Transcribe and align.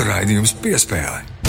Raidījums 0.00 0.54
piespēle. 0.62 1.39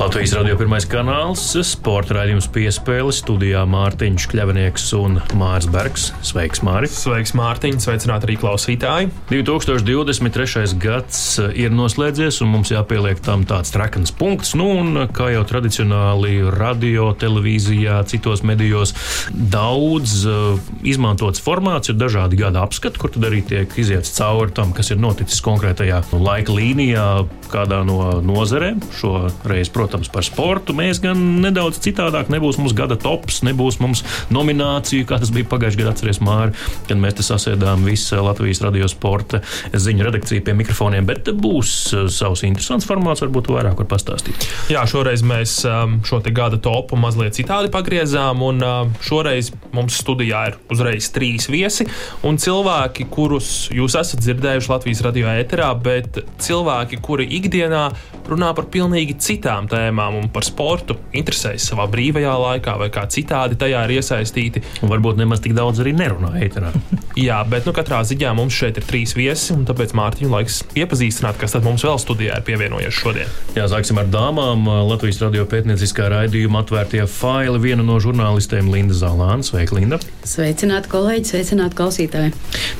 Latvijas 0.00 0.32
radio 0.32 0.54
pirmais 0.56 0.86
kanāls, 0.88 1.42
sporta 1.68 2.14
raidījums 2.16 2.46
piespēle 2.48 3.12
studijā 3.12 3.66
Mārtiņš 3.68 4.24
Kļavinieks 4.32 4.86
un 4.96 5.18
Mārs 5.36 5.66
Bergs. 5.68 6.06
Sveiks, 6.24 6.62
Māri! 6.64 6.88
Sveiks, 6.88 7.34
Mārtiņ! 7.36 7.76
Sveicināt 7.84 8.24
arī 8.24 8.38
klausītāji! 8.40 9.10
2023. 9.28 10.72
gads 10.80 11.20
ir 11.52 11.74
noslēdzies, 11.76 12.38
un 12.40 12.48
mums 12.54 12.72
jāpieliek 12.72 13.20
tam 13.26 13.44
tāds 13.44 13.74
trakns 13.74 14.14
punkts. 14.16 14.54
Nu, 14.56 14.70
un 14.80 15.02
kā 15.12 15.28
jau 15.34 15.44
tradicionāli 15.50 16.48
radio, 16.56 17.10
televīzijā, 17.20 17.98
citos 18.08 18.40
medijos, 18.40 18.94
daudz 19.36 20.22
uh, 20.24 20.56
izmantots 20.80 21.44
formāts 21.44 21.92
ir 21.92 22.00
dažādi 22.00 22.40
gada 22.40 22.64
apskati, 22.64 22.96
kur 23.04 23.12
tad 23.12 23.28
arī 23.28 23.44
tiek 23.52 23.76
iziets 23.84 24.16
cauri 24.16 24.56
tam, 24.56 24.72
kas 24.72 24.94
ir 24.96 25.04
noticis 25.04 25.44
konkrētajā 25.44 26.06
laika 26.16 26.56
līnijā, 26.56 27.06
kādā 27.52 27.82
no 27.86 27.98
nozarēm. 28.24 28.80
Šoreiz, 28.98 29.70
protams, 29.72 30.10
par 30.12 30.26
sportu. 30.26 30.74
Mēs 30.76 31.02
gan 31.02 31.20
nedaudz 31.44 31.80
citādāk, 31.84 32.30
nebūs 32.32 32.60
mums 32.60 32.74
gada 32.76 32.98
tops, 33.00 33.42
nebūs 33.46 33.80
mums 33.82 34.04
nomināciju, 34.32 35.06
kā 35.08 35.20
tas 35.22 35.32
bija 35.34 35.48
pagājušajā 35.50 35.82
gadā, 35.82 35.94
atcerieties, 35.94 36.22
Māri, 36.24 36.54
kad 36.88 37.00
mēs 37.00 37.18
te 37.18 37.26
sasēdām 37.26 37.84
visu 37.88 38.20
Latvijas 38.20 38.62
radio 38.64 38.88
sporta 38.90 39.42
ziņu 39.72 40.06
redakciju 40.06 40.44
pie 40.46 40.54
mikrofoniem, 40.58 41.06
bet 41.08 41.30
būs 41.34 41.74
uh, 41.94 42.06
savs 42.12 42.44
interesants 42.48 42.88
formāts, 42.88 43.24
varbūt 43.24 43.50
vairāk 43.52 43.80
var 43.82 43.90
pastāstīt. 43.90 44.48
Jā, 44.72 44.84
šoreiz 44.90 45.24
mēs 45.26 45.60
um, 45.68 45.98
šo 46.06 46.22
gada 46.30 46.60
topu 46.62 46.98
mazliet 47.00 47.36
citādi 47.38 47.70
pagriezām, 47.72 48.42
un 48.44 48.64
uh, 48.64 49.02
šoreiz 49.04 49.52
mums 49.74 49.98
studijā 50.00 50.46
ir 50.50 50.58
uzreiz 50.72 51.10
trīs 51.14 51.48
viesi 51.50 51.86
un 52.26 52.38
cilvēki, 52.40 53.06
kurus 53.12 53.68
jūs 53.74 53.96
esat 53.98 54.22
dzirdējuši 54.24 54.72
Latvijas 54.72 55.02
radio 55.06 55.30
ēterā, 55.32 55.70
bet 55.82 56.20
cilvēki, 56.42 57.00
kuri 57.04 57.28
ikdienā 57.40 57.84
runā 58.32 58.50
par 58.56 58.68
pilnīgi 58.72 59.16
citām 59.22 59.68
tēmām 59.70 60.18
un 60.20 60.28
par 60.32 60.46
sportu, 60.46 60.96
interesējas 61.16 61.68
savā 61.70 61.86
brīvajā 61.90 62.32
laikā 62.44 62.76
vai 62.80 62.90
kā 62.94 63.06
citādi 63.10 63.58
tajā 63.60 63.82
ir 63.86 63.96
iesaistīti. 63.98 64.62
Un 64.84 64.92
varbūt 64.92 65.20
nemaz 65.20 65.42
tik 65.44 65.54
daudz 65.56 65.82
arī 65.82 65.94
nerunā 65.96 66.32
ēterā. 66.44 66.72
Jā, 67.20 67.40
bet 67.50 67.66
nu, 67.66 67.74
katrā 67.76 68.00
ziņā 68.06 68.32
mums 68.38 68.56
šeit 68.56 68.78
ir 68.80 68.86
trīs 68.86 69.12
viesi, 69.18 69.52
un 69.54 69.66
tāpēc 69.68 69.92
Mārtiņa 69.98 70.30
laiks 70.30 70.60
iepazīstināt, 70.78 71.40
kas 71.40 71.56
tad 71.56 71.66
mums 71.66 71.84
vēl 71.84 71.98
studijā 72.00 72.38
ir 72.38 72.46
pievienojies 72.46 72.96
šodien. 72.96 73.32
Jā, 73.56 73.66
sāksim 73.70 73.98
ar 74.00 74.08
dāmām. 74.10 74.68
Latvijas 74.88 75.20
radio 75.24 75.44
pētnieciskā 75.50 76.08
raidījuma 76.12 76.62
atvērtie 76.64 77.02
faili. 77.10 77.60
Viena 77.60 77.84
no 77.86 77.98
žurnālistēm 78.02 78.70
Linda 78.72 78.96
Zalāna. 78.96 79.44
Sveika, 79.46 79.76
Linda! 79.76 79.98
Sveicināti 80.26 80.90
kolēģi, 80.92 81.26
sveicināti 81.32 81.78
klausītāji! 81.78 82.34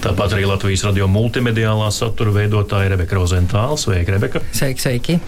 Tāpat 0.04 0.36
arī 0.36 0.46
Latvijas 0.48 0.86
radio 0.86 1.10
multimediālā 1.10 1.90
satura 1.94 2.32
veidotāja 2.38 2.94
Rebeka 2.94 3.18
Rozentāla. 3.18 3.78
Sveika, 3.80 4.14
Rebeka! 4.16 4.44
Sveiki, 4.54 4.86
sveiki! 4.86 5.18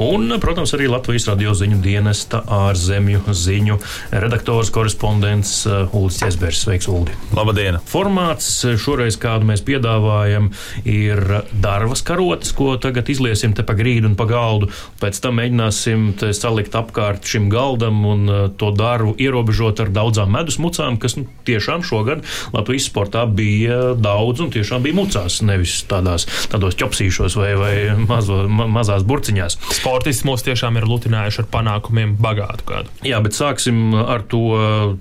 Un, 0.00 0.32
protams, 0.40 0.74
arī 0.76 0.88
Latvijas 0.90 1.28
radio 1.30 1.54
ziņu 1.56 1.80
dienesta 1.84 2.42
ārzemju 2.44 3.34
ziņu 3.36 3.78
redaktors, 4.10 4.72
korespondents 4.74 5.54
uh, 5.68 5.94
Ulris 5.96 6.20
Česbergs. 6.22 6.64
Sveiks, 6.64 6.88
Ulri! 6.92 7.16
Labdien! 7.36 7.80
Formāts 7.88 8.48
šoreiz, 8.80 9.16
kādu 9.20 9.48
mēs 9.48 9.64
piedāvājam, 9.66 10.50
ir 10.84 11.22
darbas 11.62 12.04
karotes, 12.06 12.52
ko 12.56 12.74
tagad 12.80 13.08
izliesim 13.12 13.54
te 13.56 13.64
pa 13.66 13.76
grīdu 13.78 14.10
un 14.10 14.16
pa 14.18 14.26
galdu. 14.30 14.70
Pēc 15.00 15.20
tam 15.24 15.38
mēģināsim 15.40 16.10
salikt 16.36 16.76
apkārt 16.78 17.28
šim 17.28 17.48
galdam 17.52 18.04
un 18.08 18.26
uh, 18.28 18.42
to 18.60 18.72
darbu 18.76 19.14
ierobežot 19.20 19.84
ar 19.84 19.92
daudzām 19.94 20.32
medus 20.34 20.60
mucām, 20.62 20.98
kas 21.00 21.16
nu, 21.18 21.26
tiešām 21.48 21.84
šogad 21.86 22.24
Latvijas 22.54 22.88
sportā 22.90 23.24
bija 23.26 23.94
daudz 23.98 24.44
un 24.44 24.52
tiešām 24.54 24.84
bija 24.84 24.96
mucās, 24.96 25.40
nevis 25.46 25.80
tādās, 25.90 26.26
tādos 26.52 26.76
ķopsīšos 26.80 27.36
vai, 27.38 27.52
vai 27.58 27.74
mazo, 28.08 28.42
ma, 28.48 28.66
mazās 28.70 29.06
burciņās. 29.08 29.59
Sportisti 29.70 30.26
mūs 30.28 30.44
tiešām 30.46 30.78
ir 30.80 30.86
lutinājuši 30.88 31.42
ar 31.42 31.48
panākumiem 31.52 32.16
bagātu 32.20 32.66
kādu. 32.68 32.92
Jā, 33.06 33.20
bet 33.24 33.36
sāksim 33.36 33.94
ar 34.00 34.24
to 34.28 34.42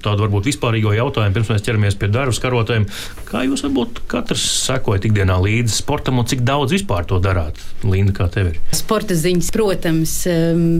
tādu 0.03 0.25
varbūt 0.25 0.49
vispārīgo 0.51 0.93
jautājumu, 0.95 1.35
pirms 1.35 1.51
mēs 1.53 1.65
ķeramies 1.65 1.97
pie 1.99 2.11
darba 2.11 2.35
karotēm. 2.39 2.85
Kā 3.29 3.43
jūs 3.45 3.63
varbūt 3.65 4.03
katrs 4.09 4.43
sekojat 4.65 5.07
ikdienā 5.09 5.37
līdzi 5.43 5.73
sportam 5.81 6.21
un 6.21 6.27
cik 6.29 6.43
daudz 6.47 6.73
vispār 6.75 7.07
to 7.09 7.19
darāt? 7.23 7.59
Linda, 7.85 8.13
kā 8.15 8.29
tev 8.31 8.51
ir? 8.51 8.59
Sporta 8.75 9.17
ziņas, 9.17 9.51
protams, 9.55 10.15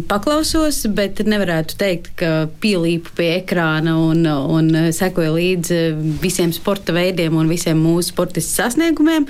paklausos, 0.10 0.82
bet 0.96 1.22
nevarētu 1.26 1.78
teikt, 1.80 2.12
ka 2.20 2.32
pielīpu 2.62 3.14
pie 3.18 3.30
ekrāna 3.40 3.96
un, 4.02 4.26
un 4.26 4.72
sekoju 4.96 5.36
līdzi 5.36 5.82
visiem 6.24 6.54
sporta 6.56 6.96
veidiem 6.96 7.38
un 7.38 7.52
visiem 7.52 7.80
mūsu 7.80 8.14
sportistu 8.14 8.62
sasniegumiem. 8.62 9.28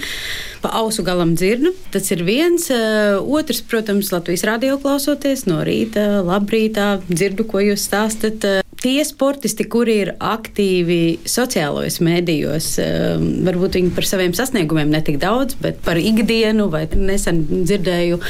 Pa 0.63 0.73
ausu 0.81 1.05
galam 1.07 1.35
dzirdu. 1.39 1.71
Tas 1.93 2.09
ir 2.11 2.23
viens. 2.27 2.67
Uh, 2.73 3.19
otrs, 3.39 3.61
protams, 3.66 4.11
Latvijas 4.11 4.28
radio 4.45 4.78
klausoties 4.81 5.45
no 5.50 5.62
rīta, 5.66 6.22
labrītā, 6.25 7.00
dzirdu, 7.09 7.45
ko 7.50 7.63
jūs 7.63 7.88
stāstat. 7.90 8.45
Tie 8.79 9.01
sportisti, 9.03 9.66
kuri 9.67 9.95
ir 10.06 10.12
aktīvi 10.23 11.19
sociālajos 11.28 11.97
mēdījos, 12.06 12.69
um, 12.79 13.25
varbūt 13.47 13.75
viņi 13.75 13.91
par 13.97 14.07
saviem 14.07 14.35
sasniegumiem 14.38 14.94
netik 14.94 15.17
daudz, 15.19 15.57
bet 15.59 15.81
par 15.84 16.00
ikdienu, 16.00 16.69
vai 16.72 16.85
nesen 16.95 17.41
dzirdēju 17.50 18.22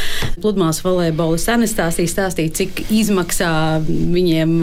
pludmales 0.41 0.81
volejbolas 0.85 1.45
Anastāsijas 1.53 2.15
stāstīt, 2.15 2.57
cik 2.57 2.81
izmaksā 2.89 3.51
viņiem 3.85 4.57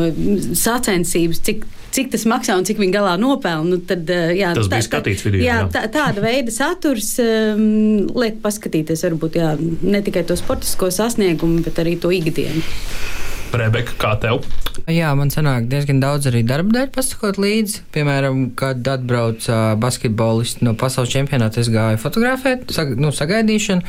sacensības, 0.59 1.45
cik 1.47 1.69
cik 1.95 2.11
tas 2.15 2.27
maksā 2.29 2.57
un 2.59 2.67
cik 2.69 2.81
viņi 2.83 2.95
galā 2.95 3.17
nopelna. 3.21 3.77
Nu, 3.77 3.81
tad, 3.85 4.09
jā, 4.09 4.53
tas 4.57 4.71
bija 4.71 4.83
tā, 4.83 4.89
skatīts 4.89 5.27
video. 5.27 5.45
Jā, 5.45 5.61
jā. 5.65 5.69
Tā, 5.75 5.85
tāda 5.93 6.25
veida 6.25 6.55
saturs 6.55 7.15
um, 7.23 8.07
liek 8.17 8.41
paskatīties 8.45 9.07
varbūt 9.09 9.39
jā, 9.41 9.55
ne 9.61 10.03
tikai 10.07 10.27
to 10.29 10.39
sportisko 10.39 10.91
sasniegumu, 10.95 11.63
bet 11.67 11.83
arī 11.83 11.97
to 12.01 12.13
ikdienu. 12.15 12.65
Rebeka, 13.57 13.95
kā 14.01 14.13
tev? 14.21 14.43
Jā, 14.91 15.13
man 15.17 15.31
sanāk 15.33 15.69
diezgan 15.71 16.01
daudz 16.03 16.29
arī 16.29 16.43
darba 16.47 16.75
dēļ 16.75 16.91
pasakot 16.95 17.39
līdzi. 17.41 17.85
Piemēram, 17.95 18.43
kad 18.59 18.87
atbrauc 18.91 19.47
uh, 19.49 19.73
basketbolisti 19.81 20.67
no 20.67 20.75
pasaules 20.79 21.13
čempionāta, 21.15 21.63
es 21.63 21.71
gāju 21.73 22.01
fotografēt, 22.03 22.67
sag, 22.75 22.93
nu, 23.01 23.13
sagaidīšanu. 23.15 23.87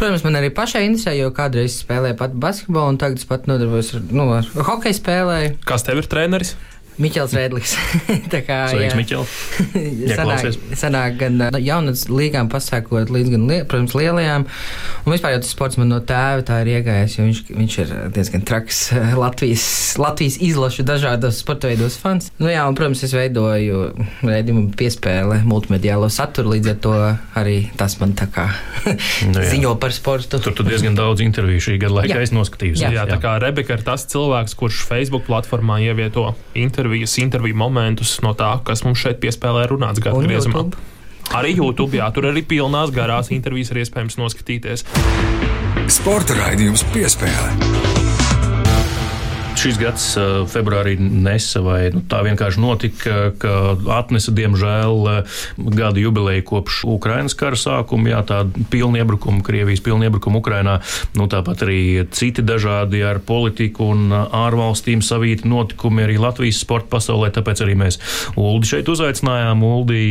Protams, 0.00 0.24
man 0.26 0.40
arī 0.40 0.50
pašai 0.54 0.86
interesē, 0.88 1.14
jo 1.18 1.30
kādreiz 1.36 1.78
spēlēju 1.84 2.18
pat 2.20 2.36
basketbolu, 2.46 2.94
un 2.94 3.00
tagad 3.00 3.22
es 3.22 3.28
pat 3.28 3.48
nodarbojos 3.50 3.94
ar, 3.98 4.06
nu, 4.10 4.28
ar 4.40 4.70
hokeju 4.70 4.98
spēlēju. 4.98 5.58
Kas 5.68 5.86
tev 5.86 6.02
ir 6.02 6.10
treneris? 6.10 6.56
Miķels 7.02 7.32
Rēdlis. 7.34 7.74
tā 8.32 8.40
kā 8.46 8.58
Sveiks, 8.70 8.94
Miķel. 8.98 9.24
sanāk, 10.18 10.58
sanāk 10.78 11.16
gan 11.18 11.40
jaunas 11.58 12.04
līgām 12.06 12.50
pasākot 12.52 13.10
līdz 13.10 13.32
gan, 13.34 13.46
li, 13.50 13.58
protams, 13.66 13.96
lielajām. 13.98 14.46
Un 15.02 15.14
vispār 15.14 15.34
jau 15.34 15.40
tas 15.42 15.50
sports 15.50 15.78
man 15.80 15.90
no 15.90 15.98
tēva 16.06 16.44
tā 16.46 16.60
ir 16.62 16.70
iegājis, 16.76 17.16
jo 17.18 17.26
viņš, 17.26 17.40
viņš 17.58 17.78
ir 17.82 17.94
diezgan 18.14 18.44
traks 18.46 18.84
Latvijas, 19.18 19.66
Latvijas 19.98 20.38
izlašu 20.44 20.86
dažādos 20.86 21.40
sporta 21.42 21.72
veidos 21.72 21.98
fans. 21.98 22.30
Nu 22.38 22.52
jā, 22.52 22.62
un, 22.68 22.78
protams, 22.78 23.02
es 23.06 23.16
veidoju 23.16 23.82
rēdījumu 24.22 24.70
piespēle 24.78 25.40
multimediālo 25.48 26.06
saturu, 26.12 26.54
līdz 26.54 26.72
ar 26.76 26.80
to 26.86 26.94
arī 27.42 27.58
tas 27.80 27.98
man 27.98 28.14
tā 28.14 28.30
kā 28.30 28.46
nu, 29.32 29.42
jā. 29.42 29.50
ziņo 29.50 29.74
par 29.82 29.96
sportu. 29.96 30.38
Tur 30.38 30.54
tu 30.54 30.66
diezgan 30.66 30.94
daudz 30.98 31.24
interviju 31.26 31.66
šī 31.66 31.76
gada 31.82 31.98
laikā 32.04 32.22
es 32.22 32.34
noskatījos. 32.36 32.86
Jā, 32.86 32.94
jā, 33.00 33.08
tā 33.10 33.18
kā 33.22 33.34
Rebeka 33.42 33.74
ir 33.80 33.84
tas 33.86 34.06
cilvēks, 34.14 34.54
kurš 34.62 34.84
Facebook 34.86 35.26
platformā 35.26 35.80
ievieto 35.82 36.30
interviju 36.54 36.83
intervijas, 36.84 37.16
interviju 37.18 37.56
momentus 37.56 38.18
no 38.22 38.34
tā, 38.36 38.58
kas 38.64 38.84
mums 38.84 39.00
šeit 39.00 39.20
piespēlē 39.22 39.64
runāts 39.70 40.02
gada 40.04 40.20
griezumā. 40.20 40.66
Arī 41.34 41.56
YouTube, 41.56 41.96
jā, 41.96 42.10
tur 42.12 42.28
arī 42.28 42.44
pilnās 42.44 42.92
garās 42.92 43.32
intervijas 43.32 43.72
ir 43.72 43.80
iespējams 43.84 44.20
noskatīties. 44.20 44.84
Sporta 45.88 46.36
raidījums 46.36 46.84
piespēlē 46.92 48.03
šis 49.64 49.78
gads, 49.80 50.04
februārī 50.52 50.98
nesa, 51.00 51.62
vai 51.64 51.88
nu, 51.94 52.02
tā 52.04 52.18
vienkārši 52.26 52.60
notika, 52.60 53.14
ka 53.40 53.52
atnesa, 53.96 54.34
diemžēl, 54.36 54.98
gada 55.56 56.02
jubileju 56.02 56.44
kopš 56.50 56.82
Ukrainas 56.92 57.36
kara 57.38 57.56
sākuma, 57.56 58.10
jā, 58.12 58.20
tāda 58.28 58.64
pilna 58.68 59.00
iebrukuma, 59.00 59.40
Krievijas 59.46 59.80
pilna 59.84 60.10
iebrukuma 60.10 60.42
Ukrainā, 60.42 60.74
nu, 61.16 61.28
tāpat 61.32 61.64
arī 61.64 61.78
citi 62.12 62.44
dažādi 62.44 63.00
ar 63.08 63.22
politiku 63.24 63.88
un 63.94 64.12
ārvalstīm 64.12 65.00
savīti 65.04 65.48
notikumi 65.48 66.04
arī 66.04 66.18
Latvijas 66.20 66.60
sporta 66.60 66.90
pasaulē, 66.98 67.32
tāpēc 67.32 67.64
arī 67.64 67.78
mēs 67.80 68.00
Uldi 68.40 68.68
šeit 68.68 68.90
uzaicinājām. 68.92 69.64
Uldi, 69.64 70.02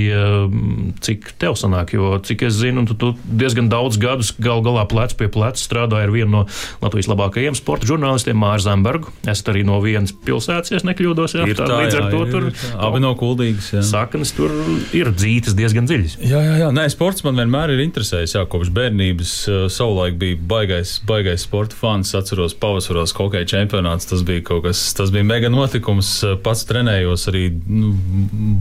cik 1.05 1.33
tev 1.41 1.59
sanāk, 1.59 1.93
jo, 1.93 2.15
cik 2.25 2.47
es 2.49 2.57
zinu, 2.57 2.87
tu, 2.89 2.97
tu 2.97 3.13
diezgan 3.21 3.69
daudz 3.69 4.01
gadus 4.01 4.33
gal 4.41 4.65
galā 4.65 4.87
plec 4.89 5.13
pie 5.19 5.29
pleca 5.29 5.61
strādāji 5.61 6.09
ar 6.09 6.15
vienu 6.15 6.31
no 6.39 6.43
Latvijas 6.81 7.11
labākajiem 7.11 7.57
sporta 7.59 7.89
žurnālistiem, 7.91 8.39
Māru 8.39 8.65
Zembergu. 8.65 9.13
Es 9.29 9.42
esat 9.43 9.51
arī 9.53 9.63
no 9.67 9.79
vienas 9.83 10.13
pilsētas, 10.25 10.71
ja 10.71 10.79
nekļūdos. 10.87 11.35
Jā, 11.35 11.47
ir 11.51 11.59
tā, 11.59 11.67
līdz 11.67 11.97
ar 11.97 12.05
jā, 12.05 12.09
to 12.11 12.21
ir, 12.23 12.31
tur 12.31 12.47
ir, 12.47 12.61
abi 12.87 13.01
no 13.03 13.11
kuldīgas. 13.19 13.69
Jā. 13.75 13.83
saknes 13.85 14.31
tur 14.35 14.53
ir 14.95 15.11
dzītas 15.11 15.55
diezgan 15.57 15.87
dziļas. 15.89 16.17
Jā, 16.23 16.39
jā, 16.39 16.55
jā. 16.63 16.69
Nē, 16.75 16.87
sports 16.93 17.25
man 17.25 17.39
vienmēr 17.41 17.75
ir 17.75 17.83
interesējis. 17.83 18.37
Jā, 18.37 18.45
kopš 18.49 18.71
bērnības 18.75 19.33
savulaik 19.73 20.17
bija 20.21 20.39
baigais, 20.53 20.95
baigais 21.07 21.43
sporta 21.43 21.77
fans. 21.77 22.13
Atceros, 22.15 22.55
pavasaros 22.55 23.15
hokeja 23.17 23.49
čempionāts. 23.55 24.07
Tas 24.09 24.23
bija 24.25 24.45
kaut 24.47 24.63
kas, 24.67 24.81
tas 24.97 25.11
bija 25.13 25.27
mega 25.27 25.51
notikums. 25.51 26.11
Pats 26.45 26.63
trenējos 26.69 27.27
arī 27.31 27.45
nu, 27.67 27.93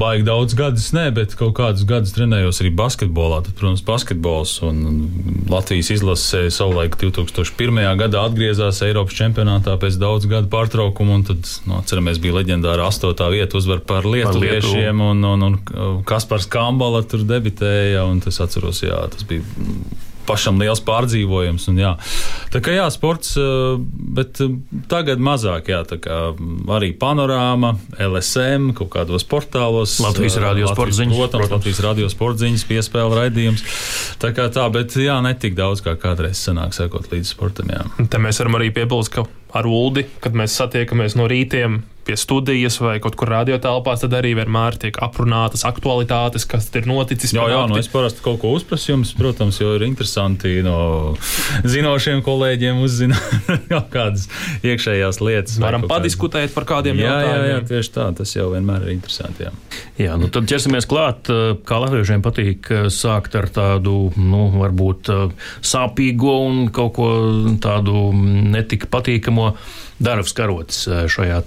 baigi 0.01 0.27
daudz 0.27 0.57
gadus, 0.59 0.91
ne, 0.97 1.09
bet 1.15 1.37
kaut 1.39 1.55
kādus 1.59 1.87
gadus 1.89 2.15
trenējos 2.17 2.63
arī 2.65 2.73
basketbolā. 2.79 3.43
Tad, 3.47 3.55
protams, 3.59 3.85
basketbols 3.87 4.59
un 4.67 4.83
Latvijas 5.53 5.93
izlase 5.95 6.47
savulaik 6.55 6.97
2001. 7.01 7.83
gadā 8.01 8.27
atgriezās 8.27 8.81
Eiropas 8.87 9.17
čempionātā 9.19 9.77
pēc 9.81 9.99
daudz 10.01 10.29
gadu 10.31 10.51
pārtraukuma. 10.53 10.72
Tad, 10.73 11.51
nu, 11.69 11.79
atceramies, 11.79 12.21
bija 12.23 12.39
leģendāra 12.41 12.87
astotā 12.89 13.29
vieta 13.33 13.59
uzvar 13.61 13.83
par 13.87 14.09
lietuviešiem, 14.09 15.03
un, 15.05 15.25
un, 15.29 15.49
un 15.49 15.59
Kaspars 16.09 16.49
Kambala 16.51 17.03
tur 17.07 17.27
debitēja. 17.29 18.07
Tas 18.25 18.41
atceros, 18.45 18.83
jā, 18.85 18.99
tas 19.13 19.27
bija 19.29 19.45
pašam 20.33 20.61
liels 20.63 20.83
pārdzīvojums. 20.87 21.69
Un, 21.73 21.81
jā. 21.83 21.93
tā 22.53 22.63
kā 22.65 22.75
jā, 22.75 22.87
sports, 22.93 23.35
bet 24.17 24.41
tagad 24.91 25.23
mazāk, 25.23 25.71
jā, 25.73 25.83
tā 25.89 26.01
kā 26.03 26.19
arī 26.77 26.93
panorāma, 26.99 27.75
LSM, 28.01 28.73
kaut 28.79 28.93
kādos 28.97 29.27
portālos. 29.29 29.99
Latvijas 30.03 30.41
radio 30.43 30.71
sporta 30.73 30.99
ziņas. 31.03 31.19
Protams, 31.19 31.45
protams, 31.45 31.57
Latvijas 31.59 31.85
radio 31.85 32.11
sporta 32.13 32.45
ziņas, 32.47 32.67
piespēle 32.71 33.21
raidījums. 33.21 33.65
Tā 34.23 34.33
kā 34.37 34.49
tā, 34.53 34.67
bet 34.73 34.97
jā, 34.99 35.19
netik 35.25 35.57
daudz 35.59 35.85
kā 35.85 35.97
kādreiz 36.01 36.41
sanāk 36.41 36.77
sekot 36.77 37.11
līdz 37.13 37.37
sportam. 37.37 37.73
Jā. 37.73 37.87
Te 38.11 38.21
mēs 38.23 38.41
varam 38.43 38.61
arī 38.61 38.73
piebilst, 38.75 39.13
ka 39.15 39.27
ar 39.53 39.69
Uldi, 39.69 40.07
kad 40.25 40.37
mēs 40.39 40.57
satiekamies 40.57 41.19
no 41.19 41.29
rītiem 41.31 41.83
pie 42.05 42.17
studijas 42.17 42.79
vai 42.83 42.97
kaut 43.03 43.17
kur 43.19 43.31
radiotelpās, 43.31 44.03
tad 44.03 44.15
arī 44.19 44.35
vienmēr 44.39 44.77
tiek 44.81 44.97
aprunātas 45.05 45.65
aktualitātes, 45.69 46.47
kas 46.49 46.69
ir 46.79 46.89
noticis. 46.91 47.35
Jā, 47.37 47.47
jā, 47.53 47.61
nu 47.71 47.79
es 47.79 47.89
parasti 47.93 48.25
kaut 48.25 48.41
ko 48.43 48.53
uzprasu 48.57 48.93
jums, 48.93 49.13
protams, 49.19 49.61
jo 49.63 49.75
ir 49.77 49.87
interesanti 49.87 50.59
no 50.67 51.15
zinošiem 51.63 52.25
kolēģiem 52.27 52.83
uzzināt 52.83 53.53
kaut 53.73 53.91
kādas 53.95 54.29
iekšējās 54.67 55.23
lietas. 55.23 55.61
Varam 55.63 55.87
padiskutēt 55.91 56.51
kādas... 56.51 56.57
par 56.57 56.69
kādiem 56.75 56.99
jā, 57.01 57.09
jautājumiem. 57.11 57.49
Jā, 57.51 57.61
jā, 57.61 57.67
tieši 57.71 57.95
tā, 57.95 58.09
tas 58.19 58.35
jau 58.35 58.49
vienmēr 58.55 58.89
ir 58.89 58.97
interesanti. 58.97 59.47
Jā, 59.47 59.55
jā 60.07 60.19
nu 60.21 60.31
tad 60.33 60.51
ķersimies 60.51 60.89
klāt. 60.91 61.31
Kā 61.69 61.81
latviešiem 61.85 62.25
patīk 62.25 62.73
sākt 62.93 63.39
ar 63.39 63.49
tādu, 63.53 64.11
nu, 64.19 64.49
varbūt 64.57 65.13
sāpīgo 65.63 66.37
un 66.49 66.67
kaut 66.75 66.97
ko 66.99 67.09
tādu 67.63 68.11
netik 68.13 68.89
patīkamo 68.93 69.53
Darbs 70.03 70.33
karotis 70.37 70.85
šajā 71.13 71.41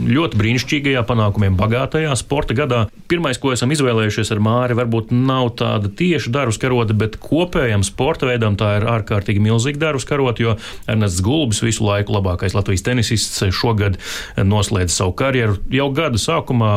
ļoti 0.00 0.38
brīnišķīgajā, 0.40 1.02
panākumiem 1.08 1.56
bagātajā 1.58 2.14
sporta 2.18 2.56
gadā. 2.56 2.80
Pirmais, 3.10 3.38
ko 3.40 3.52
esam 3.54 3.72
izvēlējušies 3.74 4.30
ar 4.34 4.40
Māri, 4.42 4.76
varbūt 4.78 5.10
nav 5.14 5.52
tāda 5.60 5.90
tieši 5.90 6.32
darbs 6.32 6.58
karota, 6.62 6.94
bet 6.96 7.18
kopējam 7.22 7.84
sporta 7.86 8.28
veidam 8.30 8.56
tā 8.58 8.76
ir 8.78 8.86
ārkārtīgi 8.90 9.42
milzīga 9.42 9.82
darbs 9.86 10.06
karota, 10.08 10.42
jo 10.44 10.56
Ernests 10.90 11.22
Gulbis 11.26 11.62
visu 11.64 11.86
laiku 11.86 12.14
labākais 12.16 12.54
Latvijas 12.56 12.84
tenisists 12.86 13.42
šogad 13.54 13.98
noslēdz 14.38 14.94
savu 14.94 15.14
karjeru. 15.18 15.58
Jau 15.74 15.88
gada 15.94 16.20
sākumā 16.20 16.72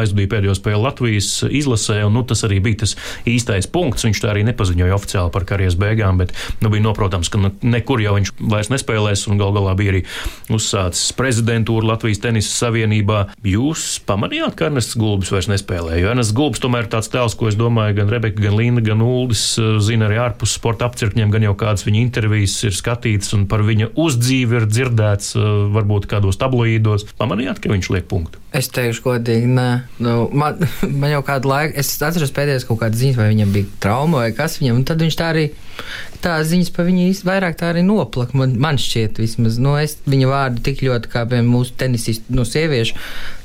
aizbija 0.00 0.32
pēdējo 0.36 0.56
spēli 0.58 0.82
Latvijas 0.84 1.30
izlasē, 1.48 2.00
un 2.06 2.16
nu, 2.18 2.24
tas 2.28 2.44
arī 2.46 2.60
bija 2.64 2.84
tas 2.84 2.96
īstais 3.28 3.68
punkts. 3.70 4.06
Viņš 4.06 4.22
tā 4.22 4.32
arī 4.32 4.44
nepaziņoja 4.50 4.96
oficiāli 4.96 5.32
par 5.34 5.48
karjeras 5.48 5.78
beigām, 5.80 6.20
bet 6.20 6.34
nu, 6.60 6.70
bija 6.72 6.84
noprotams, 6.84 7.32
ka 7.32 7.40
nu, 7.40 7.52
nekur 7.64 8.02
jau 8.04 8.16
viņš 8.18 8.34
vairs 8.52 8.72
nespēlēs, 8.72 9.26
un 9.30 9.40
gal 9.40 9.54
galā 9.56 9.74
bija 9.78 9.94
arī 9.94 10.04
uzsācis 10.52 11.12
prezidentūru 11.16 11.88
Latvijas 11.88 12.20
tenisa 12.24 12.52
savienībā. 12.52 13.20
Jūs 13.48 14.00
pamanījāt, 14.08 14.56
ka 14.58 14.68
Ernests 14.68 14.98
Gulbis 15.00 15.32
vairs 15.34 15.48
nespēlē? 15.52 15.98
Jo 16.00 16.12
Ernests 16.12 16.34
Gulbis 16.36 16.62
tomēr 16.64 16.86
ir 16.86 16.92
tāds 16.92 17.10
tēls, 17.12 17.36
ko 17.38 17.48
es 17.50 17.58
domāju, 17.58 17.98
gan 18.00 18.12
Rebeka, 18.12 18.42
gan 18.44 18.58
Linda, 18.58 18.84
gan 18.84 19.02
Uldis 19.04 19.44
zina 19.84 20.08
arī 20.08 20.20
ārpus 20.22 20.56
sporta 20.58 20.88
apcirkņiem, 20.90 21.32
gan 21.32 21.46
jau 21.48 21.54
kādas 21.64 21.86
viņa 21.86 22.02
intervijas 22.02 22.56
ir 22.68 22.76
skatītas 22.76 23.34
un 23.36 23.46
par 23.50 23.64
viņa 23.66 23.92
uzdzīvi 24.00 24.60
ir 24.60 24.68
dzirdēts 24.70 25.34
varbūt 25.74 26.08
kādos 26.10 26.40
tabloīdos. 26.40 27.08
Pamanījāt, 27.18 27.62
ka 27.62 27.72
viņš 27.72 27.90
liek 27.94 28.08
punktu? 28.10 28.40
Es 28.54 28.68
teikšu, 28.70 29.02
godīgi, 29.08 29.48
nē. 29.50 29.68
Nu, 30.04 30.28
man, 30.34 30.60
man 31.00 31.14
jau 31.16 31.22
kādu 31.26 31.50
laiku, 31.50 31.78
es 31.80 31.94
atceros 31.98 32.34
pēdējās 32.34 32.68
kaut 32.68 32.82
kādas 32.84 33.00
ziņas, 33.00 33.20
vai 33.20 33.30
viņam 33.32 33.54
bija 33.54 33.70
trauma 33.82 34.24
vai 34.24 34.32
kas 34.36 34.60
viņam, 34.60 34.80
un 34.80 34.88
tad 34.88 35.02
viņš 35.02 35.18
tā 35.18 35.30
arī, 35.34 35.48
tā 36.24 36.38
ziņas 36.46 36.72
pa 36.74 36.86
viņu 36.86 37.06
īsti 37.10 37.28
vairāk 37.28 37.60
tā 37.60 37.70
arī 37.74 37.84
noplaka. 37.86 38.36
Man, 38.38 38.56
man 38.60 38.80
šķiet, 38.80 39.20
vismaz, 39.22 39.60
nu, 39.62 39.76
es 39.80 39.98
viņa 40.08 40.30
vārdu 40.30 40.66
tik 40.66 40.84
ļoti 40.86 41.12
kā 41.12 41.24
pie 41.30 41.44
mūsu 41.46 41.76
tenisistu, 41.80 42.34
no 42.34 42.46
sieviešu, 42.48 42.98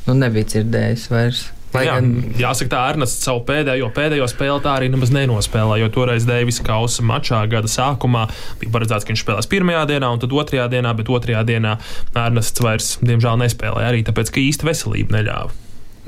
nu, 0.09 0.17
nebija 0.19 0.51
dzirdējis 0.53 1.07
vairs. 1.13 1.47
Lai 1.69 1.83
Jā, 1.85 1.99
gan... 1.99 2.33
Jāsaka, 2.39 2.71
tā 2.71 2.79
Ernests 2.89 3.21
savu 3.27 3.43
pēdējo, 3.45 3.91
pēdējo 3.93 4.25
spēli 4.31 4.63
tā 4.65 4.73
arī 4.79 4.87
nemaz 4.89 5.11
nenospēlēja, 5.13 5.83
jo 5.83 5.91
toreiz 5.93 6.25
Deivis 6.25 6.57
Kausa 6.65 7.05
mačā 7.05 7.43
gada 7.51 7.69
sākumā 7.69 8.25
bija 8.61 8.73
paredzēts, 8.73 9.05
ka 9.05 9.13
viņš 9.13 9.21
spēlēs 9.21 9.49
pirmajā 9.51 9.83
dienā 9.91 10.09
un 10.09 10.23
tad 10.23 10.33
otrajā 10.33 10.65
dienā, 10.73 10.95
bet 10.97 11.13
otrajā 11.13 11.43
dienā 11.45 11.75
Ernests 12.17 12.65
vairs, 12.65 12.95
diemžēl, 13.05 13.37
nespēlēja 13.43 13.91
arī 13.93 14.01
tāpēc, 14.07 14.33
ka 14.33 14.41
īsti 14.41 14.65
veselība 14.65 15.19
neļāva. 15.19 15.53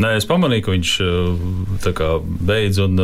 Nē, 0.01 0.15
es 0.17 0.25
pamanīju, 0.25 0.65
ka 0.65 0.73
viņš 0.73 0.95
kā, 1.99 2.11
beidz 2.49 2.81
un 2.81 2.97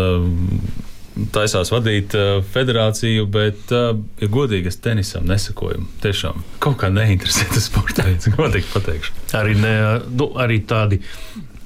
taisās 1.33 1.71
vadīt 1.73 2.15
uh, 2.17 2.39
federāciju, 2.53 3.27
bet, 3.31 3.67
uh, 3.75 3.91
ja 4.21 4.31
godīgi, 4.31 4.71
es 4.71 4.79
tenisam 4.83 5.27
nesakoju. 5.29 5.85
Tiešām 6.03 6.43
kaut 6.63 6.79
kā 6.81 6.91
neinteresē 6.93 7.49
tas 7.53 7.69
sports 7.69 8.01
veids, 8.05 8.31
godīgi 8.37 8.69
pateikšu. 8.73 9.15
Arī, 9.39 9.57
ne, 9.61 9.75
nu, 10.13 10.31
arī 10.39 10.61
tādi 10.69 11.01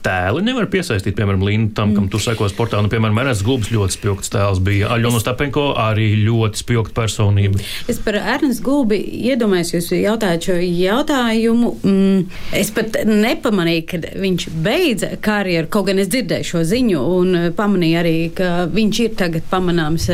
tēli 0.06 0.44
nevar 0.45 0.68
piesaistīt, 0.71 1.15
piemēram, 1.18 1.44
Lindu 1.45 1.75
tam, 1.77 1.94
kam 1.95 2.07
tu 2.12 2.19
seko 2.21 2.48
sportā. 2.51 2.81
Nu, 2.81 2.89
piemēram, 2.92 3.19
Ernsts 3.24 3.45
Gulbs 3.45 3.71
ļoti 3.74 3.98
spilgts 3.98 4.31
tēls 4.33 4.62
bija. 4.63 4.89
Aļona 4.95 5.21
Stapenko 5.21 5.71
arī 5.80 6.09
ļoti 6.25 6.62
spilgta 6.62 6.95
personība. 7.01 7.62
Es 7.92 8.01
par 8.03 8.18
Ernstu 8.19 8.65
Gulbi 8.65 9.00
iedomājos, 9.31 9.74
jūs 9.75 9.92
jautājat 9.95 10.48
šo 10.50 10.57
jautājumu. 10.62 11.74
Mm, 11.86 12.25
es 12.57 12.74
pat 12.75 13.01
nepamanīju, 13.07 13.86
kad 13.94 14.07
viņš 14.21 14.48
beidza 14.65 15.12
karjeru, 15.21 15.69
kaut 15.71 15.89
gan 15.92 16.01
es 16.01 16.12
dzirdēju 16.12 16.50
šo 16.51 16.63
ziņu 16.71 17.06
un 17.19 17.39
pamanīju 17.57 18.01
arī, 18.01 18.15
ka 18.38 18.51
viņš 18.71 19.03
ir 19.06 19.15
tagad 19.19 19.48
pamanāms, 19.51 20.09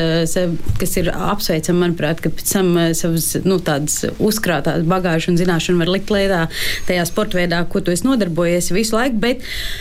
kas 0.81 0.97
ir 0.99 1.11
apsveicami, 1.13 1.83
manuprāt, 1.85 2.21
ka 2.23 2.33
pēc 2.33 2.55
tam 2.57 2.73
savas, 2.97 3.31
nu, 3.47 3.59
tādas 3.63 4.03
uzkrātās 4.17 4.85
bagāžas 4.87 5.31
un 5.31 5.39
zināšanu 5.39 5.83
var 5.83 5.93
likt 5.95 6.11
lietā 6.13 6.45
tajā 6.87 7.07
sporta 7.07 7.39
veidā, 7.39 7.63
ko 7.69 7.81
tu 7.83 7.93
esi 7.93 8.07
nodarbojies 8.07 8.71
visu 8.75 8.97
laiku. 8.97 9.19
Bet 9.23 9.43
Mm, 9.43 9.76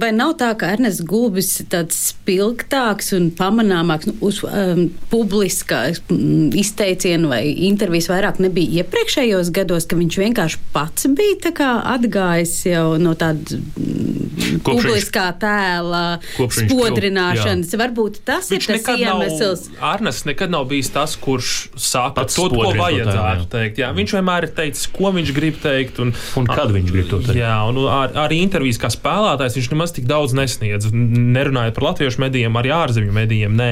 vai 0.00 0.10
nav 0.14 0.34
tā, 0.40 0.50
ka 0.58 0.72
Ernests 0.74 1.04
Gulbis 1.08 1.50
ir 1.62 1.68
tāds 1.72 1.98
spilgtāks 2.10 3.12
un 3.16 3.30
pamanāmāks, 3.36 4.08
nu, 4.10 4.16
uz 4.28 4.40
um, 4.44 4.86
publiskā 5.12 5.86
um, 6.12 6.50
izteicienu 6.54 7.30
vai 7.32 7.42
intervijas 7.68 8.10
vairāk 8.12 8.40
nebija 8.44 8.82
iepriekšējos 8.82 9.52
gados, 9.54 9.88
ka 9.88 9.98
viņš 9.98 10.20
vienkārši 10.24 10.60
pats 10.74 11.08
bija 11.14 11.54
atgājis 11.94 12.54
jau 12.68 12.86
no 13.00 13.14
tādas 13.18 13.56
um, 13.56 14.60
publiskā 14.64 15.26
viņš, 15.30 15.40
tēla 15.44 16.02
spodrināšanas? 16.36 17.70
Kļuv, 17.70 17.82
Varbūt 17.84 18.20
tas 18.26 18.50
viņš 18.52 18.68
ir 18.68 18.80
tas 18.84 19.00
iemesls. 19.00 19.64
Ernests 19.78 20.28
nekad 20.28 20.52
nav 20.52 20.68
bijis 20.70 20.90
tas, 20.94 21.16
kurš 21.20 21.54
sāka 21.80 22.26
to, 22.28 22.48
ko 22.52 22.72
vajadzētu 22.76 23.48
teikt. 23.52 23.80
Jā, 23.82 23.90
viņš 23.96 24.16
vienmēr 24.18 24.48
ir 24.48 24.54
teicis, 24.56 24.88
ko 24.92 25.12
viņš 25.14 25.34
grib 25.36 25.58
teikt. 25.62 26.00
Un, 26.04 26.14
un 26.40 26.48
kad 26.48 26.72
viņš 26.74 26.92
grib 26.94 27.10
to 27.10 27.20
teikt. 27.24 27.38
Jā, 27.40 27.56
un 27.68 27.80
ar, 27.90 28.14
arī 28.26 28.40
intervijas 28.44 28.80
kā 28.82 28.90
spēlētājs 28.92 29.53
viņš 29.58 29.70
nemaz 29.72 29.94
tik 29.96 30.08
daudz 30.10 30.34
nesniedz. 30.36 30.90
Nerunājot 30.94 31.78
par 31.78 31.88
latviešu 31.90 32.22
medijiem, 32.24 32.56
arī 32.60 32.72
ārzemju 32.74 33.14
medijiem. 33.14 33.54
Nē. 33.58 33.70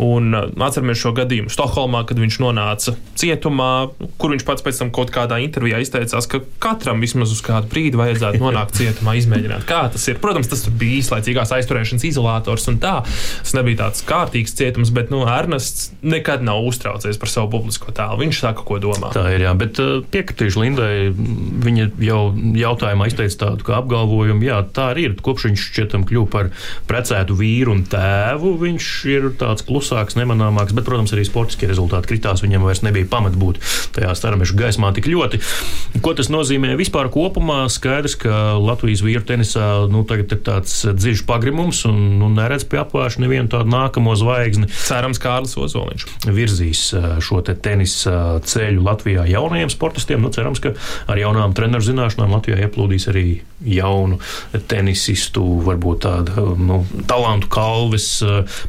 Un 0.00 0.34
uh, 0.36 0.48
atceramies 0.64 1.00
šo 1.02 1.12
gadījumu 1.16 1.52
Stokholmā, 1.52 2.02
kad 2.08 2.20
viņš 2.20 2.38
nonāca 2.42 2.94
cietumā, 3.20 3.90
kur 4.20 4.34
viņš 4.34 4.46
pats 4.48 4.64
pēc 4.64 4.80
tam 4.80 4.92
kaut 4.94 5.12
kādā 5.14 5.40
intervijā 5.44 5.80
izteicās, 5.84 6.28
ka 6.30 6.40
katram 6.62 7.02
vismaz 7.04 7.34
uz 7.34 7.42
kādu 7.44 7.68
brīdi 7.72 8.00
vajadzētu 8.00 8.40
nonākt 8.40 8.78
cietumā, 8.80 9.16
izmēģināt, 9.20 9.66
kā 9.68 9.82
tas 9.92 10.06
ir. 10.08 10.20
Protams, 10.22 10.48
tas 10.50 10.64
bija 10.70 11.00
īslaicīgās 11.02 11.52
aizturēšanas 11.58 12.06
izolators 12.08 12.68
un 12.72 12.80
tā. 12.82 12.96
Tas 13.42 13.54
nebija 13.58 13.84
tāds 13.84 14.04
kārtīgs 14.08 14.56
cietums, 14.56 14.92
bet 14.94 15.12
nu, 15.12 15.22
Ernests 15.28 15.90
nekad 16.02 16.44
nav 16.46 16.64
uztraucies 16.66 17.20
par 17.20 17.32
savu 17.32 17.52
publisko 17.56 17.92
tēlu. 17.96 18.20
Viņš 18.24 18.42
saka, 18.44 18.64
ko 18.66 18.80
domā. 18.82 19.12
Tā 19.14 19.26
ir, 19.34 19.44
jā, 19.46 19.54
bet 19.58 19.80
uh, 19.82 20.00
piekritīšu 20.12 20.64
Lindai. 20.64 20.92
Viņa 21.60 21.90
jau 22.04 22.20
jautājumā 22.56 23.08
izteica 23.10 23.44
tādu 23.44 23.74
apgalvojumu, 23.76 24.44
jā, 24.46 24.60
tā 24.74 24.90
arī 24.94 24.99
ir 25.04 25.10
ir. 25.10 25.16
Kopš 25.24 25.48
viņš 25.48 25.66
šķietam 25.70 26.04
kļuva 26.08 26.30
par 26.30 26.50
precētu 26.88 27.36
vīru 27.38 27.74
un 27.74 27.84
tēvu, 27.90 28.54
viņš 28.60 28.88
ir 29.10 29.28
tāds 29.40 29.64
klusāks, 29.66 30.16
nemanāmāks, 30.18 30.74
bet, 30.76 30.86
protams, 30.88 31.14
arī 31.14 31.26
sportiskie 31.28 31.68
rezultāti 31.70 32.12
kritās. 32.12 32.42
Viņam 32.44 32.66
vairs 32.66 32.82
nebija 32.86 33.08
pamat 33.10 33.36
būt 33.40 33.60
tajā 33.96 34.12
staramešu 34.18 34.58
gaismā 34.58 34.92
tik 34.96 35.10
ļoti. 35.10 35.40
Ko 36.04 36.14
tas 36.16 36.30
nozīmē 36.32 36.74
vispār 36.80 37.10
kopumā? 37.12 37.62
Skaidrs, 37.72 38.16
ka 38.20 38.56
Latvijas 38.60 39.04
vīru 39.04 39.24
tenisā 39.26 39.68
nu, 39.90 40.04
tagad 40.08 40.36
ir 40.36 40.42
tāds 40.46 40.82
dziļš 40.86 41.24
pagrimums 41.28 41.84
un 41.88 42.00
nu, 42.20 42.30
neredz 42.34 42.66
pie 42.68 42.80
apvārša 42.82 43.24
nevienu 43.24 43.50
tādu 43.52 43.70
nākamo 43.72 44.14
zvaigzni. 44.18 44.70
Cerams, 44.86 45.20
Kārlis 45.22 45.56
Ozoliņš 45.60 46.06
virzīs 46.30 46.86
šo 47.24 47.42
te 47.46 47.56
tenisa 47.58 48.40
ceļu 48.46 48.84
Latvijā 48.86 49.26
jaunajiem 49.30 49.72
sportistiem. 49.72 50.22
Nu, 50.24 50.32
cerams, 50.34 50.62
ka 50.62 50.74
ar 51.10 51.20
jaunām 51.20 51.54
treneru 51.56 51.84
zināšanām 51.84 52.34
Latvijā 52.36 52.60
ieplūdīs 52.66 53.08
arī 53.10 53.26
jaunu 53.60 54.18
tenisistu, 54.90 55.42
varbūt 55.62 56.02
tādu 56.02 56.56
nu, 56.58 56.80
talantu 57.06 57.48
kalves 57.52 58.22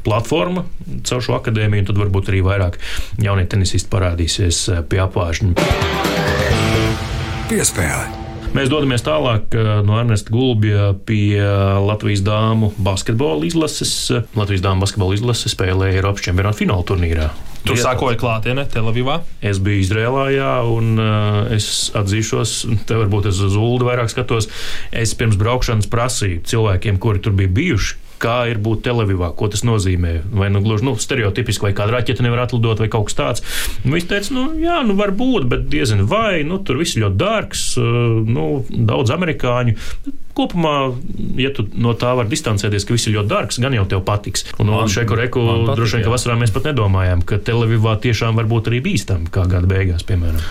platforma 0.06 0.66
caur 1.08 1.22
šo 1.24 1.38
akadēmiju, 1.40 1.88
tad 1.90 1.98
varbūt 1.98 2.30
arī 2.30 2.42
vairāk 2.46 2.78
jaunie 3.22 3.48
tenisisti 3.50 3.90
parādīsies 3.90 4.86
pie 4.90 5.02
apvāršņa. 5.02 5.56
Piespēle. 7.50 8.06
Mēs 8.52 8.70
dodamies 8.70 9.02
tālāk 9.02 9.56
no 9.88 9.98
Ernesta 9.98 10.34
Gulbja 10.34 10.92
pie 11.08 11.40
Latvijas 11.82 12.22
dāmu 12.28 12.74
basketbola 12.78 13.48
izlases. 13.48 14.12
Latvijas 14.36 14.66
dāmu 14.66 14.84
basketbola 14.84 15.16
izlase 15.16 15.50
spēlēja 15.50 16.02
Eiropas 16.02 16.28
čempionāta 16.28 16.60
fināla 16.62 16.86
turnīrā. 16.86 17.32
Tur 17.66 17.78
sākoja 17.78 18.18
klātienē, 18.18 18.66
Telavivā. 18.74 19.20
Es 19.46 19.60
biju 19.62 19.84
Izrēlā, 19.84 20.26
jā, 20.34 20.54
un 20.66 20.96
uh, 20.98 21.52
es 21.54 21.92
atzīšos, 21.98 22.56
te 22.90 22.98
varbūt 22.98 23.30
es 23.30 23.42
uz 23.46 23.58
Ulu 23.60 23.86
vairāk 23.86 24.10
skatos. 24.14 24.50
Es 24.90 25.14
pirms 25.18 25.38
braukšanas 25.42 25.90
prasīju 25.92 26.42
cilvēkiem, 26.50 26.98
kuri 27.02 27.22
tur 27.22 27.38
bija 27.38 27.54
bijuši, 27.62 28.01
kā 28.22 28.38
ir 28.52 28.62
būt 28.62 28.84
Telavivā, 28.86 29.32
ko 29.38 29.50
tas 29.52 29.66
nozīmē. 29.68 30.14
Vai 30.38 30.52
nu 30.54 30.62
gluži 30.64 30.88
nu, 30.88 30.96
stereotipiski, 31.00 31.68
vai 31.68 31.74
kāda 31.78 31.98
raķete 31.98 32.26
nevar 32.26 32.46
atlidot, 32.46 32.82
vai 32.82 32.90
kaut 32.92 33.10
kas 33.10 33.18
tāds. 33.18 33.46
Nu, 33.84 33.96
viņš 33.96 34.08
teica, 34.10 34.36
nu, 34.38 34.48
jā, 34.62 34.80
nu, 34.88 34.96
var 35.00 35.14
būt, 35.18 35.48
bet 35.52 35.68
diezgan 35.72 36.06
vai, 36.10 36.42
nu, 36.48 36.62
tur 36.66 36.82
viss 36.82 37.00
ļoti 37.00 37.20
dārgs, 37.22 37.68
nu, 38.30 38.50
daudz 38.70 39.14
amerikāņu. 39.16 39.78
Kopumā, 40.38 40.76
ja 41.42 41.52
tu 41.56 41.66
no 41.76 41.92
tā 42.00 42.14
vari 42.16 42.32
distancēties, 42.32 42.86
ka 42.88 42.96
viss 42.96 43.10
ir 43.10 43.18
ļoti 43.18 43.32
dārgs, 43.34 43.60
gan 43.64 43.76
jau 43.76 43.88
tev 43.92 44.06
patiks. 44.08 44.48
Un 44.62 44.72
no 44.72 44.84
šeku 44.88 45.18
reku 45.20 45.44
droši 45.74 46.00
vien, 46.00 46.06
ka 46.08 46.14
vasarā 46.14 46.38
mēs 46.40 46.54
pat 46.56 46.70
nedomājām, 46.72 47.26
ka 47.28 47.42
Telavivā 47.44 47.98
tiešām 48.06 48.40
var 48.40 48.48
būt 48.52 48.72
arī 48.72 48.80
bīstami, 48.86 49.32
kā 49.34 49.44
gada 49.52 49.68
beigās, 49.70 50.08
piemēram. 50.08 50.46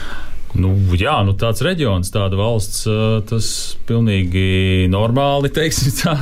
Nu, 0.59 0.73
jā, 0.99 1.15
nu 1.27 1.35
tāds 1.39 1.63
reģions, 1.63 2.11
tāda 2.11 2.39
valsts, 2.39 2.83
tas 3.31 3.51
pilnīgi 3.87 4.89
normāli, 4.91 5.53
teiksim 5.59 5.95
tā. 6.01 6.17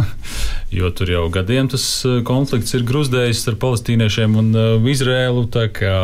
Jo 0.69 0.91
tur 0.93 1.09
jau 1.09 1.23
gadiem 1.33 1.69
tas 1.73 1.83
konflikts 2.29 2.75
ir 2.77 2.83
gruzdējis 2.89 3.47
ar 3.49 3.55
palestīniešiem 3.61 4.35
un 4.37 4.49
Izrēlu. 4.93 5.47
Kā, 5.73 6.01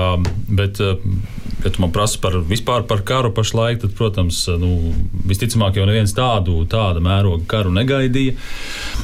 bet, 0.49 0.81
ja 0.81 1.73
tu 1.73 1.83
man 1.83 1.93
prasi 1.93 2.17
par 2.23 2.39
vispār 2.49 2.87
par 2.89 3.03
karu 3.05 3.29
pašlaik, 3.37 3.83
tad, 3.83 3.93
protams, 3.99 4.39
nu, 4.61 4.95
visticamāk 5.29 5.77
jau 5.77 5.85
neviens 5.89 6.15
tādu, 6.17 6.63
tāda 6.71 7.03
mēroga 7.05 7.45
karu 7.51 7.75
negaidīja. 7.77 8.39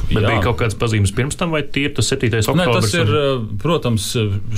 Bet 0.09 0.17
jā. 0.17 0.25
bija 0.25 0.39
kaut 0.47 0.57
kādas 0.63 0.79
pazīmes 0.81 1.13
pirms 1.17 1.37
tam, 1.37 1.53
vai 1.53 1.61
tie 1.61 1.85
ir 1.91 1.93
tas 1.97 2.09
7. 2.09 2.41
oktobris? 2.41 2.57
Nē, 2.57 2.65
tas 2.73 2.97
ir, 2.97 3.13
un... 3.13 3.45
protams, 3.61 4.09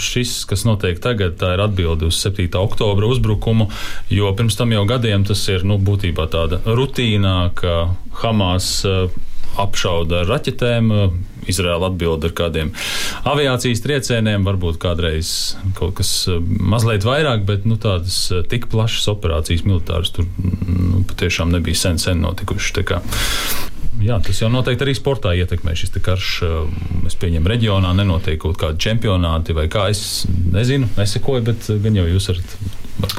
šis, 0.07 0.37
kas 0.47 0.63
notiek 0.67 1.03
tagad, 1.03 1.35
tā 1.41 1.51
ir 1.57 1.65
atbilde 1.65 2.07
uz 2.07 2.21
7. 2.23 2.47
oktobra 2.63 3.11
uzbrukumu, 3.11 3.67
jo 4.13 4.31
pirms 4.39 4.55
tam 4.59 4.71
jau 4.71 4.87
gadiem 4.87 5.27
tas 5.27 5.43
ir, 5.51 5.67
nu, 5.67 5.75
būtībā 5.83 6.31
tāda 6.31 6.63
rutīnā, 6.63 7.37
ka 7.59 7.77
Hamas 8.23 8.71
apšauda 9.59 10.23
ar 10.23 10.33
raķetēm. 10.33 10.91
Izraela 11.43 11.89
atbild 11.89 12.23
ar 12.23 12.31
kādiem 12.31 12.69
aviācijas 13.27 13.81
triecieniem, 13.83 14.45
varbūt 14.47 14.77
kādreiz 14.79 15.57
kaut 15.75 15.97
kas 15.97 16.13
mazliet 16.39 17.03
vairāk, 17.03 17.43
bet 17.49 17.67
nu, 17.67 17.75
tādas 17.75 18.29
tik 18.47 18.69
plašas 18.71 19.09
operācijas 19.11 19.65
militāras 19.67 20.13
tur 20.15 20.29
nu, 20.39 21.03
patiešām 21.09 21.51
nebija 21.51 21.81
sen, 21.81 21.99
sen 21.99 22.23
notikušas. 22.23 22.71
Jā, 24.03 24.17
tas 24.23 24.39
jau 24.41 24.49
noteikti 24.51 24.83
arī 24.87 24.93
sportā 24.97 25.33
ietekmē 25.37 25.75
šis 25.77 25.93
karš. 26.03 26.29
Es 27.07 27.15
pieņemu, 27.19 27.49
reģionā 27.51 27.91
nenotiek 27.95 28.39
kaut 28.41 28.57
kādi 28.59 28.81
čempionāti 28.87 29.55
vai 29.55 29.67
kā. 29.71 29.89
Es 29.91 30.23
nezinu, 30.55 30.89
nesekoju, 30.97 31.45
bet 31.51 31.69
gan 31.83 31.99
jau 31.99 32.07
jūs 32.09 32.31
varat 32.31 32.55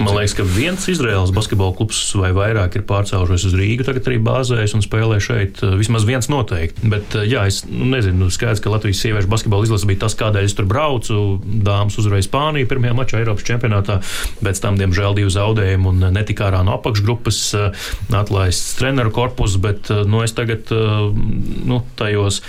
Man 0.00 0.16
liekas, 0.16 0.34
ka 0.38 0.44
viens 0.48 0.86
Izraels 0.88 1.32
basketbola 1.34 1.74
klubs 1.76 1.98
vai 2.16 2.30
vairāk 2.34 2.78
ir 2.78 2.84
pārcēlušies 2.88 3.44
uz 3.50 3.56
Rīgu, 3.58 3.84
tagad 3.86 4.08
arī 4.08 4.18
bāzējas 4.24 4.74
un 4.78 4.84
spēlē 4.84 5.18
šeit. 5.22 5.60
Eh, 5.62 5.74
vismaz 5.78 6.06
viens 6.08 6.28
noteikti. 6.32 6.88
Bet, 6.90 7.14
eh, 7.14 7.26
jā, 7.28 7.44
es 7.46 7.62
nu, 7.68 7.86
nezinu, 7.92 8.24
nu, 8.24 8.30
skaidrs, 8.32 8.62
ka 8.64 8.72
Latvijas 8.72 9.02
sieviešu 9.04 9.30
basketbola 9.30 9.68
izlase 9.68 9.88
bija 9.90 10.04
tas, 10.06 10.16
kādēļ 10.18 10.48
es 10.48 10.56
tur 10.56 10.68
braucu. 10.70 11.20
Dāmas 11.44 11.98
uzvarēja 12.00 12.28
Spāniju 12.28 12.70
pirmajā 12.70 12.96
mačā 12.96 13.20
Eiropas 13.20 13.46
čempionātā, 13.46 14.00
pēc 14.40 14.62
tam, 14.64 14.78
diemžēl, 14.80 15.18
divi 15.20 15.34
zaudējumi 15.34 15.90
un 15.92 16.08
netika 16.16 16.48
ārā 16.48 16.64
no 16.64 16.78
apakšgrupas 16.78 17.42
eh, 17.54 17.84
atlaists 18.14 18.78
treneru 18.80 19.12
korpus, 19.14 19.58
bet 19.60 19.92
nu, 20.08 20.24
es 20.24 20.32
tagad 20.32 20.70
nu, 20.72 21.82
tajos 21.98 22.40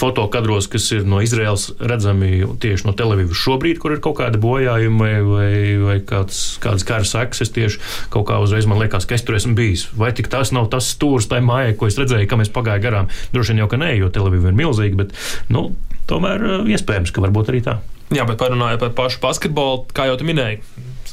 fotokadros, 0.00 0.68
kas 0.72 0.86
ir 0.94 1.04
no 1.08 1.20
Izraels 1.24 1.68
redzami 1.80 2.46
tieši 2.62 2.86
no 2.88 2.94
Televīzijas 2.96 3.42
šobrīd, 3.44 3.80
kur 3.82 3.94
ir 3.94 4.02
kaut 4.04 4.18
kāda 4.20 4.40
bojājuma 4.40 5.04
vai, 5.04 5.12
vai, 5.26 5.52
vai 5.84 5.96
kāds, 6.06 6.40
kādas 6.62 6.86
kara 6.88 7.06
sekas. 7.08 7.42
Es 7.44 7.52
tieši 7.54 7.80
kaut 8.12 8.28
kā 8.30 8.40
uzreiz 8.42 8.68
man 8.70 8.80
liekas, 8.80 9.08
ka 9.08 9.18
es 9.18 9.24
tur 9.26 9.36
esmu 9.38 9.56
bijis. 9.58 9.86
Vai 10.00 10.12
tik 10.16 10.30
tas 10.32 10.54
nav 10.56 10.70
tas 10.72 10.88
stūris 10.94 11.28
tajā 11.30 11.44
mājā, 11.44 11.76
ko 11.76 11.90
es 11.90 11.98
redzēju, 12.00 12.28
kam 12.30 12.44
es 12.44 12.52
pagāju 12.52 12.84
garām? 12.86 13.10
Droši 13.34 13.54
vien 13.54 13.64
jau, 13.64 13.70
ka 13.72 13.80
nē, 13.80 13.92
jo 14.00 14.12
Televīzija 14.14 14.54
ir 14.54 14.60
milzīga, 14.62 15.02
bet 15.04 15.16
nu, 15.52 15.68
tomēr 16.10 16.46
eh, 16.46 16.70
iespējams, 16.76 17.12
ka 17.14 17.24
varbūt 17.26 17.52
arī 17.52 17.64
tā. 17.66 17.80
Jā, 18.10 18.24
bet 18.26 18.40
parunājot 18.40 18.80
par 18.82 18.96
pašu 19.04 19.20
basketbolu, 19.22 19.84
kā 19.94 20.08
jau 20.08 20.16
tu 20.18 20.26
minēji, 20.26 20.64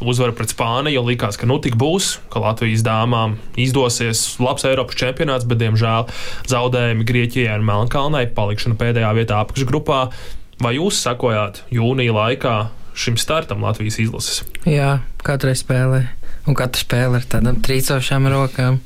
uzvaru 0.02 0.36
pret 0.38 0.52
Spāniju, 0.54 1.00
jo 1.00 1.04
likās, 1.08 1.38
ka 1.40 1.50
nu 1.50 1.58
tik 1.64 1.78
būs, 1.80 2.18
ka 2.34 2.42
Latvijas 2.44 2.84
dāmām 2.86 3.38
izdosies 3.60 4.24
labs 4.44 4.66
Eiropas 4.68 4.98
čempionāts, 5.00 5.48
bet, 5.50 5.62
diemžēl, 5.64 6.10
zaudējumi 6.52 7.08
Grieķijai 7.08 7.60
un 7.60 7.68
Melnkalnei, 7.68 8.28
palikšana 8.38 8.78
pēdējā 8.80 9.14
vietā 9.18 9.42
apakšgrupā. 9.46 10.02
Vai 10.64 10.74
jūs 10.80 11.00
sakojāt 11.06 11.62
jūnija 11.74 12.16
laikā 12.16 12.56
šim 12.98 13.18
startam 13.22 13.66
Latvijas 13.66 14.00
izlases? 14.02 14.42
Jā, 14.66 15.00
katrai 15.26 15.54
spēlē. 15.58 16.08
Un 16.48 16.56
katra 16.56 16.80
spēle 16.80 17.20
ar 17.20 17.26
tādām 17.28 17.58
trīcošām 17.64 18.30
rokām. 18.32 18.80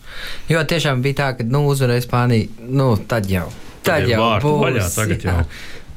Jo 0.50 0.64
tiešām 0.66 1.04
bija 1.06 1.20
tā, 1.20 1.28
ka, 1.38 1.46
nu, 1.46 1.62
uzvarēja 1.70 2.08
Spānija, 2.08 2.50
nu, 2.66 2.96
tad 3.08 3.30
jau. 3.30 3.46
Tad 3.86 4.10
jau 4.10 4.32
būs. 4.42 4.58
Vaļā, 4.64 4.88
tagad 4.96 5.28
jā. 5.28 5.36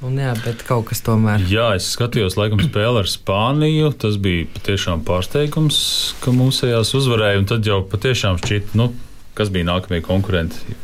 Un 0.04 0.18
jā, 0.20 0.34
bet 0.44 0.62
kaut 0.68 0.90
kas 0.90 1.00
tomēr. 1.04 1.44
Jā, 1.49 1.70
es 1.78 1.88
skatījos, 1.94 2.37
laikam, 2.37 2.61
spēli 2.61 3.00
ar 3.00 3.08
Spāniju. 3.08 3.90
Tas 4.04 4.18
bija 4.20 4.44
patiešām 4.52 5.04
pārsteigums, 5.06 5.78
ka 6.20 6.34
mūsējās 6.37 6.92
uzvarēja. 6.99 7.40
Un 7.40 7.49
tad 7.49 7.68
jau 7.68 7.80
patiešām 7.88 8.40
šķiet, 8.42 8.75
nu, 8.76 8.90
kas 9.38 9.52
bija 9.54 9.70
nākamie 9.73 10.02
konkurenti. 10.04 10.76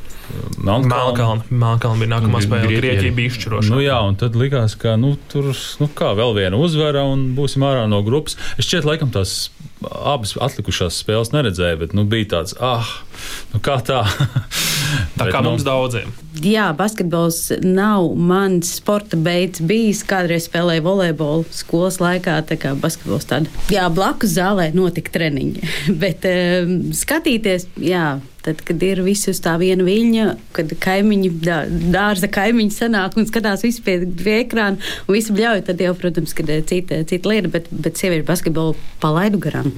Melnkalna 1.50 1.98
bija 1.98 2.10
nākamā 2.14 2.40
spēle. 2.44 2.70
Grieķija 2.70 3.12
bija 3.16 3.32
izšķiroša. 3.32 3.72
Nu, 3.72 3.80
jā, 3.82 3.98
un 4.06 4.16
tad 4.20 4.36
likās, 4.38 4.76
ka 4.78 4.94
nu, 5.00 5.14
tur 5.32 5.50
nu, 5.82 5.88
kā 5.96 6.12
vēl 6.18 6.36
viena 6.36 6.60
uzvara 6.60 7.02
un 7.08 7.30
būsim 7.36 7.64
ārā 7.66 7.86
no 7.90 8.00
grupas. 8.06 8.38
Es 8.56 8.68
šķiet, 8.68 8.86
laikam 8.88 9.12
tās 9.14 9.50
abas 9.82 10.36
atlikušās 10.40 11.00
spēles 11.02 11.32
neredzēju, 11.34 11.80
bet 11.82 11.96
nu, 11.96 12.06
bija 12.08 12.30
tāds, 12.36 12.54
ah, 12.62 12.88
nu, 13.54 13.62
kā 13.64 13.80
tā. 13.84 14.04
tā 15.16 15.26
bet, 15.26 15.32
kā 15.34 15.42
nu, 15.42 15.52
mums 15.52 15.64
daudziem. 15.66 16.12
Jā, 16.44 16.70
basketbols 16.76 17.50
nav 17.64 18.12
mans 18.16 18.76
sporta 18.78 19.18
beigas 19.20 19.62
bijis. 19.66 20.02
Kādreiz 20.06 20.46
spēlēju 20.48 20.86
volejbolu 20.86 21.46
skolas 21.54 22.00
laikā, 22.02 22.38
tā 22.48 22.58
kā 22.60 22.74
basketbols 22.78 23.28
tāda. 23.30 23.50
Jā, 23.72 23.88
blakus 23.92 24.36
zālē 24.38 24.70
notika 24.76 25.12
treniņi, 25.18 25.70
bet 26.02 26.26
um, 26.30 26.76
skatīties, 26.96 27.70
jā. 27.82 28.18
Tad, 28.40 28.62
kad 28.64 28.80
ir 28.80 29.02
viss 29.04 29.28
uz 29.28 29.36
tā 29.44 29.52
viena 29.60 29.84
viļņa, 29.84 30.22
kad 30.56 30.72
kaimiņi, 30.80 31.28
dārza 31.92 32.30
kaimiņi 32.32 32.72
sanāk 32.72 33.18
un 33.20 33.28
skatās 33.28 33.66
visu 33.66 33.84
pie, 33.84 33.98
pie 34.08 34.38
ekrāna 34.46 34.80
un 35.04 35.18
visu 35.18 35.36
bļauj, 35.36 35.66
tad 35.68 35.84
jau, 35.84 35.92
protams, 35.98 36.32
ka 36.32 36.48
cita, 36.48 37.04
cita 37.04 37.34
lieta, 37.34 37.52
bet, 37.52 37.68
bet 37.68 38.00
sieviešu 38.00 38.30
basketbolu 38.32 38.78
palaidu 39.04 39.44
garām. 39.44 39.74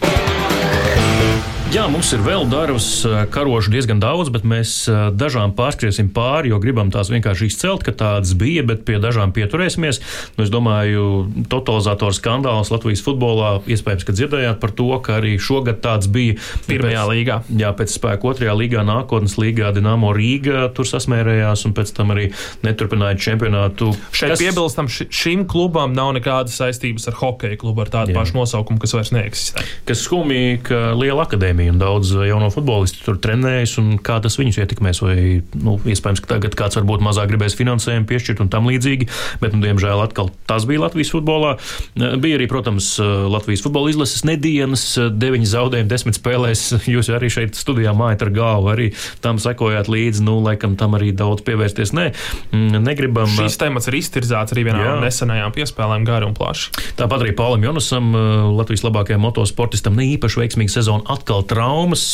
Jā, 1.72 1.86
mums 1.88 2.10
ir 2.12 2.20
vēl 2.20 2.42
darbs, 2.52 2.86
karošu 3.32 3.70
diezgan 3.72 3.96
daudz, 3.96 4.28
bet 4.28 4.42
mēs 4.44 4.74
dažām 5.16 5.54
pārskriesim 5.56 6.10
pāri, 6.12 6.50
jo 6.52 6.58
gribam 6.60 6.90
tās 6.92 7.08
vienkārši 7.08 7.46
izcelt, 7.48 7.80
ka 7.86 7.94
tādas 7.96 8.34
bija, 8.36 8.60
bet 8.68 8.82
pie 8.84 8.98
dažām 9.00 9.30
pieturēsimies. 9.32 10.02
Nu, 10.36 10.44
es 10.44 10.52
domāju, 10.52 11.30
totalizatoru 11.48 12.12
skandāls 12.12 12.68
Latvijas 12.74 13.00
futbolā 13.06 13.54
iespējams, 13.64 14.04
ka 14.04 14.12
dzirdējāt 14.12 14.60
par 14.60 14.74
to, 14.76 14.90
ka 15.00 15.16
arī 15.22 15.38
šogad 15.40 15.80
tāds 15.80 16.10
bija 16.12 16.36
pirmajā 16.66 17.06
pēc, 17.06 17.12
līgā. 17.14 17.38
Jā, 17.62 17.72
pēc 17.80 17.96
spēka 17.96 18.28
otrajā 18.34 18.58
līgā, 18.60 18.84
nākotnes 18.84 19.38
līgā 19.40 19.72
Dinamo 19.72 20.12
Rīga 20.12 20.66
tur 20.76 20.90
sasmērējās 20.92 21.64
un 21.70 21.76
pēc 21.80 21.94
tam 21.96 22.12
arī 22.12 22.28
neturpināja 22.68 23.16
čempionātu. 23.30 23.94
Šeit 24.12 24.34
kas... 24.34 24.44
piebilstam, 24.44 24.92
šim 24.92 25.48
klubam 25.48 25.96
nav 25.96 26.12
nekādas 26.20 26.60
saistības 26.60 27.08
ar 27.08 27.16
hokeja 27.24 27.56
klubu 27.64 27.86
ar 27.86 27.94
tādu 27.96 28.12
jā. 28.12 28.20
pašu 28.20 28.42
nosaukumu, 28.42 28.84
kas 28.84 28.92
vairs 28.98 29.16
neeksistē. 29.16 29.64
Kas 29.88 30.04
skumji, 30.04 30.60
ka 30.68 30.84
liela 31.00 31.24
akadēmija 31.24 31.61
akadēmija 31.62 31.72
un 31.72 31.78
daudz 31.78 32.12
jauno 32.26 32.50
futbolistu 32.50 33.04
tur 33.06 33.18
trenējas, 33.22 33.76
un 33.78 33.98
kā 33.98 34.20
tas 34.22 34.38
viņus 34.38 34.58
ietekmēs. 34.62 35.02
Vai, 35.02 35.42
nu, 35.54 35.78
iespējams, 35.84 36.22
ka 36.22 36.34
tagad 36.34 36.54
kāds 36.58 36.76
varbūt 36.78 37.02
mazāk 37.02 37.30
gribēs 37.30 37.56
finansējumu 37.58 38.06
piešķirt 38.08 38.42
un 38.42 38.50
tam 38.50 38.66
līdzīgi, 38.70 39.08
bet, 39.40 39.54
nu, 39.54 39.62
diemžēl, 39.62 40.02
atkal 40.02 40.30
tas 40.46 40.66
bija 40.66 40.82
Latvijas 40.82 41.12
futbolā. 41.14 41.56
Bija 41.94 42.38
arī, 42.38 42.48
protams, 42.50 42.98
Latvijas 43.00 43.62
futbola 43.64 43.92
izlases 43.92 44.24
nedēļas, 44.28 44.86
deviņi 45.18 45.50
zaudējumi, 45.52 45.90
desmit 45.90 46.18
spēlēs. 46.18 46.64
Jūs 46.92 47.12
arī 47.14 47.30
šeit 47.32 47.58
studijā 47.58 47.94
mājat 47.96 48.26
ar 48.26 48.32
galvu, 48.34 48.72
arī 48.72 48.90
tam 49.24 49.40
sekojāt 49.42 49.90
līdzi. 49.92 50.24
Nu, 50.26 50.38
laikam 50.44 50.76
tam 50.80 50.96
arī 50.98 51.12
daudz 51.16 51.44
pievērsties. 51.46 51.94
Nē, 51.96 52.10
mm, 52.52 52.82
negribam. 52.82 53.30
Šis 53.38 53.58
temats 53.60 53.90
ir 53.90 53.98
iztirzāts 53.98 54.54
arī 54.54 54.66
vienā 54.70 54.82
no 54.82 54.98
nesenajām 55.04 55.54
piespēlēm 55.54 56.06
gari 56.08 56.28
un 56.28 56.36
plaši. 56.36 56.72
Tāpat 56.98 57.24
arī 57.24 57.34
Paulam 57.36 57.64
Jonasam, 57.64 58.12
Latvijas 58.56 58.84
labākajam 58.86 59.22
motosportistam, 59.24 59.96
ne 59.98 60.08
īpaši 60.14 60.42
veiksmīga 60.42 60.76
sezona, 60.76 61.04
atkal 61.12 61.44
traumas. 61.52 62.04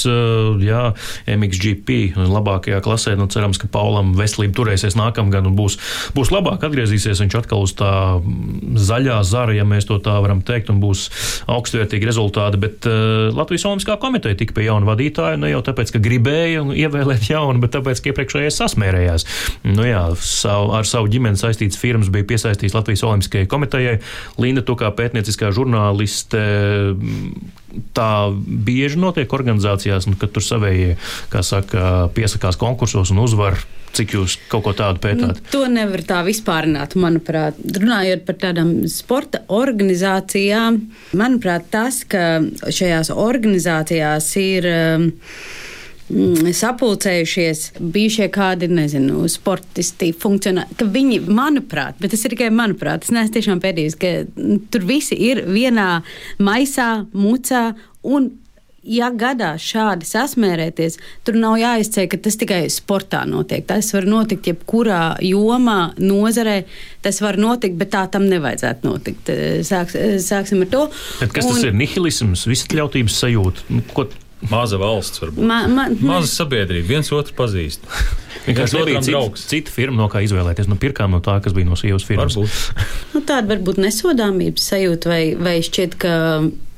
Jā, 0.62 0.82
MXGP 1.30 2.18
labākajā 2.18 2.82
klasē. 2.84 3.14
Nu, 3.18 3.28
cerams, 3.30 3.60
ka 3.60 3.70
Paulam 3.72 4.14
veselība 4.18 4.56
turēsies 4.58 4.98
nākamgad 4.98 5.46
un 5.48 5.56
būs, 5.58 5.78
būs 6.16 6.32
labāk. 6.34 6.66
Atgriezīsies 6.66 7.22
viņš 7.24 7.38
atkal 7.40 7.64
uz 7.64 7.74
tā 7.78 7.92
zaļā 8.88 9.20
zara, 9.26 9.54
ja 9.56 9.66
mēs 9.68 9.88
to 9.88 9.98
tā 10.02 10.16
varam 10.22 10.42
teikt, 10.46 10.72
un 10.72 10.82
būs 10.82 11.08
augstvērtīgi 11.50 12.08
rezultāti. 12.08 12.60
Bet 12.60 12.88
uh, 12.88 13.28
Latvijas 13.36 13.66
Olimpiskā 13.70 13.98
komiteja 14.02 14.38
tika 14.38 14.56
pie 14.56 14.68
jauna 14.68 14.88
vadītāja 14.90 15.38
ne 15.40 15.52
jau 15.52 15.62
tāpēc, 15.66 15.94
ka 15.94 16.02
gribēja 16.02 16.64
ievēlēt 16.86 17.30
jaunu, 17.30 17.62
bet 17.62 17.74
tāpēc, 17.76 18.02
ka 18.02 18.12
iepriekšējais 18.12 18.60
sasmērējās. 18.62 19.26
Nu, 19.68 19.86
jā, 19.86 20.04
savu, 20.22 20.72
ar 20.78 20.88
savu 20.88 21.10
ģimeni 21.12 21.40
saistīts 21.40 21.78
firmas 21.80 22.10
bija 22.12 22.26
piesaistīts 22.28 22.76
Latvijas 22.76 23.04
Olimpiskajai 23.08 23.50
komitejai. 23.50 23.98
Linda, 24.42 24.64
tu 24.66 24.76
kā 24.78 24.90
pētnieciskā 24.94 25.52
žurnāliste 25.54 26.42
tā 27.96 28.12
bieži 28.32 29.00
notiek 29.00 29.32
organizācijās, 29.34 30.08
un 30.08 30.16
kad 30.20 30.32
tur 30.34 30.44
savējie, 30.44 30.96
kā 31.32 31.42
saka, 31.46 32.08
piesakās 32.16 32.60
konkursos 32.60 33.12
un 33.14 33.24
uzvar. 33.24 33.60
Cik 33.96 34.12
jūs 34.18 34.34
kaut 34.52 34.66
ko 34.66 34.74
tādu 34.76 35.00
pētāt? 35.00 35.38
Nu, 35.40 35.50
to 35.50 35.62
nevar 35.72 36.02
tā 36.06 36.18
vispārināt, 36.26 36.92
manuprāt. 37.00 37.56
Runājot 37.56 38.26
par 38.28 38.36
tādām 38.42 38.74
sporta 38.92 39.40
organizācijām, 39.48 40.76
manuprāt, 41.16 41.70
tas, 41.72 42.02
ka 42.04 42.42
šajās 42.68 43.10
organizācijās 43.16 44.28
ir. 44.44 44.68
Um, 44.68 45.08
sapulcējušies 46.08 47.64
bijušie 47.78 48.28
kādi, 48.32 48.70
nezinu, 48.72 49.26
sportisti, 49.30 50.10
funkcionāri, 50.16 50.78
ka 50.78 50.88
viņi, 50.88 51.20
manuprāt, 51.28 51.98
bet 52.00 52.14
tas 52.14 52.24
ir 52.24 52.34
tikai 52.34 52.50
manuprāt, 52.54 53.04
es 53.04 53.14
neesmu 53.14 53.36
tiešām 53.36 53.62
pēdījis, 53.64 53.96
ka 54.00 54.12
tur 54.72 54.88
visi 54.88 55.18
ir 55.28 55.44
vienā 55.48 55.90
maisā, 56.40 56.90
mucā 57.12 57.70
un 58.08 58.30
ja 58.88 59.10
gadās 59.12 59.64
šādi 59.68 60.06
sasmērēties, 60.08 60.96
tur 61.26 61.36
nav 61.40 61.58
jāizceļ, 61.60 62.06
ka 62.08 62.20
tas 62.24 62.38
tikai 62.40 62.60
sportā 62.72 63.24
notiek. 63.28 63.66
Tas 63.68 63.90
var 63.92 64.06
notikt 64.08 64.48
jebkurā 64.48 65.18
jomā, 65.24 65.92
nozarē. 66.00 66.62
Tas 67.04 67.20
var 67.20 67.36
notikt, 67.40 67.76
bet 67.80 67.92
tā 67.92 68.06
tam 68.12 68.24
nevajadzētu 68.30 68.88
notikt. 68.88 69.32
Sāks, 69.68 69.98
sāksim 70.24 70.64
ar 70.64 70.72
to. 70.72 70.86
Bet 71.20 71.36
kas 71.36 71.50
Un, 71.50 71.58
tas 71.58 71.68
ir? 71.68 71.76
Nihilisms, 71.76 72.46
visatļautības 72.48 73.20
sajūta. 73.26 73.68
Nu, 73.74 73.84
ko 73.92 74.08
Maza 74.46 74.78
valsts, 74.78 75.18
varbūt. 75.22 75.42
Ma, 75.42 75.64
ma, 75.66 75.88
Maza 75.98 76.30
sabiedrība, 76.30 76.86
viens 76.92 77.10
otru 77.14 77.34
pazīst. 77.38 77.82
Vienkārši 78.48 78.78
nebija 78.78 79.02
cita, 79.04 79.20
cita 79.50 79.72
firma, 79.74 79.98
no 80.00 80.06
kā 80.12 80.22
izvēlēties. 80.24 80.70
Nu, 80.70 80.78
pirkām 80.80 81.12
no 81.12 81.20
tā, 81.24 81.36
kas 81.44 81.56
bija 81.56 81.68
no 81.68 81.76
sievas 81.76 82.06
firmas. 82.06 82.38
nu, 83.14 83.20
tāda 83.20 83.50
varbūt 83.50 83.80
nesodāmības 83.82 84.70
sajūta, 84.72 85.10
vai, 85.10 85.22
vai 85.36 85.58
šķiet, 85.66 85.98
ka 86.00 86.14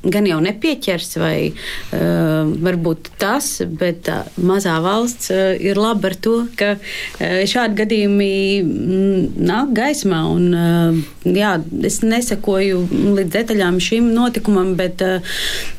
gan 0.03 0.25
jau 0.25 0.39
nepieķers, 0.41 1.15
vai 1.21 1.35
uh, 1.51 2.49
varbūt 2.65 3.11
tas, 3.21 3.49
bet 3.77 4.09
uh, 4.09 4.25
mazā 4.41 4.79
valsts 4.81 5.29
uh, 5.33 5.51
ir 5.61 5.77
laba 5.77 6.09
ar 6.09 6.15
to, 6.17 6.35
ka 6.57 6.73
uh, 6.77 7.41
šādi 7.49 7.77
gadījumi 7.83 8.31
mm, 8.63 9.41
nāk 9.45 9.75
gaismā. 9.77 10.23
Un, 10.31 10.47
uh, 10.57 10.97
jā, 11.27 11.53
es 11.85 12.01
nesakoju 12.01 12.81
līdz 13.19 13.33
detaļām 13.35 13.77
šim 13.83 14.09
notikumam, 14.15 14.73
bet 14.79 15.03
uh, 15.05 15.21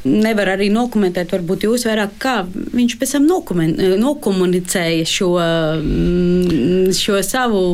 nevar 0.07 0.55
arī 0.55 0.71
nokomentēt, 0.75 1.35
varbūt 1.35 1.67
jūs 1.67 1.87
vairāk, 1.89 2.15
kā 2.23 2.37
viņš 2.47 2.99
pēc 3.01 3.17
tam 3.17 3.27
nokomunicēja 3.27 5.09
šo, 5.09 5.33
uh, 5.43 6.95
šo 6.95 7.19
savu 7.27 7.65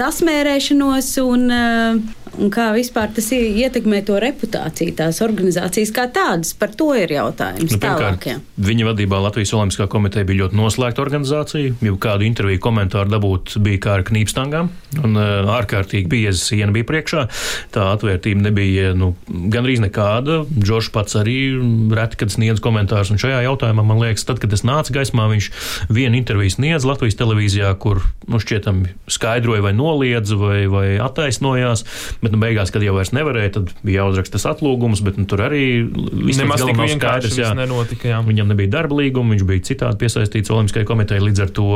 sasmērēšanos. 0.00 1.14
Un, 1.22 1.48
uh, 1.52 2.21
un 2.40 2.50
kā 2.52 2.70
vispār 2.76 3.10
tas 3.14 3.28
ietekmē 3.34 4.02
to 4.06 4.16
reputāciju, 4.22 4.94
tās 4.98 5.20
organizācijas 5.24 5.92
kā 5.94 6.06
tādas. 6.12 6.52
Par 6.58 6.72
to 6.76 6.92
ir 6.96 7.12
jautājums. 7.14 7.74
Nu, 7.74 7.80
Tālāk, 7.82 8.26
jā. 8.30 8.36
viņa 8.62 8.88
vadībā 8.92 9.20
Latvijas 9.22 9.52
Olimpiskā 9.56 9.88
komiteja 9.92 10.26
bija 10.28 10.44
ļoti 10.44 10.58
noslēgta 10.58 11.02
organizācija. 11.04 11.74
Jau 11.84 11.96
kādu 12.02 12.26
interviju 12.28 12.62
komentāru 12.62 13.12
dabūt 13.12 13.56
bija 13.62 13.82
kā 13.82 13.96
ar 13.98 14.06
knīpstangām, 14.08 14.70
un 15.02 15.18
uh, 15.18 15.52
ārkārtīgi 15.58 16.10
bieza 16.12 16.38
siena 16.40 16.74
bija 16.74 16.88
priekšā. 16.88 17.26
Tā 17.74 17.88
atvērtība 17.96 18.48
nebija 18.48 18.92
nu, 18.98 19.12
gandrīz 19.28 19.82
nekāda. 19.84 20.42
Džošs 20.52 20.92
pats 20.94 21.18
arī 21.20 21.38
reti, 21.92 22.20
kad 22.22 22.34
sniedz 22.34 22.62
komentārus, 22.64 23.12
un 23.12 23.20
šajā 23.22 23.42
jautājumā 23.46 23.84
man 23.86 24.02
liekas, 24.02 24.26
tad, 24.28 24.40
kad 24.42 24.52
es 24.54 24.64
nācu 24.66 24.96
gaismā, 24.96 25.28
viņš 25.32 25.50
vienu 25.92 26.20
interviju 26.20 26.56
sniedz 26.56 26.86
Latvijas 26.88 27.18
televīzijā, 27.20 27.72
kur 27.82 28.02
nu, 28.28 28.40
šķietam 28.42 28.84
skaidroja 29.10 29.64
vai 29.66 29.74
noliedza 29.76 30.38
vai, 30.40 30.64
vai 30.72 30.86
attaisnojās. 31.02 31.84
Bet, 32.22 32.30
nu, 32.30 32.38
beigās, 32.38 32.70
kad 32.70 32.84
jau 32.86 32.92
vairs 32.94 33.10
nevarēja, 33.16 33.50
tad 33.56 33.70
bija 33.82 34.04
jāuzraksta 34.04 34.36
tas 34.36 34.44
atlūgums, 34.52 35.00
bet 35.02 35.16
nu, 35.18 35.24
tur 35.26 35.40
arī 35.42 35.82
nemaz 35.90 36.62
tik 36.62 36.78
vienkārši 36.78 37.40
jā, 37.40 37.48
nenotika. 37.58 38.12
Jā. 38.12 38.20
Viņam 38.22 38.52
nebija 38.52 38.70
darba 38.76 39.00
līguma, 39.00 39.34
viņš 39.34 39.42
bija 39.48 39.64
citādi 39.66 39.98
piesaistīts 39.98 40.52
Olimpiskajai 40.54 40.86
komitejai. 40.86 41.24
Līdz 41.26 41.42
ar 41.42 41.50
to 41.56 41.66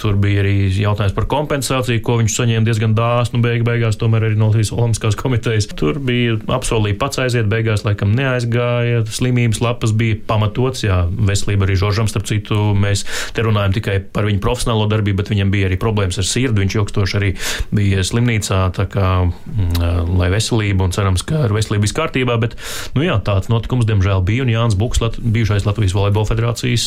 tur 0.00 0.16
bija 0.20 0.40
arī 0.40 0.54
jautājums 0.72 1.12
par 1.18 1.26
kompensāciju, 1.28 2.00
ko 2.06 2.16
viņš 2.22 2.36
saņēma 2.38 2.64
diezgan 2.64 2.94
dāsnu. 2.96 3.42
Beig, 3.44 3.64
beigās 3.68 4.00
tomēr 4.00 4.30
arī 4.30 4.38
no 4.40 4.48
Latvijas 4.48 4.72
Olimpiskās 4.72 5.18
komitejas. 5.20 5.68
Tur 5.76 6.00
bija 6.00 6.38
apsolīja 6.56 6.96
pats 7.04 7.20
aiziet, 7.26 7.52
beigās 7.52 7.84
laikam 7.84 8.16
neaizgāja. 8.16 9.04
Slimības 9.12 9.60
lapas 9.60 9.92
bija 9.92 10.16
pamatots, 10.32 10.86
jā, 10.86 11.02
veselība 11.28 11.68
arī 11.68 11.76
Žoržam, 11.80 12.08
starp 12.08 12.24
citu, 12.30 12.70
mēs 12.72 13.04
te 13.36 13.44
runājam 13.44 13.76
tikai 13.76 14.00
par 14.16 14.24
viņu 14.30 14.40
profesionālo 14.40 14.88
darbību, 14.88 15.20
bet 15.20 15.34
viņam 15.34 15.52
bija 15.52 15.68
arī 15.68 15.76
problēmas 15.80 16.22
ar 16.24 16.28
sirdi. 16.32 16.64
Viņš 16.64 16.80
ilgstoši 16.80 17.20
arī 17.20 17.32
bija 17.76 18.08
slimnīcā. 18.08 18.64
Kā, 18.90 19.08
mm, 19.28 19.89
lai 20.06 20.30
veselība 20.32 20.86
un 20.86 20.94
cerams, 20.94 21.24
ka 21.26 21.44
ar 21.46 21.54
veselību 21.54 21.86
viss 21.86 21.96
kārtībā. 21.96 22.36
Bet, 22.42 22.56
nu 22.96 23.04
jā, 23.04 23.18
tāds 23.26 23.50
notikums, 23.52 23.86
diemžēl, 23.88 24.22
bija. 24.26 24.44
Un 24.46 24.52
Jānis 24.52 24.78
Buks, 24.78 25.00
Lat 25.02 25.18
bijušais 25.20 25.66
Latvijas 25.68 25.94
volejbola 25.96 26.28
federācijas, 26.28 26.86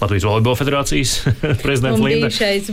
Latvijas 0.00 0.26
volejbola 0.28 0.58
federācijas 0.58 1.16
prezidents 1.64 2.02
Linda. 2.02 2.30
Bijušais 2.30 2.70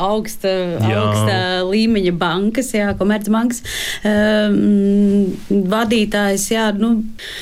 augsta, 0.00 0.54
augsta 0.90 1.38
līmeņa 1.68 2.14
bankas, 2.20 2.72
jā, 2.76 2.90
komercbankas 2.98 3.62
um, 4.06 5.30
vadītājs. 5.70 6.46
Jā, 6.54 6.70
nu, 6.76 6.92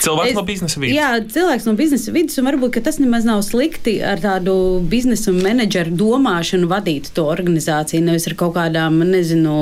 cilvēks 0.05 0.33
es, 0.33 0.39
no 0.39 0.45
biznesa 0.49 0.83
vidas. 0.83 0.97
Jā, 0.97 1.11
cilvēks 1.39 1.69
no 1.69 1.77
biznesa 1.79 2.15
vidas. 2.15 2.39
Un 2.41 2.49
varbūt 2.51 2.81
tas 2.85 3.01
nemaz 3.03 3.27
nav 3.29 3.43
slikti 3.47 3.99
ar 4.05 4.23
tādu 4.23 4.55
biznesa 4.89 5.33
un 5.33 5.43
menedžeru 5.45 5.95
domāšanu 5.99 6.69
vadīt 6.71 7.13
to 7.17 7.27
organizāciju. 7.29 8.05
Nevis 8.07 8.29
ar 8.31 8.37
kaut 8.39 8.57
kādām, 8.59 9.01
nezinu, 9.09 9.57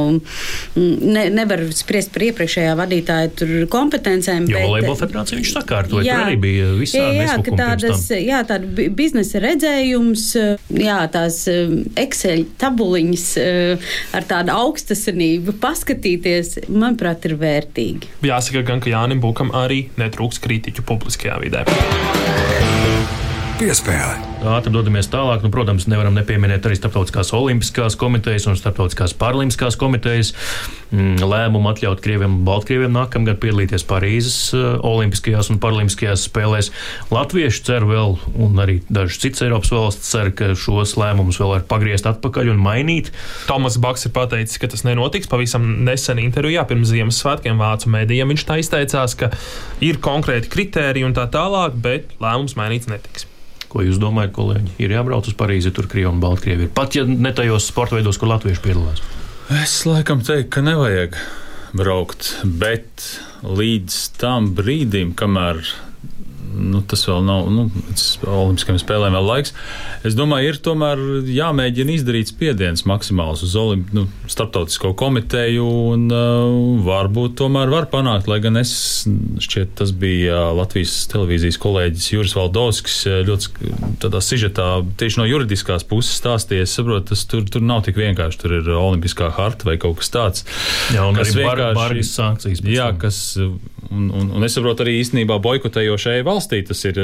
ne, 0.77 1.27
nevar 1.33 1.65
spriest 1.77 2.13
par 2.15 2.25
iepriekšējā 2.29 2.75
vadītāja 2.79 3.49
kompetencēm. 3.73 4.49
Jo 4.51 4.63
volejbola 4.67 4.99
federācija 5.01 5.41
viņš 5.41 5.53
sakārtoja, 5.57 6.07
jā, 6.07 6.19
tur 6.19 6.31
arī 6.31 6.39
bija 6.43 6.71
visādi 6.79 7.21
jā, 7.21 7.27
jā, 7.29 7.57
tādas, 7.61 8.05
jā, 8.17 8.43
tāda 8.49 8.89
biznesa 8.97 9.43
redzējums, 9.45 10.27
jā, 10.83 10.99
tās 11.15 11.43
um, 11.53 11.79
Excel 12.01 12.47
tabuliņas 12.61 13.27
uh, 13.43 13.91
ar 14.17 14.29
tādu 14.29 14.55
augstasinību 14.57 15.57
paskatīties, 15.63 16.57
manuprāt, 16.69 17.29
ir 17.29 17.37
vērtīgi. 17.41 18.15
Jāsaka 18.27 18.65
gan, 18.67 18.83
ka 18.85 18.93
Jānim 18.93 19.23
Bukam 19.23 19.53
arī 19.57 19.87
netrūks 20.01 20.43
kritiķu 20.45 20.87
publiskajā 20.87 21.41
vidē. 21.45 21.67
Piespēle. 23.57 24.19
Ātri 24.53 24.69
dodamies 24.69 25.07
tālāk. 25.09 25.41
Nu, 25.41 25.49
protams, 25.49 25.87
nevaram 25.89 26.13
nepieminēt 26.13 26.67
arī 26.69 26.77
Startautiskās 26.77 27.31
Olimpiskās 27.33 27.95
komitejas 27.97 28.45
un 28.51 28.57
Startautiskās 28.59 29.15
Paralimpiskās 29.17 29.79
komitejas 29.81 30.35
mm, 30.91 31.23
lēmumu 31.25 31.71
atļaut 31.71 32.03
Krieviem 32.05 32.35
un 32.35 32.43
Baltkrieviem 32.45 32.93
nākamgad 32.93 33.39
piedalīties 33.41 33.87
Parīzes 33.89 34.37
uh, 34.53 34.67
Olimpiskajās 34.85 35.49
un 35.55 35.61
Paralimpiskajās 35.63 36.27
spēlēs. 36.29 36.69
Latvieši 37.09 37.63
cer 37.65 37.87
vēl, 37.89 38.19
un 38.45 38.61
arī 38.61 38.83
dažas 38.91 39.23
citas 39.23 39.47
Eiropas 39.47 39.73
valsts 39.73 40.11
cer, 40.13 40.35
ka 40.37 40.51
šos 40.53 40.93
lēmumus 41.01 41.41
vēl 41.41 41.55
var 41.55 41.65
pagriezt 41.71 42.09
atpakaļ 42.11 42.53
un 42.53 42.61
mainīt. 42.61 43.09
Tomas 43.49 43.79
Baks 43.81 44.05
ir 44.05 44.13
pateicis, 44.19 44.61
ka 44.61 44.69
tas 44.75 44.85
nenotiks. 44.85 45.31
Pavisam 45.33 45.65
nesen 45.89 46.21
intervijā 46.21 46.67
pirms 46.69 46.93
Ziemassvētkiem 46.93 47.65
Vācu 47.65 47.95
mēdījiem 47.97 48.35
viņš 48.35 48.45
tā 48.53 48.61
izteicās, 48.61 49.17
ka 49.17 49.33
ir 49.81 50.03
konkrēti 50.05 50.53
kriteriji 50.53 51.09
un 51.09 51.17
tā 51.17 51.25
tālāk, 51.33 51.81
bet 51.89 52.13
lēmums 52.21 52.59
mainīts 52.61 52.93
netiks. 52.93 53.27
Ko 53.77 53.83
jūs 53.85 53.99
domājat, 54.01 54.31
kolēģi? 54.33 54.71
Ir 54.81 54.93
jābrauc 54.95 55.27
uz 55.29 55.35
Parīzi, 55.37 55.69
tur 55.77 55.85
Krievija 55.85 56.09
un 56.09 56.21
Baltkrievija. 56.23 56.71
Pat 56.73 56.97
ja 56.97 57.03
ne 57.05 57.29
tajos 57.37 57.67
sporta 57.69 57.99
veidos, 57.99 58.17
kur 58.17 58.31
latvieši 58.31 58.63
piedalās. 58.65 59.03
Es 59.53 59.75
laikam 59.85 60.23
teiktu, 60.25 60.49
ka 60.55 60.63
nevajag 60.65 61.19
braukt, 61.77 62.31
bet 62.49 63.05
līdz 63.45 63.99
tam 64.17 64.49
brīdim, 64.57 65.13
kamēr 65.19 65.61
nu, 66.57 66.83
tas 66.89 67.05
vēl 67.09 67.25
nav 67.27 67.51
nu, 67.53 67.67
Olimpiskajām 68.27 68.81
spēlēm 68.81 69.17
vēl 69.17 69.29
laiks. 69.31 69.55
Es 70.07 70.17
domāju, 70.19 70.53
ir 70.53 70.61
tomēr 70.65 71.03
jāmēģina 71.31 71.97
izdarīt 71.97 72.33
spiediens 72.33 72.87
maksimāls 72.89 73.45
uz 73.47 73.57
Olimp, 73.61 73.93
nu, 73.97 74.07
starptautisko 74.31 74.93
komiteju 74.99 75.67
un 75.93 76.07
uh, 76.11 76.83
varbūt 76.87 77.37
tomēr 77.41 77.73
var 77.73 77.89
panākt, 77.93 78.31
lai 78.31 78.41
gan 78.45 78.59
es 78.61 78.75
šķiet 79.07 79.77
tas 79.79 79.93
bija 79.97 80.47
Latvijas 80.57 80.95
televīzijas 81.13 81.61
kolēģis 81.63 82.11
Juris 82.15 82.37
Valdovskis 82.37 82.99
ļoti 83.27 83.73
tādā 84.03 84.21
sižetā 84.25 84.69
tieši 84.99 85.21
no 85.21 85.27
juridiskās 85.29 85.87
puses 85.89 86.19
stāstīja. 86.21 86.67
Es 86.67 86.75
saprotu, 86.77 87.11
tas 87.13 87.25
tur, 87.29 87.45
tur 87.51 87.65
nav 87.65 87.85
tik 87.87 87.99
vienkārši. 88.01 88.41
Tur 88.43 88.57
ir 88.61 88.71
olimpiskā 88.77 89.31
harta 89.37 89.69
vai 89.69 89.77
kaut 89.83 90.01
kas 90.01 90.13
tāds. 90.15 90.47
Jā, 90.95 91.07
un 91.09 91.19
arī 91.21 91.47
bargas 91.47 92.13
sankcijas. 92.17 92.63
Jā, 92.67 92.91
kas 93.01 93.21
Un, 93.91 94.09
un, 94.11 94.31
un 94.37 94.47
es 94.47 94.57
saprotu, 94.57 94.85
arī 94.85 94.97
īstenībā 95.01 95.39
boikotējošai 95.45 96.21
valstī 96.27 96.63
tas 96.67 96.83
ir. 96.89 96.99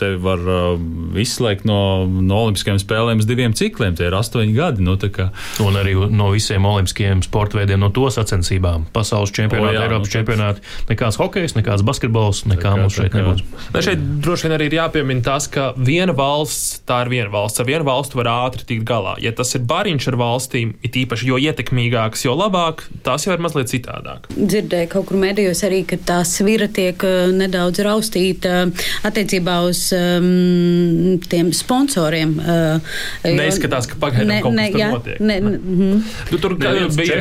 Te 0.00 0.12
var 0.20 0.42
uh, 0.44 0.80
izslēgt 1.18 1.66
no, 1.68 2.06
no 2.06 2.44
Olimpiskajām 2.44 2.80
spēlēm 2.82 3.22
uz 3.22 3.28
diviem 3.28 3.54
cikliem. 3.56 3.96
Tie 3.98 4.08
ir 4.08 4.16
astoņi 4.16 4.54
gadi. 4.56 4.84
Nu, 4.86 4.96
kā... 5.00 5.30
Un 5.64 5.78
arī 5.80 5.94
no 6.10 6.30
visiem 6.34 6.64
olimpiskajiem 6.66 7.24
sporta 7.26 7.58
veidiem, 7.60 7.80
no 7.82 7.90
to 7.94 8.08
sacensībām. 8.12 8.86
Pasaules 8.94 9.32
čempionāti, 9.34 9.78
oh, 9.78 9.86
Eiropas 9.86 10.08
nu, 10.08 10.14
čempionāti. 10.14 10.64
Nekāds 10.90 11.18
hokejs, 11.20 11.56
nekāds 11.58 11.84
basketbols, 11.86 12.44
nekā 12.50 12.74
mums 12.78 12.96
šeit 12.96 13.16
nebūs. 13.16 13.44
Ne, 13.74 13.84
šeit 13.84 14.02
droši 14.24 14.48
vien 14.48 14.56
arī 14.56 14.70
ir 14.70 14.78
jāpiemina 14.80 15.24
tas, 15.26 15.48
ka 15.52 15.70
viena 15.76 16.14
valsts, 16.16 16.80
tā 16.88 17.02
ir 17.04 17.12
viena 17.12 17.30
valsts. 17.32 17.62
Ar 17.62 17.68
vienu 17.68 17.86
valstu 17.88 18.20
var 18.20 18.30
ātri 18.32 18.66
tikt 18.68 18.86
galā. 18.88 19.16
Ja 19.22 19.34
tas 19.36 19.52
ir 19.58 19.66
bariņš 19.68 20.10
ar 20.12 20.18
valstīm, 20.20 20.74
it 20.86 20.98
īpaši 21.00 21.30
jo 21.30 21.40
ietekmīgāks, 21.40 22.24
jo 22.26 22.36
labāk, 22.38 22.86
tās 23.06 23.26
jau 23.26 23.36
ir 23.36 23.44
mazliet 23.44 23.72
citādāk. 23.72 24.30
Dzirdēju 24.36 24.92
kaut 24.94 25.10
kur 25.10 25.20
medijos 25.20 25.64
arī, 25.66 25.82
ka 25.88 25.98
tā 26.08 26.19
svira 26.28 26.68
tiek 26.72 27.00
uh, 27.06 27.30
nedaudz 27.34 27.82
raustīta 27.84 28.66
attiecībā 29.06 29.56
uz 29.68 29.86
um, 29.96 31.18
tiem 31.30 31.52
sponsoriem. 31.56 32.36
Uh, 32.38 32.80
Neizskatās, 33.24 33.88
ka 33.90 33.98
pagaidām 34.02 34.30
ne, 34.30 34.40
kaut 34.44 34.54
kas 34.54 34.60
ne, 34.60 34.68
jā, 34.78 34.90
notiek. 34.94 35.20
Ne, 35.20 35.40
ne, 35.40 35.56
mm. 35.58 36.04
nu, 36.30 36.42
tur 36.42 36.56
ne, 36.60 36.74
bija 36.94 37.20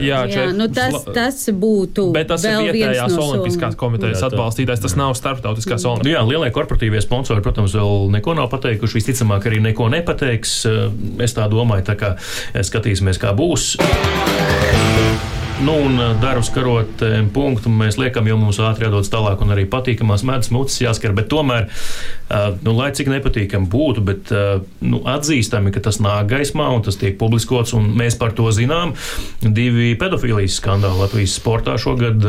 jā 0.00 0.46
nu 0.56 0.68
tas, 0.72 0.98
tas 1.14 1.46
būtu. 1.52 2.10
Bet 2.16 2.30
tas 2.32 2.44
ir 2.48 2.72
vietējās 2.72 3.14
no 3.14 3.30
olimpiskās 3.30 3.78
komitejas 3.78 4.24
atbalstītājs, 4.30 4.82
tas 4.84 4.96
nav 4.98 5.14
starptautiskās 5.18 5.76
olimpiskās. 5.84 6.04
Nu 6.06 6.12
jā, 6.12 6.24
lielie 6.26 6.52
korporatīvie 6.54 7.02
sponsori, 7.04 7.44
protams, 7.44 7.76
vēl 7.76 8.10
neko 8.16 8.36
nav 8.38 8.50
pateikuši. 8.52 9.00
Visticamāk, 9.00 9.48
arī 9.50 9.62
neko 9.70 9.88
nepateiks. 9.92 10.58
Es 11.24 11.36
tā 11.36 11.48
domāju, 11.52 11.86
tā 11.90 11.98
kā 12.00 12.14
skatīsimies, 12.66 13.20
kā 13.22 13.34
būs. 13.36 13.74
Nu, 15.64 15.72
un 15.84 16.00
eh, 16.00 16.16
darbs 16.20 16.50
karot 16.52 17.00
eh, 17.00 17.22
punktu 17.32 17.70
mēs 17.72 17.96
liekam, 17.96 18.26
jo 18.28 18.36
mums 18.36 18.58
ātri 18.60 18.84
jādodas 18.84 19.08
tālāk, 19.08 19.40
un 19.40 19.54
arī 19.54 19.64
patīkamās 19.72 20.24
medus 20.28 20.50
mucas 20.52 20.76
jāskar. 20.82 21.14
Bet 21.16 21.30
tomēr, 21.32 21.70
eh, 21.70 22.50
nu, 22.60 22.74
lai 22.76 22.90
cik 22.96 23.08
nepatīkami 23.14 23.70
būtu, 23.72 24.04
bet 24.04 24.34
nu, 24.84 25.00
atzīstami, 25.08 25.72
ka 25.72 25.80
tas 25.88 26.00
nāk 26.04 26.28
gaismā 26.34 26.68
un 26.74 26.84
tas 26.84 27.00
tiek 27.00 27.16
publiskots, 27.16 27.72
un 27.78 27.88
mēs 27.96 28.18
par 28.20 28.36
to 28.36 28.50
zinām. 28.52 28.92
Divi 29.40 29.94
pedofīlijas 29.96 30.60
skandāli 30.60 31.00
Latvijas 31.00 31.38
sportā 31.40 31.78
šogad, 31.80 32.20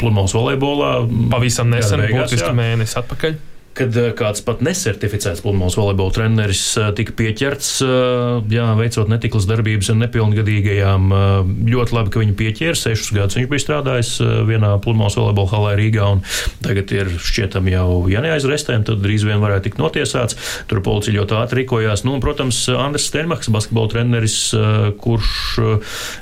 pludmales 0.00 0.36
volejbolā. 0.36 0.92
Pavisam 1.32 1.72
nesen, 1.72 2.04
būtiski 2.12 2.52
mēnesi 2.52 3.00
atpakaļ 3.00 3.40
kad 3.74 3.96
eh, 3.98 4.10
kāds 4.16 4.42
pat 4.46 4.62
nesertificēts 4.64 5.42
pludmales 5.44 5.76
volejbola 5.78 6.14
treneris 6.14 6.62
eh, 6.78 6.90
tika 6.96 7.14
pieķerts, 7.18 7.70
eh, 7.82 8.52
jā, 8.54 8.66
veicot 8.78 9.10
netiklas 9.10 9.48
darbības 9.50 9.90
ar 9.92 9.98
nepilngadīgajām. 10.04 11.10
Ļoti 11.68 11.96
labi, 11.96 12.12
ka 12.12 12.22
viņu 12.22 12.36
pieķēra. 12.38 12.78
Sešus 12.78 13.12
gadus 13.14 13.38
viņš 13.38 13.48
bija 13.50 13.62
strādājis 13.62 14.12
vienā 14.48 14.74
pludmales 14.82 15.16
volejbola 15.18 15.50
halē 15.50 15.72
Rīgā, 15.78 16.06
un 16.16 16.22
tagad 16.64 16.92
ir 16.94 17.10
šķietam 17.18 17.68
jau, 17.72 17.86
ja 18.12 18.22
neaizrestēm, 18.24 18.84
tad 18.86 19.02
drīz 19.04 19.26
vien 19.26 19.42
varētu 19.42 19.68
tikt 19.68 19.82
notiesāts. 19.82 20.38
Tur 20.70 20.82
policija 20.84 21.16
ļoti 21.18 21.38
ātri 21.38 21.62
rīkojās. 21.62 22.04
Nu, 22.06 22.16
un, 22.16 22.22
protams, 22.24 22.64
Andris 22.72 23.08
Steinmachs, 23.10 23.50
basketbola 23.54 23.92
treneris, 23.92 24.38
kurš 25.02 25.32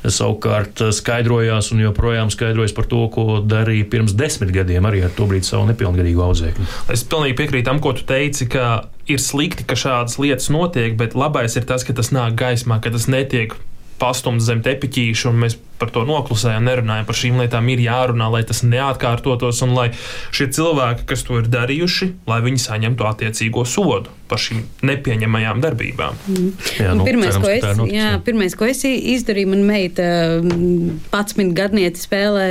savukārt 0.07 0.85
skaidrojās 0.97 1.73
un 1.75 1.85
joprojām 1.85 2.33
skaidrojas 2.33 2.75
par 2.77 2.89
to, 2.91 3.05
ko 3.13 3.41
darīja 3.45 3.89
pirms 3.93 4.17
desmit 4.19 4.53
gadiem 4.55 4.89
arī 4.89 5.05
ar 5.07 5.15
to 5.17 5.29
brīdi 5.31 5.49
savu 5.49 5.69
nepilngadīgu 5.71 6.25
audzēkni. 6.27 6.69
Es 6.95 7.05
pilnīgi 7.09 7.42
piekrītu 7.43 7.69
tam, 7.69 7.83
ko 7.83 7.93
tu 7.99 8.07
teici, 8.09 8.47
ka 8.51 8.87
ir 9.11 9.21
slikti, 9.23 9.67
ka 9.67 9.77
šādas 9.79 10.19
lietas 10.23 10.49
notiek, 10.55 10.95
bet 10.99 11.19
labais 11.19 11.59
ir 11.59 11.67
tas, 11.69 11.85
ka 11.87 11.95
tas 11.97 12.13
nāk 12.15 12.39
gaismā, 12.39 12.79
ka 12.83 12.95
tas 12.95 13.09
netiek 13.11 13.57
pastumts 14.03 14.47
zem 14.49 14.63
tepiķīša, 14.65 15.31
un 15.31 15.43
mēs 15.45 15.59
par 15.83 15.91
to 15.91 16.07
noklusējam, 16.07 16.63
nerunājam 16.71 17.09
par 17.09 17.19
šīm 17.19 17.43
lietām. 17.43 17.71
Ir 17.75 17.83
jārunā, 17.89 18.31
lai 18.31 18.45
tas 18.47 18.63
neatkārtotos, 18.63 19.65
un 19.67 19.75
lai 19.75 19.91
šie 20.31 20.53
cilvēki, 20.55 21.09
kas 21.11 21.27
to 21.27 21.43
ir 21.43 21.51
darījuši, 21.51 22.13
lai 22.31 22.43
viņi 22.47 22.67
saņemtu 22.69 23.09
attiecīgo 23.11 23.67
sodu 23.67 24.15
par 24.33 24.41
šīm 24.41 24.63
nepieņemamajām 24.89 25.61
darbībām. 25.61 26.19
Mm. 26.31 26.53
Jā, 26.81 26.93
nu, 26.97 27.05
pirmais, 27.05 27.35
cerams, 27.35 27.45
ko 27.45 27.51
es, 27.53 27.65
notiks, 27.77 27.97
jā, 27.99 28.09
pirmais, 28.25 28.55
ko 28.57 28.69
es 28.71 28.81
izdarīju, 28.89 29.51
man 29.53 29.65
meita 29.69 30.07
11 30.41 31.53
gadniece 31.57 32.01
spēlē 32.07 32.47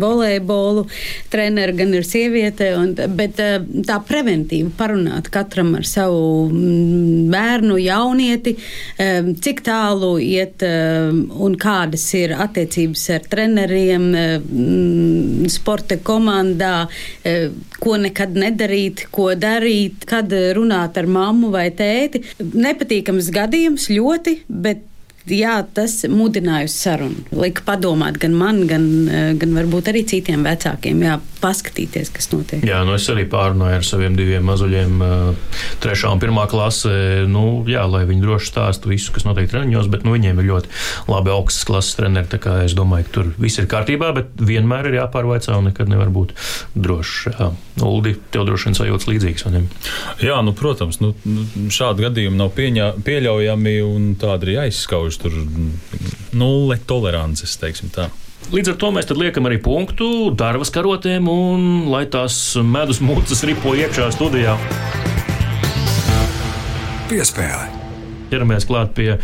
volejbolu, 0.00 0.86
treneris 1.32 1.76
gan 1.76 1.92
ir 1.98 2.06
sieviete, 2.08 2.70
un, 2.78 2.94
bet 3.18 3.36
tā 3.36 3.98
preventīva 4.08 4.72
parunāt 4.78 5.28
katram 5.34 5.74
ar 5.76 5.84
savu 5.88 6.46
bērnu, 7.32 7.76
jaunieti, 7.84 8.56
cik 8.96 9.60
tālu 9.66 10.14
iet 10.22 10.64
un 10.64 11.58
kādas 11.60 12.06
ir 12.16 12.32
attiecības 12.32 12.75
ar 13.14 13.28
treneriem, 13.32 14.08
sporta 15.52 15.98
komandā, 16.06 16.88
ko 17.82 17.96
nekad 18.02 18.36
nedarīt, 18.38 19.06
ko 19.14 19.30
darīt, 19.38 20.04
kad 20.08 20.32
runāt 20.56 20.98
ar 21.00 21.08
mammu 21.10 21.52
vai 21.54 21.68
tēti. 21.76 22.22
Nepatīkams 22.40 23.32
gadījums 23.34 23.88
ļoti, 23.92 24.40
bet 24.48 24.84
jā, 25.32 25.56
tas 25.74 25.98
mudināja 26.10 26.68
uz 26.68 26.74
sarunu. 26.76 27.24
Lika 27.34 27.64
padomāt 27.66 28.18
gan 28.22 28.34
man, 28.36 28.66
gan, 28.70 28.86
eh, 29.08 29.32
gan 29.38 29.54
varbūt 29.56 29.90
arī 29.92 30.04
citiem 30.06 30.44
vecākiem, 30.46 31.02
jā, 31.02 31.18
paskatīties, 31.40 32.12
kas 32.12 32.30
notiek. 32.32 32.64
Jā, 32.66 32.84
nu 32.86 32.94
es 32.94 33.06
arī 33.08 33.26
pārunāju 33.28 33.80
ar 33.80 33.86
saviem 33.86 34.16
diviem 34.16 34.44
mazuļiem, 34.46 35.02
eh, 35.02 35.34
trešā 35.80 36.12
un 36.12 36.20
pirmā 36.20 36.46
klasē, 36.48 37.26
nu, 37.28 37.64
jā, 37.66 37.84
lai 37.90 38.04
viņi 38.04 38.22
droši 38.22 38.52
stāstu 38.52 38.92
visu, 38.92 39.12
kas 39.12 39.24
notiek 39.24 39.50
treniņos, 39.50 39.90
bet 39.90 40.04
nu, 40.04 40.12
viņiem 40.12 40.38
ir 40.38 40.50
ļoti 40.50 40.66
labi 41.08 41.30
augstas 41.30 41.64
klases 41.64 41.96
treneri, 41.96 42.28
tā 42.28 42.38
kā 42.38 42.64
es 42.64 42.74
domāju, 42.74 43.04
ka 43.04 43.12
tur 43.12 43.34
viss 43.38 43.58
ir 43.58 43.66
kārtībā, 43.66 44.14
bet 44.14 44.36
vienmēr 44.36 44.86
ir 44.86 45.00
jāpārvaicā 45.02 45.56
un 45.58 45.70
nekad 45.70 45.88
nevar 45.88 46.08
būt 46.08 46.32
drošs. 46.76 47.52
Uldi, 47.82 48.16
tev 48.32 48.46
droši 48.46 48.72
vien 48.72 48.88
vai 49.44 49.52
ne? 49.52 49.66
Jā, 50.22 50.40
nu, 50.42 50.52
protams, 50.56 51.00
nu, 51.00 51.14
nu 51.24 51.44
šādi 51.72 52.06
gadījumi 52.06 52.38
nav 52.38 52.54
pieņā, 52.56 53.02
pieļaujami 53.04 53.74
un 53.84 54.14
tādi 54.20 54.48
arī 54.48 54.56
aizskauž 54.66 55.15
vienkārši 55.16 55.22
tur 55.22 56.36
nulle 56.36 56.78
tolerances, 56.86 57.56
teiksim 57.56 57.90
tā. 57.90 58.10
Līdz 58.52 58.74
ar 58.74 58.76
to 58.78 58.90
mēs 58.92 59.10
liekam 59.10 59.46
arī 59.46 59.58
punktu 59.58 60.30
darbas 60.36 60.70
karotēm, 60.70 61.28
un 61.28 61.88
lai 61.90 62.06
tās 62.06 62.56
medus 62.62 63.00
mūcas 63.00 63.44
ripo 63.44 63.74
iekšā 63.74 64.12
studijā. 64.12 64.56
Piespēle 67.08 67.75
ķeramies 68.30 68.68
klāt 68.68 68.94
pie 68.96 69.16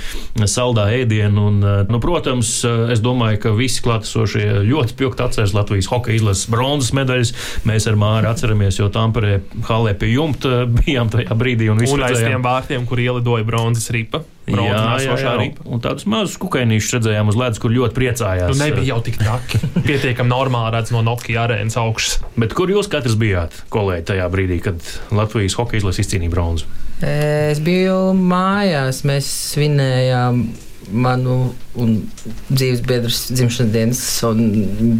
saldā 0.48 0.88
ēdiena. 0.96 1.46
Un, 1.48 1.60
nu, 1.88 2.02
protams, 2.02 2.54
es 2.92 3.02
domāju, 3.04 3.40
ka 3.46 3.54
visi 3.56 3.82
klātesošie 3.84 4.62
ļoti 4.68 4.96
spilgti 4.96 5.26
atceras 5.26 5.54
Latvijas 5.56 5.90
hokeja 5.92 6.20
izlases 6.20 6.50
bronzas 6.52 6.92
medaļas. 6.96 7.34
Mēs 7.68 7.88
ar 7.90 7.98
Māru 8.00 8.30
atceramies, 8.32 8.80
jo 8.80 8.90
Tamperē 8.92 9.40
halē 9.68 9.96
pie 9.98 10.12
jumta 10.14 10.62
bijām 10.66 11.12
tajā 11.12 11.38
brīdī. 11.38 11.72
Un, 11.72 11.82
un 11.82 12.06
aiz 12.08 12.22
tiem 12.22 12.44
vārtiem, 12.44 12.86
kur 12.88 13.02
ielidoja 13.02 13.46
bronzas 13.48 13.90
ripa. 13.94 14.24
Jā, 14.42 14.98
jā, 14.98 15.14
jā. 15.22 15.32
Un 15.70 15.80
tādus 15.82 16.02
mazus 16.10 16.34
kukaiņus 16.42 16.88
redzējām 16.96 17.30
uz 17.30 17.36
ledus, 17.38 17.60
kur 17.62 17.70
ļoti 17.70 17.94
priecājās. 17.94 18.50
Nu, 18.50 18.58
nebija 18.58 18.88
jau 18.90 18.98
tik 19.06 19.20
traki. 19.20 19.60
Pietiekami 19.86 20.32
normāli 20.32 20.74
redz 20.74 20.90
no 20.94 21.04
Nokia 21.06 21.44
arēnas 21.44 21.78
augšas. 21.78 22.18
Bet 22.34 22.56
kur 22.58 22.72
jūs 22.72 22.90
katrs 22.90 23.14
bijāt, 23.20 23.54
kolēģi, 23.72 24.08
tajā 24.10 24.26
brīdī, 24.34 24.58
kad 24.66 24.82
Latvijas 25.14 25.54
hokeja 25.60 25.84
izlase 25.84 26.02
izcīnīja 26.02 26.34
bronzu? 26.34 26.66
Es 27.02 27.58
biju 27.62 28.12
mājās, 28.14 29.02
mēs 29.08 29.26
svinējām 29.52 30.44
manu 30.92 31.36
dzīves 31.74 32.82
biedru 32.86 33.10
dzimšanas 33.10 33.72
dienas. 33.74 34.02
Un, 34.28 34.42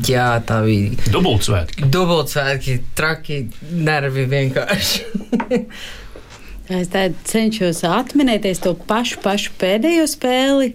jā, 0.09 0.29
tā 0.47 0.63
bija. 0.67 0.97
Dubultsvētki. 1.15 1.89
Dubultsvētki, 1.93 2.79
traki, 2.99 3.43
nervi 3.73 4.29
vienkārši. 4.31 5.05
Es 6.73 6.89
cenšos 7.29 7.83
atminēties 7.85 8.63
to 8.63 8.71
pašu, 8.89 9.19
pašu 9.21 9.51
pēdējo 9.61 10.07
spēli. 10.09 10.71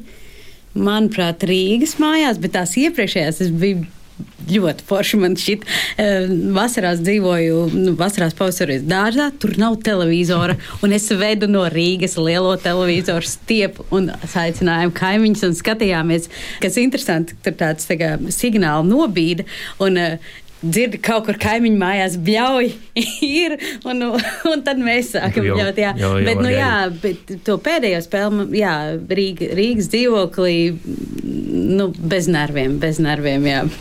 Manuprāt, 0.78 1.42
Rīgas 1.48 1.96
mājās, 1.98 2.38
bet 2.44 2.54
tās 2.54 2.76
iepriekšējās 2.78 3.40
es 3.48 3.54
biju 3.56 3.88
ļoti 4.48 4.86
forši. 4.88 5.20
Man 5.22 5.36
šķiet, 5.40 5.66
eh, 5.98 6.28
vasarās 6.56 7.02
dzīvoju, 7.04 7.60
nu, 7.74 7.96
vasarās 8.00 8.36
pavasaros 8.38 8.86
dārzā, 8.88 9.32
tur 9.40 9.58
nav 9.58 9.78
televizora. 9.84 10.58
Un 10.84 10.94
es 10.94 11.10
vedu 11.10 11.50
no 11.50 11.66
Rīgas 11.70 12.18
lielo 12.18 12.56
televizoru 12.58 13.28
stiepu 13.28 13.86
un 13.92 14.12
aicinājām 14.12 14.94
kaimiņus 14.94 15.44
un 15.50 15.56
skatījāmies, 15.58 16.30
kas 16.62 16.78
interesanti, 16.78 17.36
tur 17.44 17.54
tāds 17.54 17.88
tā 17.90 17.98
kā, 18.00 18.18
signāli 18.32 18.88
nobīda. 18.92 19.46
Un, 19.80 19.98
uh, 19.98 20.18
dzirdi 20.62 20.98
kaut 21.04 21.26
kur 21.28 21.38
kaimiņu 21.42 21.78
mājās 21.82 22.16
bļauj 22.28 22.72
ir, 23.44 23.58
un, 23.86 24.04
un 24.52 24.64
tad 24.66 24.80
mēs 24.82 25.12
sākam 25.16 25.46
Jau- 25.46 25.58
bļaut, 25.60 25.82
jā. 25.84 25.92
jau- 26.02 26.14
jau 26.18 26.26
bet, 26.28 26.42
nu 26.44 26.54
jā, 26.54 26.72
bet 27.04 27.36
to 27.46 27.58
pēdējo 27.62 28.02
spēli, 28.06 28.48
jā, 28.62 28.74
Rīga, 29.08 29.52
Rīgas 29.58 29.90
dzīvoklī, 29.94 30.56
nu, 31.78 31.90
bez 31.98 32.28
nerviem, 32.32 32.78
bez 32.82 33.00
nerviem, 33.04 33.46
jā. 33.50 33.64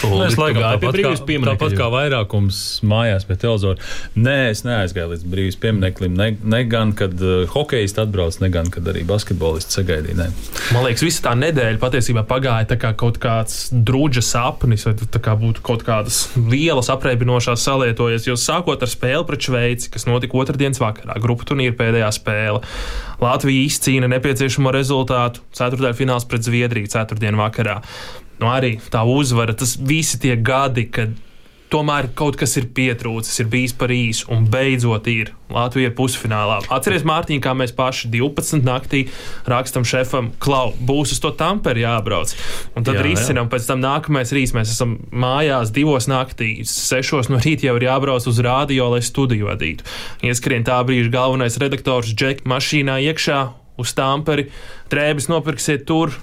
Es 0.00 0.36
laikam 0.38 0.62
gāju 0.62 0.78
pie 0.80 0.86
tāpat, 0.86 0.94
brīvības 0.94 1.20
kā, 1.20 1.26
pieminiekļa. 1.28 1.56
tāpat 1.58 1.74
kā 1.76 1.86
vairākums 1.92 2.58
mājās 2.88 3.26
pie 3.28 3.36
televizora. 3.42 3.82
Nē, 4.16 4.36
es 4.54 4.62
neaizgāju 4.64 5.10
līdz 5.12 5.24
brīvības 5.32 5.58
piemineklim. 5.60 6.14
Ne, 6.16 6.28
ne 6.54 6.60
gan, 6.70 6.94
kad 6.96 7.12
uh, 7.20 7.42
hokejists 7.52 8.00
atbrauc, 8.00 8.38
ne 8.40 8.48
gan, 8.54 8.70
kad 8.72 8.86
arī 8.88 9.02
basketbolists 9.08 9.76
sagaidīja. 9.76 10.16
Nē. 10.22 10.28
Man 10.72 10.86
liekas, 10.86 11.04
visa 11.04 11.24
tā 11.28 11.34
nedēļa 11.36 11.80
patiesībā 11.82 12.24
pagāja 12.30 12.70
tā 12.72 12.78
kā 12.80 12.94
kaut 13.00 13.20
kāds 13.20 13.58
drudža 13.76 14.24
sapnis, 14.24 14.86
vai 14.88 14.94
tā 15.02 15.20
kā 15.26 15.36
būtu 15.40 15.64
kaut 15.68 15.84
kādas 16.00 16.30
lielas 16.36 16.88
apreibinošās 16.92 17.62
salietojas. 17.64 18.26
Jo 18.28 18.36
sākot 18.40 18.80
ar 18.80 18.90
spēli 18.90 19.26
pret 19.28 19.44
Šveici, 19.44 19.90
kas 19.92 20.06
notika 20.08 20.38
otrdienas 20.40 20.80
vakarā, 20.80 21.18
grupu 21.20 21.46
turnīra 21.48 21.76
pēdējā 21.76 22.10
spēle, 22.16 22.62
Latvija 23.20 23.66
izcīna 23.68 24.08
nepieciešamo 24.10 24.72
rezultātu 24.72 25.44
ceturtdaļfināls 25.56 26.28
pret 26.30 26.46
Zviedriju 26.46 26.90
ceturtdienas 26.90 27.42
vakarā. 27.42 27.80
Nu, 28.40 28.48
arī 28.48 28.78
tā 28.92 29.04
uzvara, 29.04 29.52
tas 29.52 29.76
visi 29.76 30.20
tie 30.22 30.38
gadi, 30.40 30.86
kad 30.88 31.12
tomēr 31.70 32.08
kaut 32.18 32.36
kas 32.40 32.56
ir 32.58 32.68
pietrūcis, 32.74 33.42
ir 33.42 33.48
bijis 33.50 33.74
par 33.78 33.92
īsu, 33.94 34.26
un 34.34 34.46
beidzot 34.50 35.06
ir 35.10 35.32
Latvija 35.50 35.90
pusfinālā. 35.94 36.60
Atcerieties, 36.70 37.06
Mārtiņ, 37.08 37.40
kā 37.42 37.54
mēs 37.58 37.72
paši 37.74 38.10
12 38.12 38.66
naktī 38.66 39.04
rakstam 39.50 39.86
šefam, 39.86 40.30
klau, 40.42 40.70
būs 40.86 41.14
uz 41.14 41.22
to 41.22 41.32
tamperi 41.38 41.84
jābrauc. 41.84 42.34
Un 42.74 42.86
tad 42.86 42.98
Jā, 42.98 43.02
jā. 43.02 43.06
risinām, 43.08 43.50
pēc 43.50 43.70
tam 43.70 43.82
nākamais 43.82 44.34
rīts 44.34 44.54
mēs 44.56 44.74
esam 44.74 44.98
mājās 45.10 45.72
divos 45.74 46.10
naktī, 46.10 46.52
sešos 46.66 47.30
no 47.32 47.40
rīta 47.42 47.68
jau 47.70 47.78
ir 47.78 47.88
jābrauc 47.88 48.26
uz 48.30 48.42
rādio, 48.46 48.90
lai 48.94 49.02
studiju 49.06 49.50
vadītu. 49.50 49.86
Ieskrien 50.26 50.66
tā 50.66 50.78
brīža 50.86 51.14
galvenais 51.14 51.58
redaktors 51.62 52.14
Džek 52.14 52.44
mašīnā 52.50 53.00
iekšā 53.10 53.40
uz 53.80 53.94
tamperi, 53.96 54.50
drēbes 54.92 55.30
nopirksiet 55.30 55.86
tur. 55.88 56.14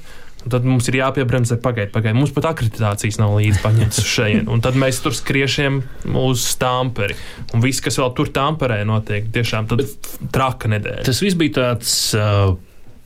Un 0.48 0.52
tad 0.54 0.64
mums 0.64 0.86
ir 0.88 0.96
jāpiebremzē, 1.02 1.58
pagaidiet, 1.60 1.92
pagaidiet. 1.92 2.16
Mums 2.16 2.32
pat 2.32 2.46
akreditācijas 2.54 3.18
nav 3.20 3.34
līdzi 3.36 3.60
paņemtas 3.66 4.00
uz 4.00 4.12
šejienes. 4.14 4.48
Un 4.54 4.62
tad 4.64 4.78
mēs 4.80 5.02
tur 5.04 5.12
skriešiem 5.18 5.82
uz 6.22 6.46
stāmperi. 6.54 7.18
Un 7.52 7.66
viss, 7.66 7.84
kas 7.84 8.00
vēl 8.00 8.14
tur 8.16 8.32
stāmperē 8.32 8.78
notiek, 8.88 9.28
tiešām 9.36 9.68
traka 10.32 10.72
nedēļa. 10.72 11.04
Tas 11.10 11.20
viss 11.26 11.36
bija 11.36 11.58
tāds. 11.60 11.98
Uh, 12.16 12.56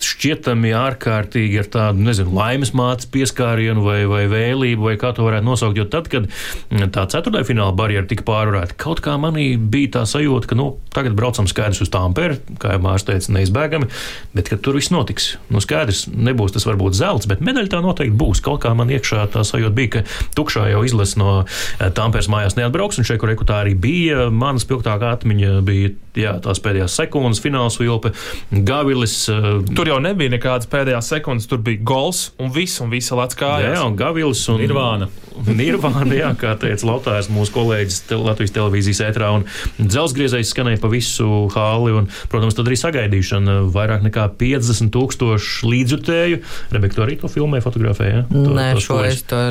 Šķietami 0.02 0.74
ārkārtīgi 0.76 1.60
ar 1.62 1.68
tādu, 1.72 2.04
nezinu, 2.08 2.34
laimes 2.36 2.74
mātes 2.78 3.10
pieskārienu 3.12 3.84
vai, 3.86 4.00
vai 4.10 4.24
vēlību, 4.32 4.88
vai 4.90 4.96
kā 5.02 5.12
to 5.16 5.26
varētu 5.28 5.46
nosaukt. 5.46 5.78
Jo 5.78 5.86
tad, 5.92 6.10
kad 6.12 6.28
mm, 6.28 6.90
tā 6.96 7.06
ceturtajā 7.12 7.48
fināla 7.52 7.76
barjera 7.78 8.08
tika 8.10 8.26
pārvarēta, 8.28 8.78
kaut 8.82 9.04
kā 9.06 9.16
manī 9.22 9.54
bija 9.58 9.98
tā 10.00 10.06
sajūta, 10.10 10.50
ka, 10.50 10.58
nu, 10.60 10.68
tagad 10.96 11.16
braucam 11.18 11.50
skaidrs 11.50 11.84
uz 11.86 11.92
Tamperi, 11.94 12.40
kā 12.62 12.76
jau 12.76 12.84
Mārcis 12.84 13.08
teica, 13.10 13.36
neizbēgami, 13.38 13.90
bet 14.38 14.52
ka 14.52 14.60
tur 14.62 14.80
viss 14.80 14.94
notiks. 14.94 15.36
Nu, 15.54 15.62
skaidrs, 15.64 16.08
nebūs 16.12 16.56
tas 16.56 16.68
varbūt 16.68 16.98
zelts, 16.98 17.30
bet 17.30 17.44
medaļa 17.46 17.74
tā 17.76 17.82
noteikti 17.86 18.18
būs. 18.18 18.44
Kaut 18.46 18.64
kā 18.66 18.74
man 18.78 18.92
iekšā 18.94 19.28
tā 19.34 19.46
sajūta 19.48 19.76
bija, 19.78 19.96
ka 20.00 20.06
tukšā 20.38 20.68
jau 20.74 20.84
izlase 20.88 21.20
no 21.22 21.42
eh, 21.44 21.90
Tamperes 21.96 22.30
mājās 22.32 22.58
neatbrauks, 22.60 23.00
un 23.00 23.08
šeit, 23.08 23.22
kur 23.22 23.32
reku 23.32 23.48
tā 23.48 23.62
arī 23.64 23.78
bija, 23.78 24.30
manas 24.34 24.66
spilgtākā 24.68 25.14
atmiņa 25.18 25.60
bija 25.68 25.94
jā, 26.16 26.34
tās 26.44 26.60
pēdējās 26.60 26.96
sekundes, 27.02 27.40
fināls 27.44 27.78
vilpe, 27.80 28.12
Gavilis. 28.52 29.30
eh, 29.30 29.74
Tur 29.76 29.88
jau 29.88 30.00
nebija 30.04 30.30
nekādas 30.34 30.68
pēdējās 30.72 31.08
sekundes, 31.16 31.48
tur 31.48 31.60
bija 31.64 31.80
gols 31.84 32.32
un 32.40 32.52
viss, 32.52 32.80
un 32.82 32.90
visa 32.92 33.16
lats 33.16 33.36
Jā, 33.36 33.42
kājās. 33.46 33.76
jā, 33.78 33.86
un 33.88 33.96
Gavils 33.96 34.44
un 34.50 34.60
Nirvāna. 34.62 35.08
Nirvāna, 35.48 36.12
jā, 36.14 36.32
kā 36.36 36.56
teica 36.60 36.86
Latvijas 36.90 37.30
mūsu 37.32 37.54
kolēģis 37.56 38.00
te, 38.10 38.16
Latvijas 38.20 38.52
televīzijas 38.58 39.00
ētrā. 39.08 39.30
Un 39.40 39.46
dzelzgriezējs 39.80 40.52
skanēja 40.54 40.82
pa 40.84 40.90
visu 40.92 41.28
hāli, 41.56 41.94
un, 42.02 42.10
protams, 42.30 42.58
tad 42.58 42.68
arī 42.68 42.78
sagaidīšana. 42.82 43.56
Vairāk 43.72 44.04
nekā 44.06 44.28
50 44.38 44.92
tūkstoši 44.92 45.70
līdzjutēju. 45.72 46.42
Rebeka, 46.76 46.98
tu 47.00 47.06
arī 47.06 47.18
to 47.22 47.32
filmē, 47.32 47.62
fotografēja? 47.64 48.22
Ja? 48.22 48.24
To- 48.32 48.56
Nē, 48.60 48.68
tos 48.76 48.84
šo 48.90 48.98
poļus. 49.00 49.14
es 49.16 49.24
to, 49.32 49.42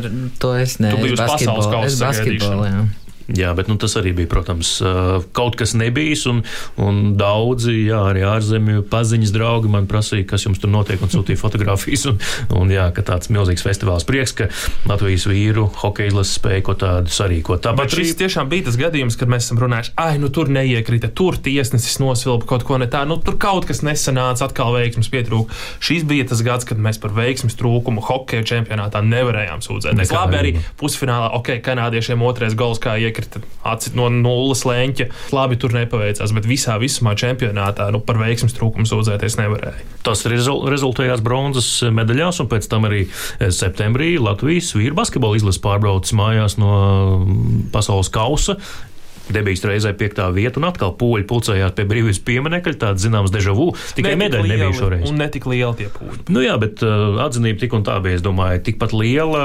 to 0.45 0.55
es 0.61 0.77
ne. 0.85 0.91
Tu 0.93 1.01
biji 1.07 1.17
uz 1.17 1.21
es 1.25 1.31
pasaules 1.33 1.71
kausa 1.73 2.05
basketbolu, 2.07 2.69
jā. 3.37 3.53
Bet 3.57 3.71
nu, 3.71 3.77
tas 3.81 3.97
arī 4.01 4.13
bija, 4.17 4.31
protams, 4.31 4.77
kaut 5.37 5.59
kas 5.61 5.75
nebijis. 5.79 6.27
Un, 6.31 6.43
un 6.81 7.01
daudzi, 7.21 7.75
jā, 7.89 8.01
arī 8.13 8.25
ārzemju 8.29 8.85
paziņas 8.91 9.35
draugi 9.35 9.71
man 9.73 9.89
prasīja, 9.91 10.29
kas 10.33 10.47
jums 10.47 10.61
tur 10.63 10.73
notiek, 10.73 11.01
un 11.03 11.13
sūtīja 11.13 11.41
fotogrāfijas. 11.41 12.07
Un, 12.11 12.21
un 12.61 12.73
jā, 12.73 12.89
ka 12.97 13.05
tāds 13.07 13.31
milzīgs 13.33 13.65
festivāls 13.67 14.07
prieks, 14.09 14.35
ka 14.37 14.51
Latvijas 14.91 15.27
vīru 15.31 15.67
hokeja 15.83 16.13
izlases 16.13 16.39
spēja 16.41 16.65
ko 16.67 16.77
tādu 16.79 17.13
sarīkot. 17.15 17.63
Tāpat 17.65 17.97
šis 17.97 18.17
tiešām 18.21 18.51
bija 18.51 18.69
tas 18.69 18.79
gadījums, 18.81 19.19
kad 19.21 19.31
mēs 19.31 19.47
esam 19.47 19.61
runājuši, 19.63 19.95
ah, 20.01 20.17
nu 20.21 20.31
tur 20.35 20.51
neiekrita, 20.53 21.11
tur 21.17 21.39
tiesnesis 21.41 21.99
nosvilpa 22.03 22.49
kaut 22.51 22.67
ko 22.67 22.79
ne 22.81 22.89
tā, 22.91 23.03
nu 23.09 23.19
tur 23.23 23.37
kaut 23.41 23.69
kas 23.69 23.83
nesanāca, 23.87 24.49
atkal 24.49 24.75
veiksmes 24.77 25.11
pietrūka. 25.13 25.57
Šis 25.85 26.07
bija 26.09 26.27
tas 26.31 26.43
gads, 26.47 26.67
kad 26.69 26.81
mēs 26.81 27.01
par 27.03 27.15
veiksmes 27.17 27.57
trūkumu 27.61 28.05
hokeja 28.07 28.47
čempionātā 28.55 29.03
nevarējām 29.07 29.65
sūdzēties. 29.65 30.15
Labi, 30.15 30.39
arī 30.41 30.55
pusfinālā, 30.81 31.33
ok, 31.39 31.53
kanādiešiem 31.65 32.25
otrais 32.27 32.57
gols 32.59 32.81
kā 32.83 32.97
iekrita 33.21 33.43
atcīt 33.71 33.97
no 33.99 34.09
nulles 34.13 34.65
leņķa. 34.67 35.07
Labi, 35.37 35.59
tur 35.61 35.75
nepaveicās, 35.77 36.33
bet 36.37 36.49
visā 36.49 36.79
visumā 36.81 37.15
čempionātā 37.19 37.91
nu, 37.95 38.01
par 38.05 38.21
veiksmes 38.21 38.57
trūkumu 38.57 38.89
sūdzēties 38.89 39.39
nevarēja. 39.41 39.87
Tas 40.07 40.25
rezul 40.31 40.65
rezultējās 40.73 41.23
bronzas 41.25 41.69
medaļās, 41.93 42.41
un 42.43 42.51
pēc 42.51 42.69
tam 42.73 42.89
arī 42.89 43.05
eh, 43.07 43.51
septembrī 43.55 44.15
Latvijas 44.21 44.73
vīru 44.77 44.97
basketbola 44.99 45.39
izlases 45.39 45.63
pārbraucis 45.65 46.17
mājās 46.17 46.57
no 46.61 46.73
mm, 47.21 47.69
pasaules 47.75 48.11
kausa. 48.13 48.57
Debijas 49.35 49.65
reizē 49.69 49.93
piektā 49.97 50.29
vieta, 50.35 50.61
un 50.61 50.69
atkal 50.69 50.95
poļi 51.01 51.27
pulcējās 51.31 51.75
pie 51.77 51.87
brīvības 51.91 52.21
pieminiekļa. 52.27 52.77
Tāds 52.81 53.07
zināms 53.07 53.33
deja 53.35 53.55
vu. 53.57 53.71
Tikai 53.97 54.17
medaļa 54.21 54.51
nebija 54.51 54.75
šoreiz. 54.77 55.07
Un 55.11 55.21
netik 55.21 55.49
liela 55.51 55.73
tie 55.79 55.89
pūļi. 55.95 56.27
Nu 56.35 56.45
jā, 56.45 56.57
bet 56.61 56.85
uh, 56.87 57.21
atzinība 57.25 57.65
tik 57.65 57.79
un 57.79 57.87
tā 57.87 57.97
bija, 58.05 58.19
es 58.19 58.27
domāju, 58.27 58.63
tikpat 58.69 58.95
liela. 58.97 59.43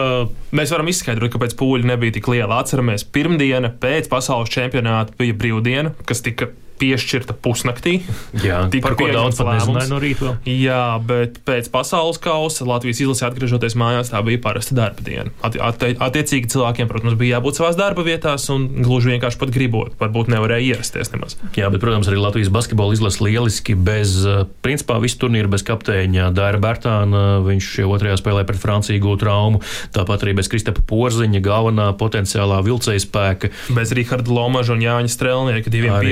Mēs 0.55 0.73
varam 0.73 0.91
izskaidrot, 0.91 1.33
kāpēc 1.35 1.55
pūļi 1.59 1.89
nebija 1.93 2.17
tik 2.19 2.29
liela. 2.33 2.61
Atceramies, 2.63 3.07
pirmdiena 3.15 3.73
pēc 3.81 4.09
pasaules 4.11 4.53
čempionāta 4.53 5.15
bija 5.19 5.37
brīvdiena, 5.37 5.95
kas 6.07 6.23
tika 6.25 6.51
piešķirta 6.81 7.35
pusnaktī. 7.39 8.01
Jā, 8.43 8.65
Tika 8.71 8.95
pieņemts 8.99 9.39
lēmums. 9.39 9.89
no 9.91 9.99
rīta. 10.01 10.33
Jā, 10.49 10.99
bet 11.05 11.39
pēc 11.47 11.69
pasaules 11.71 12.17
kausa 12.21 12.65
Latvijas 12.67 12.99
izlase 13.05 13.25
atgriežoties 13.29 13.75
mājās, 13.79 14.11
tā 14.11 14.19
bija 14.25 14.41
parasta 14.43 14.75
darba 14.75 15.01
diena. 15.05 15.31
Atti- 15.43 15.61
atti- 15.61 15.95
Attiecīgi 16.05 16.49
cilvēkiem, 16.51 16.87
protams, 16.91 17.15
bija 17.17 17.39
jābūt 17.39 17.57
savās 17.59 17.77
darba 17.79 18.03
vietās 18.03 18.49
un 18.53 18.67
gluži 18.83 19.13
vienkārši 19.15 19.39
pat 19.39 19.49
gribot. 19.55 19.95
Varbūt 19.99 20.27
nevarēja 20.33 20.75
ierasties 20.75 21.11
nemaz. 21.13 21.37
Jā, 21.55 21.69
bet, 21.71 21.81
protams, 21.81 22.07
arī 22.11 22.19
Latvijas 22.19 22.49
basketbola 22.51 22.93
izlase 22.93 23.23
lieliski 23.23 23.75
bez, 23.75 24.25
uh, 24.25 24.45
principā, 24.61 24.99
visu 25.01 25.17
turnīru 25.23 25.47
bez 25.49 25.63
kapteiņa 25.63 26.31
Dāra 26.35 26.59
Bērtāna. 26.59 27.23
Viņš 27.45 27.69
jau 27.79 27.89
otrajā 27.95 28.17
spēlē 28.19 28.45
pret 28.45 28.59
Franciju 28.59 28.99
gūtu 29.01 29.23
traumu. 29.25 29.61
Tāpat 29.95 30.23
arī 30.27 30.35
bez 30.35 30.47
Kristapa 30.51 30.81
Porziņa, 30.85 31.41
galvenā 31.41 31.87
potenciālā 31.97 32.59
vilcēja 32.65 33.01
spēka. 33.05 33.51
Bez 33.75 33.91
Raharda 33.95 34.29
Lomaža 34.31 34.73
un 34.75 34.79
Jāņa 34.83 35.09
Strelnieka, 35.09 35.69
diviem 35.71 35.93
Arī, 35.95 36.11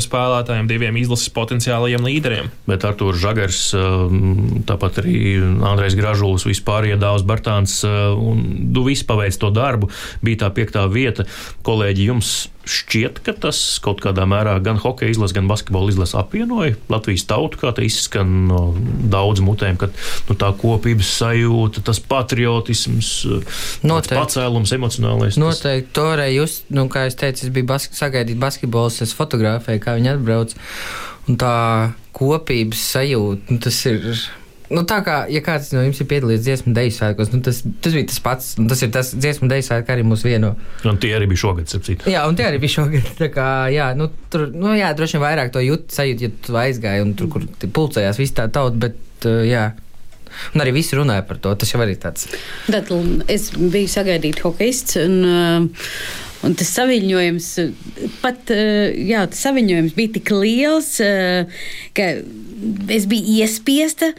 pieredzējušiem 0.00 0.08
spēlētājiem, 0.10 0.68
diviem 0.68 0.96
izlases 1.00 1.30
potenciālajiem 1.34 2.04
līderiem. 2.04 2.50
Bet 2.66 2.84
Arthurs 2.84 3.20
Žagars, 3.20 3.74
um, 3.74 4.62
tāpat 4.66 5.02
arī 5.02 5.38
Andrejs 5.40 5.96
Gražulis, 5.98 6.46
vispār 6.46 6.90
iedāvās 6.90 7.24
Bartāns, 7.26 7.82
uh, 7.84 8.14
un 8.14 8.72
du 8.72 8.84
visi 8.84 9.04
paveic 9.04 9.36
to 9.36 9.50
darbu. 9.50 9.90
Bija 10.22 10.46
tā 10.46 10.50
piektā 10.54 10.86
vieta. 10.90 11.26
Kolēģi, 11.62 12.08
jums 12.10 12.48
šķiet, 12.70 13.18
ka 13.26 13.32
tas 13.46 13.58
kaut 13.82 14.00
kādā 14.04 14.24
mērā 14.30 14.54
gan 14.62 14.78
hokeja 14.80 15.10
izlase, 15.14 15.34
gan 15.36 15.48
basketbola 15.50 15.90
izlase 15.92 16.16
apvienoja 16.20 16.76
Latvijas 16.92 17.26
tautu, 17.28 17.58
kā 17.60 17.72
te 17.76 17.84
izskan 17.86 18.48
daudz 19.12 19.42
mutēm, 19.44 19.76
ka 19.80 19.90
nu, 20.28 20.36
tā 20.38 20.52
kopības 20.60 21.10
sajūta, 21.20 21.82
tas 21.86 22.00
patriotisms, 22.00 23.10
Noteikti. 23.82 24.16
pacēlums, 24.18 24.72
emocionālais. 24.76 25.34
tas- 25.34 25.42
Noteikti, 25.42 25.92
toreiz 25.92 26.34
jūs, 26.36 26.58
nu, 26.70 26.86
kā 26.88 27.06
es 27.06 27.14
teicu, 27.18 27.44
es 27.46 27.50
biju 27.54 27.66
bask 27.66 27.92
sagaidīt 27.92 28.38
basketbolus, 28.38 29.02
es 29.02 29.12
fotografēju, 29.14 29.80
kā 29.84 29.96
viņi 29.98 30.14
atbrauc. 30.16 30.54
Un 31.28 31.36
tā 31.36 31.92
kopības 32.16 32.80
sajūta, 32.94 33.50
nu, 33.50 33.58
tas 33.58 33.86
ir. 33.86 34.00
Nu, 34.70 34.84
tā 34.86 35.00
kā, 35.02 35.24
ja 35.26 35.40
kāds 35.42 35.72
no 35.74 35.82
jums 35.82 35.98
ir 35.98 36.06
piedalījies 36.12 36.44
dziesmu 36.46 36.72
deju 36.76 36.92
svētkos, 36.94 37.32
nu, 37.32 37.40
tas, 37.42 37.58
tas 37.82 37.94
bija 37.96 38.06
tas 38.06 38.20
pats. 38.22 38.52
Tas 38.70 38.84
ir 38.86 38.92
tas 38.94 39.10
dziesmu 39.16 39.48
deju 39.50 39.66
svētki 39.66 39.94
arī 39.96 40.04
mūs 40.06 40.22
vieno. 40.22 40.52
Un 40.86 41.00
tie 41.02 41.10
arī 41.16 41.26
bija 41.32 41.42
šogad, 41.42 41.66
starp 41.66 41.88
citu. 41.88 42.06
Jā, 42.12 42.22
un 42.30 42.38
tie 42.38 42.46
arī 42.46 42.60
bija 42.62 42.76
šogad. 42.76 43.10
Tā 43.18 43.32
kā, 43.34 43.48
jā, 43.74 43.90
nu, 43.98 44.06
tur, 44.30 44.46
nu, 44.54 44.70
jā, 44.78 44.92
droši 44.94 45.18
vien 45.18 45.24
vairāk 45.26 45.50
to 45.56 45.64
jūt, 45.64 45.90
sajūt, 45.96 46.22
ja 46.22 46.30
tu 46.46 46.58
aizgāji 46.62 47.02
un 47.02 47.12
tur, 47.18 47.32
kur 47.34 47.46
pulcējās 47.66 48.22
viss 48.22 48.36
tā 48.38 48.46
tauta, 48.54 48.78
bet, 48.86 49.02
uh, 49.26 49.42
jā. 49.48 49.72
Un 50.54 50.62
arī 50.62 50.76
visi 50.78 50.94
runāja 50.94 51.26
par 51.26 51.42
to. 51.42 51.50
Tas 51.58 51.74
jau 51.74 51.82
arī 51.82 51.98
tāds. 51.98 52.30
Tad 52.70 52.94
es 53.26 53.50
biju 53.58 53.90
sagaidīts 53.90 54.46
hokejists. 54.46 55.00
Un, 55.02 55.22
uh, 55.26 55.88
Un 56.40 56.54
tas 56.56 56.70
saviņojums, 56.72 57.46
uh, 57.60 58.04
pat 58.22 58.48
uh, 58.54 58.86
jā, 58.96 59.26
tas 59.28 59.42
saviņojums 59.44 59.92
bija 59.92 60.14
tik 60.14 60.30
liels, 60.32 60.94
uh, 61.04 61.66
ka 61.92 62.06
es 62.92 63.06
biju 63.10 63.40
iespiesta. 63.40 64.10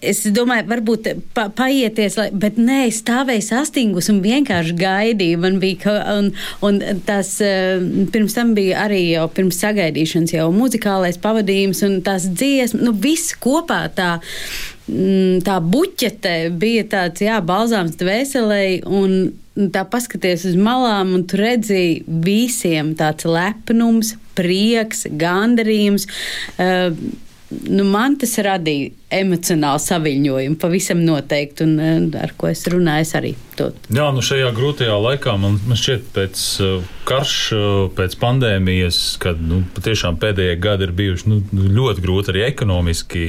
Es 0.00 0.22
domāju, 0.34 0.66
varbūt 0.70 1.08
pa, 1.34 1.48
paieties, 1.54 2.18
lai, 2.18 2.28
bet 2.32 2.58
nē, 2.60 2.84
es 2.88 3.00
stāvēju 3.02 3.44
sastingus 3.48 4.10
un 4.12 4.20
vienkārši 4.24 4.76
gaidīju. 4.78 5.40
Man 5.42 5.58
bija, 5.62 5.96
un, 6.14 6.30
un 6.66 6.80
tas 7.08 7.34
eh, 7.44 7.82
pirms 8.12 8.36
tam 8.38 8.54
bija 8.58 8.84
arī 8.86 9.02
jau 9.12 9.26
pirms 9.34 9.60
sagaidīšanas 9.62 10.36
jau 10.36 10.48
muzikālais 10.54 11.20
pavadījums 11.22 11.82
un 11.86 12.00
tās 12.06 12.28
dziesmas, 12.30 12.84
nu 12.84 12.94
viss 12.94 13.34
kopā 13.38 13.84
tā 13.96 14.14
mm, 14.20 15.42
tā 15.46 15.58
buķete 15.64 16.38
bija 16.58 16.86
tāds, 16.94 17.26
jā, 17.26 17.42
balzāms 17.44 17.98
dvēselē, 17.98 18.62
un 18.86 19.70
tā 19.74 19.82
paskaties 19.90 20.46
uz 20.52 20.58
malām, 20.58 21.16
un 21.16 21.24
tu 21.26 21.40
redzēji 21.40 22.04
visiem 22.24 22.94
tāds 22.98 23.26
lepnums, 23.26 24.14
prieks, 24.38 25.08
gandarījums. 25.18 26.06
Uh, 26.58 26.94
nu, 27.50 27.84
man 27.88 28.16
tas 28.20 28.34
radīja 28.44 28.90
emocionālu 29.20 29.80
saviņojumu, 29.80 30.58
pavisam 30.60 31.00
noteikti, 31.04 31.64
un 31.64 31.78
uh, 31.80 32.18
ar 32.20 32.34
ko 32.38 32.50
es 32.50 32.64
runāju, 32.68 33.06
es 33.06 33.14
arī 33.16 33.32
to. 33.58 33.70
Jā, 33.94 34.10
nu 34.14 34.24
šajā 34.24 34.50
grūtajā 34.56 34.98
laikā 35.06 35.36
man, 35.40 35.56
man 35.68 35.80
šķiet, 35.80 36.10
pēc 36.16 36.44
uh, 36.64 36.92
karš, 37.08 37.38
uh, 37.56 37.80
pēc 37.96 38.18
pandēmijas, 38.20 39.00
kad 39.22 39.40
nu, 39.40 39.62
patiešām 39.78 40.20
pēdējie 40.20 40.60
gadi 40.60 40.88
ir 40.88 40.94
bijuši 41.00 41.32
nu, 41.32 41.42
ļoti 41.80 42.04
grūti 42.04 42.34
arī 42.34 42.46
ekonomiski. 42.50 43.26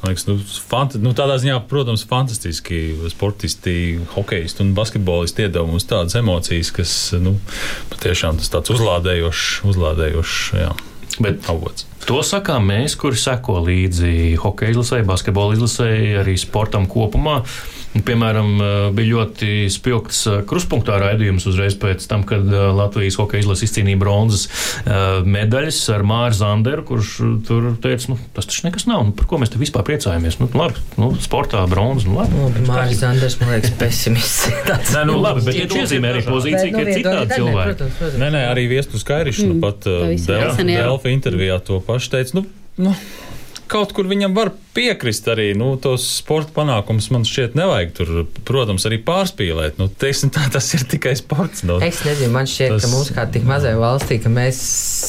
Liekas, 0.00 0.24
nu, 0.30 0.38
fant 0.70 0.94
nu, 1.02 1.10
tādā 1.12 1.34
ziņā, 1.42 1.58
protams, 1.68 2.06
fantastiski 2.08 3.10
sportisti, 3.12 3.74
hokeisti 4.14 4.64
un 4.64 4.70
basketbolisti 4.78 5.44
iedod 5.44 5.68
mums 5.68 5.84
tādas 5.90 6.16
emocijas, 6.16 6.70
kas 6.72 6.94
nu, 7.20 7.34
patiešām 7.92 8.40
tas 8.40 8.48
tāds 8.54 8.72
uzlādējošs, 8.78 9.50
uzlādējošs 9.68 10.38
jā, 10.56 10.70
Bet 11.20 11.48
avots. 11.52 11.84
To 12.08 12.22
sakām 12.26 12.70
mēs, 12.70 12.96
kuri 12.98 13.18
seko 13.20 13.60
līdzi 13.66 14.38
hokeja 14.40 14.74
izlasē, 14.74 15.02
basketbola 15.06 15.58
izlasē, 15.58 15.90
arī 16.22 16.38
sportam 16.40 16.88
kopumā. 16.90 17.42
Piemēram, 17.90 18.52
bija 18.94 19.16
ļoti 19.16 19.66
spilgts 19.74 20.20
kruspunktā 20.46 20.94
raidījums 21.02 21.48
uzreiz 21.50 21.74
pēc 21.74 22.04
tam, 22.06 22.22
kad 22.22 22.46
Latvijas 22.46 23.16
hokeja 23.18 23.42
izlase 23.42 23.66
izcīnīja 23.66 23.98
bronzas 23.98 24.44
medaļas 25.26 25.80
ar 25.96 26.04
Māru 26.06 26.36
Zanderu, 26.38 26.84
kurš 26.86 27.10
tur 27.48 27.66
teica, 27.82 28.12
nu, 28.12 28.18
tas 28.36 28.46
taču 28.46 28.68
nekas 28.68 28.86
nav, 28.86 29.08
nu, 29.08 29.14
par 29.18 29.26
ko 29.26 29.40
mēs 29.42 29.50
te 29.50 29.58
vispār 29.58 29.82
priecājamies. 29.88 30.38
Nu, 30.38 30.46
labi, 30.54 30.78
nu, 31.02 31.08
sportā 31.18 31.64
bronzas, 31.70 32.06
nu, 32.06 32.14
labi. 32.20 32.38
Nu, 32.38 32.68
Māris 32.68 33.02
Zanders, 33.02 33.40
man 33.42 33.56
liekas, 33.56 33.74
pesimists. 33.82 34.46
nē, 34.94 35.02
nu, 35.10 35.18
labi, 35.18 35.42
bet 35.48 35.58
viņš 35.58 35.76
iezīmē 35.82 36.14
arī 36.14 36.22
pozīciju, 36.28 36.70
ka 36.76 36.84
ir 36.86 36.92
citādi 36.94 37.40
cilvēki. 37.40 37.90
Nē, 38.22 38.30
nē, 38.36 38.44
arī 38.52 38.68
Viestu 38.70 39.02
Skairišs, 39.02 39.42
nu, 39.50 39.58
pat 39.66 39.90
Delfa 40.62 41.10
intervijā 41.10 41.58
to 41.66 41.82
pašu 41.90 42.14
teica. 42.14 42.38
Nu, 42.38 42.46
nu, 42.80 42.94
kaut 43.70 43.92
kur 43.94 44.08
viņam 44.10 44.34
var 44.34 44.50
piekrist 44.74 45.28
arī. 45.30 45.50
Nu, 45.58 45.72
tos 45.82 46.04
sporta 46.18 46.52
panākumus 46.56 47.10
man 47.14 47.26
šķiet 47.28 47.56
nevajag 47.58 47.92
tur, 47.96 48.12
protams, 48.48 48.86
arī 48.88 49.00
pārspīlēt. 49.06 49.78
Nu, 49.80 49.88
teiksim, 50.02 50.32
tā, 50.34 50.46
tas 50.52 50.70
ir 50.76 50.86
tikai 50.90 51.14
sports. 51.18 51.64
Nu, 51.66 51.78
es 51.84 52.02
nezinu, 52.06 52.32
man 52.34 52.48
šķiet, 52.50 52.76
tas... 52.76 52.86
ka 52.86 52.92
mums 52.92 53.10
kā 53.16 53.26
tik 53.34 53.46
mazai 53.48 53.76
valstī, 53.80 54.20
ka 54.22 54.32
mēs 54.32 54.60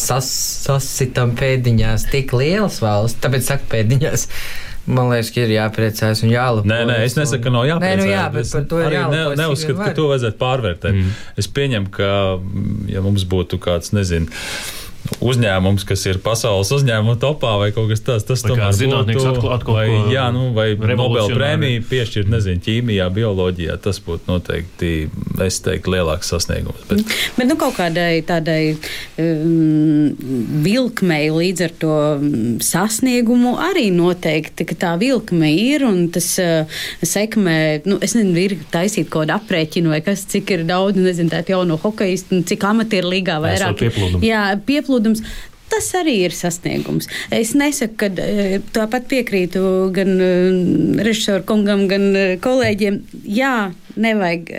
sas, 0.05 0.29
sasitam 0.65 1.35
pēdiņās 1.39 2.09
tik 2.13 2.35
lielas 2.37 2.81
valsts, 2.83 3.21
tāpēc 3.23 3.53
saka 3.53 3.71
pēdiņās. 3.75 4.27
Man 4.91 5.11
liekas, 5.11 5.29
ka 5.29 5.43
ir 5.43 5.51
jāpriecājas 5.53 6.23
un 6.25 6.31
jālepojas. 6.33 6.69
Nē, 6.71 6.79
nē, 6.89 6.95
es 7.05 7.13
nesaku, 7.13 7.45
ka 7.45 7.51
nav 7.53 7.67
jāpriecājas. 7.69 7.99
Nē, 8.01 8.05
nu 8.07 8.13
jā, 8.15 8.23
bet 8.33 8.47
par 8.49 8.63
to 8.65 8.79
ir 8.81 8.95
jālepojas. 8.95 9.37
Ne, 9.37 9.43
neuzskatu, 9.43 9.77
ka 9.77 9.91
to 9.99 10.05
vajadzētu 10.09 10.39
pārvērtēt. 10.41 10.97
Mm. 10.97 11.11
Es 11.37 11.49
pieņemu, 11.53 11.91
ka, 11.93 12.09
ja 12.89 13.03
mums 13.05 13.27
būtu 13.29 13.61
kāds, 13.61 13.93
nezinu, 13.93 14.41
uzņēmums, 15.19 15.83
kas 15.87 16.05
ir 16.09 16.19
pasaules 16.23 16.71
uzņēmuma 16.73 17.17
topā 17.21 17.53
vai 17.61 17.69
kaut 17.75 17.91
kas 17.91 18.03
tāds. 18.05 18.25
Tas 18.27 18.43
tomēr 18.45 18.73
zinātnieks 18.75 19.25
atklāt 19.33 19.65
kaut 19.67 19.77
vai, 19.77 19.87
jā, 20.13 20.27
nu, 20.33 20.49
vai 20.55 20.71
Nobel 20.79 21.33
prēmiju 21.35 21.83
piešķirt, 21.89 22.29
nezinu, 22.31 22.61
ķīmijā, 22.65 23.07
bioloģijā. 23.13 23.77
Tas 23.83 23.99
būtu 24.03 24.29
noteikti, 24.31 24.91
es 25.43 25.59
teiktu, 25.65 25.93
lielāks 25.95 26.31
sasniegums. 26.31 26.85
Bet, 26.89 27.03
bet 27.37 27.49
nu, 27.49 27.57
kaut 27.59 27.75
kādai 27.77 28.21
tādai 28.27 28.75
um, 29.21 30.09
vilkmei 30.65 31.27
līdz 31.33 31.65
ar 31.67 31.75
to 31.81 31.97
sasniegumu 32.63 33.57
arī 33.61 33.89
noteikti, 33.93 34.67
ka 34.69 34.79
tā 34.85 34.95
vilkme 35.01 35.51
ir 35.53 35.85
un 35.87 36.05
tas 36.13 36.29
uh, 36.41 36.81
sekmē, 37.05 37.57
nu, 37.89 37.99
es 38.01 38.15
nezinu, 38.17 38.37
ir 38.41 38.57
taisīt 38.73 39.09
kaut 39.11 39.27
kādu 39.27 39.37
aprēķinu 39.37 39.93
vai 39.93 40.01
kas, 40.05 40.25
cik 40.31 40.55
ir 40.55 40.65
daudz, 40.69 40.97
nezinu, 40.97 41.29
tādu 41.33 41.55
jauno 41.55 41.77
hokeistu, 41.81 42.41
cik 42.47 42.63
amatieru 42.71 43.11
līgā 43.11 43.37
vairāk. 43.43 43.85
Jā, 44.25 44.43
pieplūdums 44.65 45.00
ieplūdums. 45.01 45.23
Tas 45.71 45.87
arī 45.95 46.17
ir 46.25 46.33
sasniegums. 46.35 47.07
Es 47.31 47.53
nesaku, 47.55 47.95
ka 48.01 48.09
e, 48.19 48.59
tāpat 48.75 49.05
piekrītu 49.07 49.61
gan 49.95 50.17
e, 50.19 50.31
režisoru 50.99 51.45
kungam, 51.47 51.85
gan 51.87 52.09
e, 52.11 52.25
kolēģiem. 52.43 52.97
Jā, 53.23 53.71
nevajag 53.95 54.51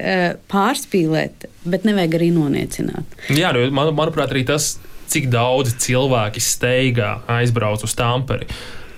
pārspīlēt, 0.52 1.50
bet 1.68 1.84
nevajag 1.88 2.16
arī 2.16 2.30
noniecināt. 2.32 3.18
Jā, 3.28 3.52
nu, 3.52 3.66
man, 3.76 3.92
manuprāt, 3.96 4.32
arī 4.32 4.46
tas, 4.48 4.78
cik 5.12 5.28
daudz 5.32 5.76
cilvēki 5.84 6.40
steigā 6.40 7.18
aizbrauc 7.28 7.84
uz 7.84 7.92
Tamperi 7.96 8.48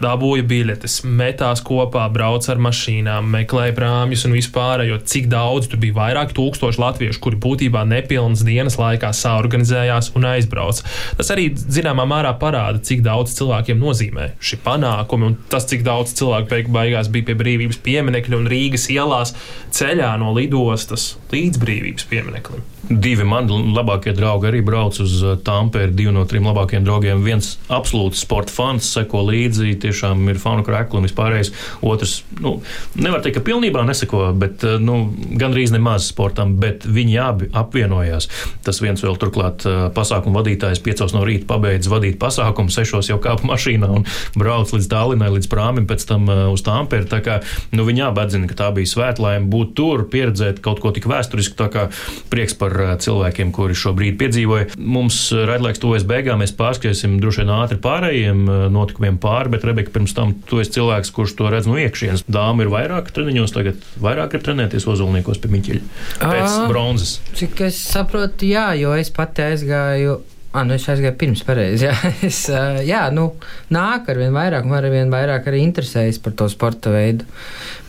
dabūja 0.05 0.45
biļetes, 0.49 1.01
metās 1.05 1.63
kopā, 1.65 2.05
brauca 2.13 2.53
ar 2.55 2.61
mašīnām, 2.63 3.29
meklēja 3.35 3.75
prāmjus 3.77 4.27
un 4.29 4.37
vispārējo. 4.37 5.01
Cik 5.09 5.31
daudz 5.33 5.71
tur 5.71 5.81
bija 5.83 5.97
vairāk 5.99 6.35
tūkstoši 6.37 6.83
latviešu, 6.83 7.23
kuri 7.25 7.41
būtībā 7.41 7.85
nepilnas 7.89 8.45
dienas 8.47 8.79
laikā 8.81 9.11
saorganizējās 9.17 10.13
un 10.19 10.29
aizbrauca. 10.35 10.85
Tas 11.19 11.33
arī 11.35 11.49
zināmā 11.57 12.07
mērā 12.11 12.35
parāda, 12.41 12.83
cik 12.85 13.05
daudz 13.07 13.35
cilvēkiem 13.39 13.81
nozīmē 13.81 14.31
šī 14.45 14.61
panākumi 14.65 15.31
un 15.31 15.39
tas, 15.51 15.67
cik 15.71 15.87
daudz 15.87 16.15
cilvēku 16.19 16.53
beigu 16.53 16.75
beigās 16.75 17.11
bija 17.13 17.31
pie 17.31 17.39
brīvības 17.41 17.81
pieminekļa 17.85 18.41
un 18.41 18.51
Rīgas 18.51 18.89
ielās 18.93 19.35
ceļā 19.75 20.15
no 20.21 20.35
lidostas 20.37 21.15
līdz 21.35 21.61
brīvības 21.63 22.09
piemineklim. 22.11 22.65
Divi 22.85 23.25
mani 23.25 23.57
labākie 23.73 24.13
draugi 24.13 24.51
arī 24.51 24.61
brauc 24.65 24.99
uz 25.01 25.15
uh, 25.23 25.39
Tampēru. 25.41 25.95
Divi 25.97 26.13
no 26.13 26.27
trim 26.29 26.45
labākajiem 26.51 26.85
draugiem. 26.85 27.23
Viens 27.25 27.55
absolūts 27.73 28.21
sporta 28.27 28.53
fans, 28.53 28.91
seko 28.93 29.23
līdzi, 29.31 29.71
tiešām 29.95 30.27
ir 30.33 30.41
fanu 30.43 30.65
krekli 30.67 30.99
un 30.99 31.07
vispārējais. 31.07 31.53
Otrs, 31.87 32.19
nu, 32.43 32.59
nevar 32.99 33.23
teikt, 33.23 33.39
ka 33.39 33.45
pilnībā 33.47 33.85
neseko, 33.87 34.27
bet 34.39 34.65
uh, 34.67 34.77
nu, 34.83 35.07
gandrīz 35.39 35.73
nemaz 35.75 36.11
sportam, 36.11 36.57
bet 36.61 36.85
viņi 36.85 37.19
abi 37.23 37.51
apvienojās. 37.55 38.29
Tas 38.67 38.81
viens 38.83 39.03
vēl 39.05 39.17
turklāt 39.21 39.65
uh, 39.69 39.87
pasākumu 39.95 40.41
vadītājs 40.41 40.83
piecos 40.85 41.15
no 41.15 41.25
rīta 41.27 41.47
pabeidz 41.53 41.89
vadīt 41.91 42.19
pasākumu, 42.23 42.73
sešos 42.75 43.13
jau 43.13 43.21
kāpa 43.23 43.47
mašīnā 43.47 43.91
un 43.95 44.07
brauc 44.39 44.73
līdz 44.75 44.91
Tallinai, 44.91 45.31
līdz 45.37 45.51
prāmim, 45.53 45.87
pēc 45.89 46.07
tam 46.09 46.29
uz 46.51 46.65
Tampēru. 46.67 47.09
Tā 47.11 47.21
kā 47.25 47.39
nu, 47.75 47.87
viņi 47.87 48.07
abi 48.09 48.25
atzina, 48.25 48.49
ka 48.51 48.59
tā 48.59 48.71
bija 48.75 48.91
svētlaime 48.91 49.49
būt 49.53 49.75
tur, 49.79 50.07
pieredzēt 50.11 50.61
kaut 50.65 50.83
ko 50.83 50.93
tik 50.95 51.07
vēsturisku, 51.11 51.57
tā 51.59 51.69
kā 51.73 51.87
prieks 52.33 52.57
par 52.59 52.75
cilvēkiem, 53.05 53.53
kuri 53.55 53.77
šobrīd 53.79 54.19
piedzīvoja. 54.21 54.73
Mums 54.79 55.21
raidlaiks 55.35 55.83
tuvojas 55.83 56.07
beigām, 56.09 56.43
mēs 56.43 56.55
pārskriesim 56.57 57.19
droši 57.23 57.45
vien 57.45 57.53
ātri 57.55 57.81
pārējiem 57.85 58.45
notikumiem 58.75 59.19
pāri, 59.23 59.53
bet 59.55 59.67
Rebeka 59.75 59.91
pirms 59.95 60.15
tam 60.15 60.37
tu 60.47 60.61
esi 60.63 60.77
cilvēks, 60.77 61.11
kurš 61.15 61.35
to 61.39 61.49
redz 61.51 61.67
no 61.67 61.75
iekšienes. 61.81 62.23
Dāma 62.31 62.63
ir 62.63 62.71
vairāk 62.71 63.11
treniņos, 63.15 63.55
tagad 63.57 63.81
vairāk 64.03 64.37
ir 64.39 64.45
trenēties 64.47 64.87
ozolniekos 64.91 65.43
pie 65.43 65.51
Miķeļa 65.51 65.83
pēc 66.21 66.47
à, 66.47 66.69
bronzas. 66.71 67.17
Cik 67.35 67.65
es 67.67 67.81
saprotu, 67.91 68.47
jā, 68.47 68.71
jo 68.79 68.95
es 68.95 69.11
pati 69.15 69.43
aizgāju. 69.49 70.21
Ah, 70.55 70.63
nu 70.63 70.77
es 70.77 70.85
aizgāju 70.87 71.17
pirms 71.19 71.43
pareizi. 71.43 71.89
Jā, 71.89 71.95
es, 72.29 72.45
jā 72.87 73.09
nu, 73.11 73.33
nāk 73.75 74.07
ar 74.13 74.23
vien 74.23 74.37
vairāk, 74.37 74.69
man 74.71 74.79
ar 74.79 74.93
vien 74.95 75.11
vairāk 75.11 75.51
arī 75.51 75.65
interesējas 75.67 76.23
par 76.23 76.39
to 76.39 76.47
sporta 76.53 76.95
veidu. 76.95 77.27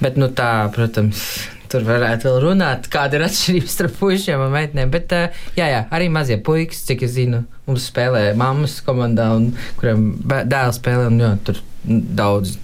Bet, 0.01 0.17
nu, 0.17 0.31
tā, 0.33 0.65
protams, 0.73 1.27
Tur 1.71 1.85
varētu 1.85 2.29
vēl 2.29 2.37
runāt, 2.43 2.85
kāda 2.93 3.17
ir 3.17 3.25
atšķirība 3.25 3.67
starp 3.67 3.95
puišiem 3.99 4.41
un 4.45 4.53
meitenēm. 4.53 4.91
Bet, 4.93 5.11
jā, 5.57 5.65
jā, 5.71 5.81
arī 5.95 6.07
mazie 6.13 6.37
puikas, 6.39 6.83
cik 6.87 7.05
es 7.07 7.15
zinu, 7.17 7.41
mums 7.65 7.87
spēlē 7.89 8.29
mammas 8.37 8.77
komandā, 8.85 9.31
un, 9.35 9.49
kuriem 9.79 10.05
dēls 10.23 10.79
spēlē. 10.79 11.09
Un, 11.09 11.17
jā, 11.23 11.31
tur 11.47 11.59
daudz 11.87 12.57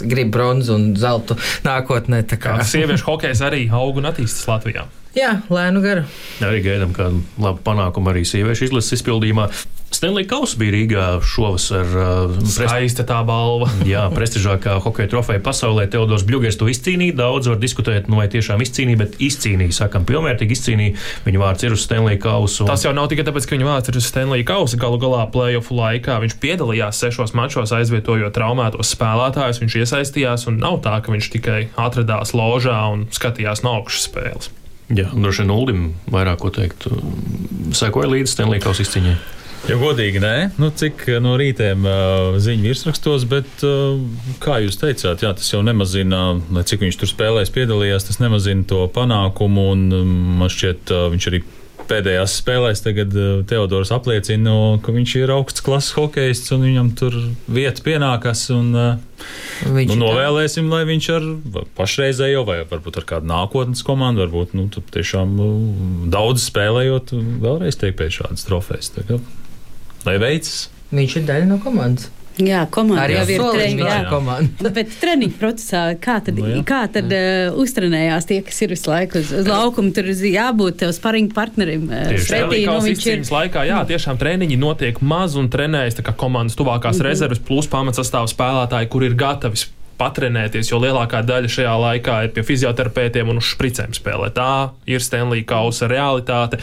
grib 0.00 0.32
bronzu 0.34 0.74
un 0.78 0.90
zeltu 0.98 1.38
nākotnē. 1.66 2.24
Kā, 2.34 2.58
sieviešu 2.66 3.08
hokejs 3.12 3.44
arī 3.46 3.66
aug 3.72 4.02
un 4.02 4.10
attīstās 4.10 4.50
Latvijā. 4.50 4.86
Jā, 5.14 5.36
lēnu 5.52 5.82
garu. 5.84 6.02
Arī 6.42 6.64
gaidām 6.64 6.94
kādu 6.94 7.22
labu 7.38 7.62
panākumu 7.66 8.10
arī 8.10 8.24
sieviešu 8.26 8.68
izlases 8.68 8.98
izpildījumā. 8.98 9.46
Stanley 9.94 10.26
Kausa 10.26 10.58
bija 10.58 10.72
Rīgā 10.74 11.02
šovasar. 11.22 11.92
Uh, 11.94 12.32
Skaista 12.50 13.04
tā 13.06 13.20
balva. 13.26 13.68
jā, 13.92 14.02
prestižākā 14.10 14.80
hokeja 14.82 15.12
trofeja 15.12 15.42
pasaulē. 15.44 15.86
Teodors 15.90 16.24
Bļūgers 16.26 16.58
to 16.58 16.66
izcīnīja. 16.70 17.14
Daudz 17.20 17.52
var 17.52 17.60
diskutēt, 17.62 18.08
nu 18.10 18.18
vai 18.18 18.26
tiešām 18.32 18.64
izcīnīja, 18.64 19.00
bet 19.04 19.14
izcīnīja, 19.22 19.76
sakam, 19.76 20.06
pilnvērtīgi 20.08 20.58
izcīnīja. 20.58 20.96
Viņa 21.28 21.44
vārds 21.44 21.68
ir 21.68 21.76
uz 21.76 21.86
Stanley 21.86 22.18
Kausa. 22.18 22.64
Un... 22.64 22.72
Tas 22.72 22.82
jau 22.86 22.94
nav 22.96 23.06
tikai 23.12 23.26
tāpēc, 23.28 23.46
ka 23.46 23.54
viņa 23.54 23.70
vārds 23.70 23.92
ir 23.92 24.00
uz 24.02 24.10
Stanley 24.10 24.48
Kausa. 24.48 24.80
Galu 24.82 24.98
galā 25.04 25.22
playoff 25.30 25.70
laikā 25.70 26.18
viņš 26.26 26.36
piedalījās 26.42 27.04
sešos 27.04 27.36
mačos, 27.38 27.76
aizvietojot 27.78 28.34
traumētos 28.34 28.90
spēlētājus. 28.96 29.62
Viņš 29.62 29.78
iesaistījās 29.84 30.50
un 30.50 30.58
nav 30.64 30.82
tā, 30.82 30.98
ka 31.06 31.14
viņš 31.14 31.30
tikai 31.38 31.62
atradās 31.78 32.34
ložā 32.34 32.82
un 32.96 33.06
skatījās 33.14 33.62
no 33.62 33.78
augšas 33.78 34.10
spēles. 34.10 34.52
Jā, 34.92 35.08
droši 35.14 35.44
vien 35.44 35.54
Uldim 35.54 35.86
vairāk 36.12 36.42
ko 36.42 36.50
teikt. 36.52 36.88
Sekoja 37.76 38.10
līdzi 38.10 38.34
Stanley 38.34 38.60
Kausa 38.60 38.84
izcīņai. 38.84 39.16
Ja 39.64 39.78
godīgi, 39.80 40.20
nē, 40.20 40.32
nu, 40.60 40.68
cik 40.76 41.06
no 41.24 41.38
rītiem 41.40 41.86
uh, 41.88 42.34
ziņu 42.36 42.66
virsrakstos, 42.68 43.22
bet, 43.30 43.48
uh, 43.64 43.96
kā 44.44 44.58
jūs 44.60 44.76
teicāt, 44.76 45.24
jā, 45.24 45.30
tas 45.32 45.48
jau 45.48 45.62
nemazina, 45.64 46.34
lai 46.52 46.66
cik 46.68 46.84
viņš 46.84 46.98
tur 47.00 47.08
spēlēs, 47.08 47.52
piedalījās, 47.54 48.04
tas 48.04 48.20
nemazina 48.20 48.66
to 48.68 48.82
panākumu, 48.92 49.70
un 49.72 49.86
um, 49.96 50.10
man 50.42 50.52
šķiet, 50.52 50.92
uh, 50.92 51.06
viņš 51.14 51.28
arī 51.30 51.40
pēdējās 51.90 52.38
spēlēs 52.40 52.82
tagad 52.84 53.14
Teodors 53.50 53.92
apliecina, 53.94 54.54
ka 54.84 54.94
viņš 54.94 55.14
ir 55.20 55.32
augsts 55.34 55.64
klases 55.64 55.94
hokejists 55.98 56.54
un 56.56 56.66
viņam 56.66 56.90
tur 56.98 57.18
vieta 57.46 57.84
pienākas. 57.84 58.46
Un, 58.54 58.72
Viņš 59.64 59.92
nu, 59.94 59.96
novēlēsim, 60.02 60.66
lai 60.68 60.82
viņš 60.88 61.06
ar 61.14 61.26
pašreizējo 61.78 62.42
vai 62.44 62.58
varbūt 62.68 62.98
ar 63.00 63.06
kādu 63.08 63.30
nākotnes 63.30 63.84
komandu, 63.86 64.24
varbūt 64.24 64.52
nu, 64.58 64.66
tiešām 64.68 65.38
daudz 66.12 66.44
spēlējot, 66.50 67.14
vēlreiz 67.44 67.78
tiek 67.80 67.96
pie 67.96 68.10
šādas 68.12 68.44
trofejas. 68.48 68.92
Lai 70.04 70.18
veicas! 70.20 70.66
Viņš 70.94 71.16
ir 71.20 71.26
daļa 71.30 71.48
no 71.54 71.62
komandas. 71.62 72.10
Jā, 72.42 72.64
komanda 72.74 73.04
Arī 73.04 73.14
jau 73.14 73.26
ir 73.30 73.42
treniņā. 73.54 74.70
Bet 74.74 74.94
treniņu 74.98 75.36
procesā 75.38 75.82
kā 76.02 76.16
tad, 76.24 76.40
no, 76.40 76.48
nu 76.48 76.56
jā. 76.58 76.64
kā 76.66 76.80
tad 76.90 77.12
uh, 77.14 77.54
uztrenējās 77.62 78.26
tie, 78.30 78.40
kas 78.46 78.58
ir 78.66 78.74
visu 78.74 78.90
laiku 78.90 79.20
uz, 79.22 79.30
uz 79.38 79.50
laukuma? 79.50 79.92
Tur 79.94 80.10
jābūt 80.10 80.80
tev 80.82 80.90
sparingu 80.96 81.34
partnerim. 81.36 81.86
Pretī, 81.86 82.64
nu, 82.66 82.80
viņš 82.88 83.06
ir 83.12 83.22
laikā, 83.30 83.66
jā, 83.70 83.78
tiešām 83.92 84.18
treniņi 84.18 84.58
notiek 84.58 84.98
maz 85.04 85.38
un 85.38 85.46
trenējas 85.52 86.02
kā 86.02 86.16
komandas 86.18 86.58
tuvākās 86.58 86.98
mm 86.98 87.00
-hmm. 87.00 87.08
rezerves 87.10 87.44
plus 87.46 87.70
pamatsastāvu 87.70 88.32
spēlētāji, 88.34 88.90
kur 88.90 89.06
ir 89.06 89.14
gatavi 89.14 89.62
patrenēties, 89.98 90.72
jo 90.72 90.80
lielākā 90.82 91.22
daļa 91.26 91.50
šajā 91.56 91.74
laikā 91.86 92.16
ir 92.26 92.34
pie 92.34 92.42
fizioterapeitiem 92.46 93.30
un 93.30 93.38
uz 93.38 93.52
špricēm 93.52 93.94
spēlē. 93.94 94.32
Tā 94.34 94.74
ir 94.90 95.04
Stanley 95.04 95.44
Kausa 95.46 95.88
realitāte. 95.90 96.58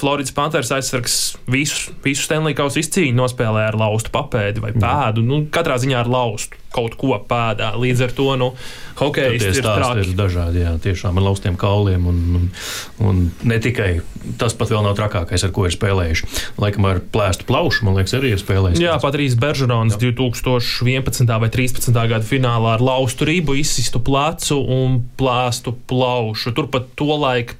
Floridas 0.00 0.32
Panthers 0.32 0.70
aizsargs 0.72 1.16
visu, 1.50 1.92
visu 2.04 2.24
Stanley 2.24 2.56
Kausu 2.56 2.80
izcīņu 2.80 3.12
nospēlē 3.18 3.66
ar 3.68 3.76
laustu 3.76 4.12
papēdi 4.14 4.62
vai 4.64 4.72
pēdu. 4.72 5.20
Nu, 5.26 5.42
katrā 5.52 5.76
ziņā 5.82 5.98
ar 6.00 6.08
laustu 6.08 6.56
kaut 6.70 6.94
ko 6.96 7.16
pēdā. 7.28 7.72
Līdz 7.76 8.04
ar 8.06 8.14
to 8.14 8.28
nu, 8.38 8.48
hokejs 9.00 9.42
ir, 9.42 9.58
ir 9.58 10.12
dažādi. 10.16 10.62
Jā, 10.62 10.72
tiešām 10.80 11.18
ar 11.18 11.26
laustiem 11.26 11.58
kauliem. 11.60 12.06
Un, 12.08 12.20
un, 12.38 12.46
un 13.04 13.20
ne 13.50 13.58
tikai 13.60 13.90
tas 14.40 14.54
pat 14.56 14.70
vēl 14.72 14.86
nav 14.86 14.94
trakākais, 14.96 15.44
ar 15.44 15.52
ko 15.56 15.66
ir 15.68 15.74
spēlējuši. 15.74 16.30
Laikam 16.62 16.86
ar 16.88 17.02
plēstu 17.12 17.48
plaušu, 17.50 17.84
man 17.88 17.98
liekas, 17.98 18.14
arī 18.16 18.32
ir 18.36 18.40
spēlējis. 18.40 18.80
Jā, 18.80 18.96
Patrīs 19.02 19.36
Beržerons 19.40 19.98
2011. 20.00 21.28
vai 21.28 21.50
2013. 21.50 22.00
gada 22.14 22.24
finālā 22.24 22.78
ar 22.78 22.86
laustu 22.86 23.28
rību 23.28 23.58
izsistu 23.60 24.00
plecu 24.06 24.62
un 24.62 25.02
plēstu 25.20 25.74
plaušu. 25.90 26.54
Turpat 26.56 26.92
to 26.96 27.10
laiku 27.18 27.58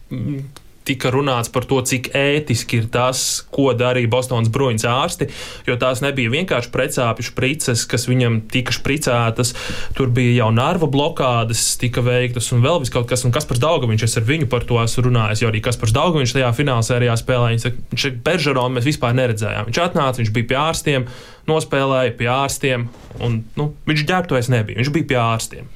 tika 0.91 1.13
runāts 1.15 1.51
par 1.53 1.67
to, 1.71 1.79
cik 1.87 2.11
ētiski 2.17 2.83
ir 2.83 2.91
tas, 2.93 3.23
ko 3.55 3.71
darīja 3.79 4.11
Bostonas 4.11 4.51
bruņas 4.53 4.87
ārsti, 4.91 5.31
jo 5.69 5.79
tās 5.81 6.03
nebija 6.03 6.33
vienkārši 6.33 6.73
precāpju 6.75 7.29
sprices, 7.31 7.87
kas 7.91 8.09
viņam 8.11 8.41
tika 8.51 8.75
spricētas, 8.75 9.55
tur 9.99 10.11
bija 10.15 10.41
jau 10.43 10.51
nervu 10.55 10.91
blokādes, 10.91 11.63
tika 11.81 12.03
veiktas 12.05 12.51
un 12.55 12.65
vēl 12.65 12.83
kaut 12.91 13.09
kas, 13.11 13.25
un 13.27 13.35
kas 13.35 13.47
par 13.47 13.61
Daugaviņš, 13.63 14.07
es 14.07 14.19
ar 14.19 14.27
viņu 14.27 14.49
par 14.51 14.65
to 14.67 14.79
esmu 14.83 15.07
runājis, 15.09 15.45
jo 15.45 15.51
arī 15.51 15.63
kas 15.65 15.79
par 15.81 15.93
Daugaviņš 15.95 16.37
tajā 16.37 16.53
finālsērijā 16.59 17.17
spēlē, 17.21 17.53
viņš 17.55 17.67
saka, 17.67 17.85
viņš 17.93 18.07
Beržeronu 18.27 18.77
mēs 18.77 18.89
vispār 18.89 19.17
neredzējām. 19.19 19.69
Viņš 19.69 19.83
atnāca, 19.85 20.23
viņš 20.23 20.33
bija 20.37 20.49
pie 20.51 20.59
ārstiem, 20.61 21.07
nospēlēja 21.51 22.17
pie 22.19 22.31
ārstiem, 22.33 22.89
un 23.21 23.43
nu, 23.59 23.71
viņš 23.91 24.07
ģērbtojas 24.11 24.51
nebija, 24.53 24.81
viņš 24.81 24.93
bija 24.97 25.11
pie 25.13 25.21
ārstiem. 25.21 25.71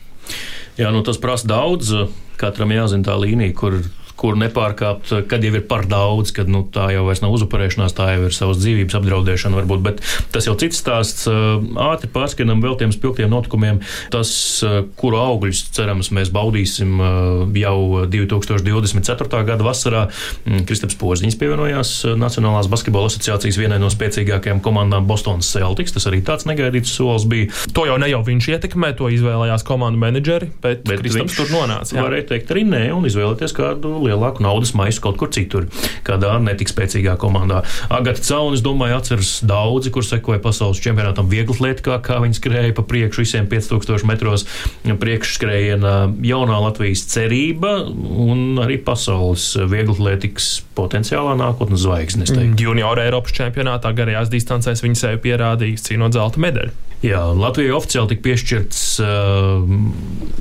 Jā, 0.81 0.91
nu 0.95 1.05
tas 1.07 1.21
prasa 1.23 1.51
daudz. 1.51 1.93
Katram 2.41 2.73
jāzina 2.75 3.07
tā 3.07 3.15
līnija, 3.21 3.55
kur 3.55 3.77
kur 4.21 4.39
nepārkāpt, 4.39 5.13
kad 5.31 5.45
jau 5.45 5.53
ir 5.57 5.65
par 5.69 5.85
daudz, 5.91 6.33
kad 6.35 6.51
nu, 6.51 6.63
tā 6.73 6.89
jau 6.95 7.05
nav 7.25 7.35
uzupurēšanās, 7.37 7.95
tā 7.97 8.11
jau 8.15 8.27
ir 8.29 8.35
savas 8.37 8.61
dzīvības 8.63 8.97
apdraudēšana, 8.99 9.59
varbūt. 9.59 9.83
Bet 9.85 10.03
tas 10.35 10.49
jau 10.49 10.55
cits 10.61 10.79
stāsts. 10.81 11.27
Ātri 11.29 12.11
pārskanam 12.13 12.63
vēl 12.65 12.79
tiem 12.81 12.93
spilgtiem 12.95 13.31
notikumiem. 13.33 13.81
Tas, 14.15 14.31
kuru 15.01 15.21
augļus 15.21 15.65
cerams 15.75 16.11
mēs 16.15 16.33
baudīsim 16.35 17.01
jau 17.59 17.79
2024. 18.11 19.43
gada 19.49 19.67
vasarā. 19.67 20.07
Kristaps 20.69 20.99
Poziņš 21.01 21.39
pievienojās 21.41 21.95
Nacionālās 22.21 22.69
basketbola 22.73 23.11
asociācijas 23.11 23.59
vienai 23.61 23.81
no 23.83 23.91
spēcīgākajām 23.93 24.63
komandām 24.65 25.09
Bostonas 25.09 25.51
Celtics. 25.51 25.95
Tas 25.97 26.09
arī 26.11 26.23
tāds 26.27 26.49
negaidīts 26.49 26.95
solis 26.95 27.27
bija. 27.31 27.51
To 27.77 27.87
jau 27.89 27.99
ne 28.01 28.11
jau 28.13 28.23
viņš 28.27 28.51
ietekmē, 28.55 28.95
to 28.99 29.11
izvēlējās 29.13 29.67
komandu 29.67 30.01
menedžeri, 30.03 30.51
bet, 30.63 30.85
bet 30.89 31.03
Kristaps 31.03 31.39
tur 31.39 31.51
nonāca. 31.55 31.99
Varēja 31.99 32.31
teikt 32.35 32.53
arī 32.55 32.65
nē 32.69 32.85
un 32.95 33.09
izvēlēties 33.09 33.57
kādu 33.57 34.04
lielāku 34.09 34.45
naudas 34.45 34.75
maisu 34.77 35.03
kaut 35.05 35.19
kur 35.21 35.31
citur, 35.35 35.69
kādā 36.07 36.37
netik 36.43 36.71
spēcīgā 36.73 37.17
komandā. 37.21 37.63
Agata 37.93 38.23
Caunis, 38.25 38.63
domāju, 38.65 38.99
atceras 39.01 39.33
daudzi, 39.47 39.93
kur 39.95 40.07
sekoja 40.07 40.43
pasaules 40.45 40.83
čempionātam 40.85 41.31
vieglatlētikā, 41.33 41.99
kā 42.05 42.21
viņi 42.25 42.39
skrēja 42.39 42.77
pa 42.77 42.87
priekšu 42.89 43.25
visiem 43.25 43.49
5000 43.51 44.09
metros 44.09 44.47
priekšskrējienā 44.85 45.95
jaunā 46.27 46.61
Latvijas 46.67 47.05
cerība 47.13 47.77
un 47.85 48.61
arī 48.63 48.79
pasaules 48.85 49.51
vieglatlētikas 49.71 50.51
potenciālā 50.79 51.37
nākotnes 51.41 51.85
zvaigznes. 51.85 52.35
Junior 52.61 53.01
Eiropas 53.03 53.35
čempionātā 53.37 53.95
garajās 53.97 54.33
distancēs 54.33 54.85
viņi 54.85 55.01
sevi 55.01 55.23
pierādījis 55.29 55.89
cīnot 55.91 56.17
zelta 56.17 56.43
medaļu. 56.43 56.75
Jā, 57.05 57.21
Latvijai 57.37 57.75
oficiāli 57.77 58.15
tika 58.15 58.23
piešķirts 58.25 58.79
uh, 59.03 59.73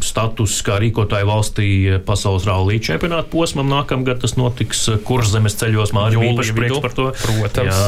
status 0.04 0.54
kā 0.64 0.78
rīkotāja 0.80 1.28
valstī 1.28 1.68
pasaules 2.08 2.46
rallija 2.48 2.84
čempionāta 2.88 3.28
posmam. 3.32 3.68
Nākamgad 3.72 4.22
tas 4.24 4.38
notiks 4.40 4.86
Kurzemes 5.08 5.58
ceļos. 5.60 5.92
Mārķis 5.96 6.30
īpaši 6.30 6.56
prieks 6.56 6.80
par 6.84 6.96
to. 6.96 7.10
Protams. 7.24 7.82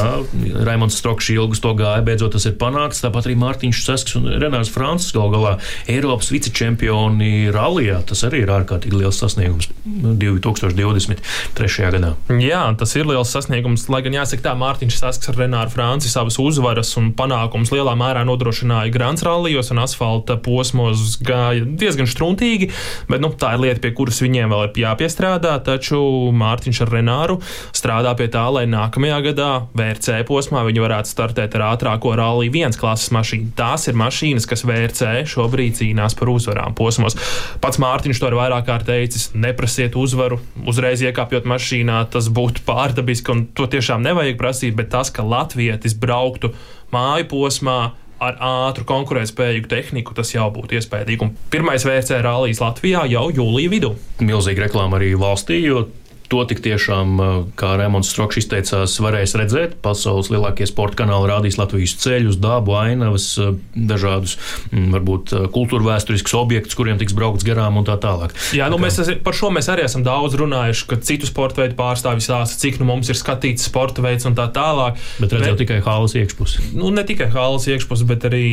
Jā, 0.44 0.64
Raimons 0.66 0.98
Strokšs 1.00 1.30
ilgus 1.36 1.62
to 1.64 1.72
gāja, 1.78 2.04
beidzot 2.04 2.36
tas 2.36 2.44
ir 2.48 2.56
panākts. 2.60 3.00
Tāpat 3.04 3.30
arī 3.30 3.38
Mārtiņš 3.40 3.80
Sasks 3.86 4.18
un 4.20 4.28
Renārs 4.42 4.72
Francis 4.72 5.14
gal 5.16 5.32
galā 5.32 5.54
Eiropas 5.88 6.28
vicečempioni 6.34 7.48
rallijā. 7.54 8.02
Tas 8.08 8.26
arī 8.28 8.44
ir 8.44 8.52
ārkārtīgi 8.58 9.00
liels 9.00 9.22
sasniegums 9.22 9.70
2023. 9.86 11.88
gadā. 11.96 12.12
Jā, 12.42 12.62
tas 12.76 12.92
ir 12.98 13.08
liels 13.08 13.32
sasniegums, 13.32 13.88
lai 13.92 14.02
gan 14.04 14.20
jāsaka 14.20 14.50
tā, 14.50 14.54
Mārtiņš 14.58 15.00
Sasks 15.00 15.32
ar 15.32 15.40
Renāru 15.40 15.72
Franci 15.72 16.12
savas 16.12 16.36
uzvaras 16.42 16.92
un 17.00 17.12
panākumus 17.16 17.72
lielā 17.74 17.96
mērā 17.98 18.26
nodrošina 18.28 18.65
uzzināja 18.66 18.90
Grants 18.92 19.22
rallijos 19.22 19.70
un 19.70 19.78
asfalta 19.78 20.36
posmos 20.42 21.18
gāja 21.22 21.64
diezgan 21.64 22.06
struntīgi, 22.06 22.70
bet 23.08 23.22
nu, 23.22 23.30
tā 23.30 23.54
ir 23.54 23.62
lieta, 23.62 23.80
pie 23.80 23.92
kuras 23.94 24.18
viņiem 24.22 24.50
vēl 24.50 24.64
ir 24.66 24.80
jāpiestrādā. 24.82 25.54
Taču 25.62 25.98
Mārtiņš 26.34 26.82
ar 26.82 26.90
Renāru 26.90 27.38
strādā 27.74 28.14
pie 28.18 28.26
tā, 28.32 28.46
lai 28.50 28.66
nākamajā 28.66 29.20
gadā 29.30 29.50
VRC 29.76 30.24
posmā 30.26 30.64
viņi 30.66 30.82
varētu 30.82 31.12
startēt 31.12 31.54
ar 31.56 31.66
ātrāko 31.72 32.14
rallija 32.18 32.52
viens 32.52 32.78
klases 32.78 33.12
mašīnu. 33.14 33.52
Tās 33.56 33.86
ir 33.86 33.98
mašīnas, 33.98 34.48
kas 34.50 34.66
VRC 34.66 35.26
šobrīd 35.30 35.78
cīnās 35.78 36.16
par 36.18 36.32
uzvarām 36.34 36.74
posmos. 36.76 37.18
Pats 37.62 37.80
Mārtiņš 37.82 38.22
to 38.22 38.32
ir 38.32 38.38
vairāk 38.40 38.66
kārt 38.66 38.88
teicis, 38.90 39.30
neprasiet 39.34 39.94
uzvaru, 39.98 40.40
uzreiz 40.66 41.04
iekāpjot 41.06 41.46
mašīnā, 41.46 42.02
tas 42.10 42.30
būtu 42.32 42.66
pārdabiski 42.66 43.34
un 43.34 43.46
to 43.54 43.68
tiešām 43.70 44.02
nevajag 44.06 44.40
prasīt, 44.40 44.74
bet 44.78 44.90
tas, 44.94 45.12
ka 45.14 45.26
latvietis 45.26 45.94
brauktu 45.98 46.52
māju 46.94 47.28
posmā, 47.30 47.78
ar 48.22 48.38
ātru 48.40 48.86
konkurētspējīgu 48.88 49.70
tehniku, 49.70 50.14
tas 50.16 50.32
jau 50.32 50.46
būtu 50.54 50.78
iespējams. 50.78 51.36
Pirmais 51.52 51.84
VRC 51.84 52.22
rallijas 52.24 52.62
Latvijā 52.64 53.04
jau 53.12 53.26
jūlijā 53.34 53.72
vidū. 53.72 53.92
Milzīga 54.24 54.66
reklāma 54.66 55.00
arī 55.00 55.12
valstī, 55.20 55.60
jo 55.66 55.86
To 56.32 56.42
tik 56.48 56.58
tiešām, 56.64 57.20
kā 57.58 57.74
Rēmons 57.78 58.08
Strokšs 58.10 58.40
izteicās, 58.40 58.96
varēs 59.02 59.36
redzēt. 59.38 59.76
Pasaules 59.84 60.30
lielākie 60.32 60.66
sporta 60.66 61.04
kanāli 61.04 61.30
rādīs 61.30 61.58
Latvijas 61.60 61.94
ceļus, 62.02 62.40
dabu, 62.42 62.74
ainavas, 62.78 63.28
dažādus, 63.76 64.34
varbūt, 64.72 65.36
kultūra 65.54 65.92
vēsturiskus 65.92 66.34
objektus, 66.38 66.74
kuriem 66.78 66.98
tiks 66.98 67.14
braukts 67.16 67.46
garām 67.46 67.78
un 67.78 67.86
tā 67.86 67.94
tālāk. 68.02 68.34
Jā, 68.56 68.66
nu, 68.72 68.80
tā 68.80 68.90
kā... 68.90 69.04
mēs 69.06 69.22
par 69.26 69.38
šo 69.38 69.52
mēs 69.54 69.70
arī 69.70 69.86
esam 69.86 70.02
daudz 70.06 70.34
runājuši, 70.40 70.88
ka 70.90 71.00
citu 71.06 71.30
sporta 71.30 71.62
veidu 71.62 71.78
pārstāvji 71.78 72.26
stāsta, 72.26 72.58
cik 72.64 72.82
nu 72.82 72.90
mums 72.90 73.12
ir 73.12 73.18
skatīts 73.18 73.70
sporta 73.70 74.02
veids 74.04 74.26
un 74.26 74.34
tā 74.38 74.48
tālāk. 74.50 74.98
Bet 75.22 75.30
redzēt 75.30 75.54
bet, 75.54 75.62
tikai 75.62 75.80
halas 75.86 76.18
iekšpusi. 76.18 76.72
Nu, 76.74 76.90
ne 76.94 77.06
tikai 77.06 77.30
halas 77.34 77.70
iekšpusi, 77.70 78.10
bet 78.10 78.26
arī 78.26 78.46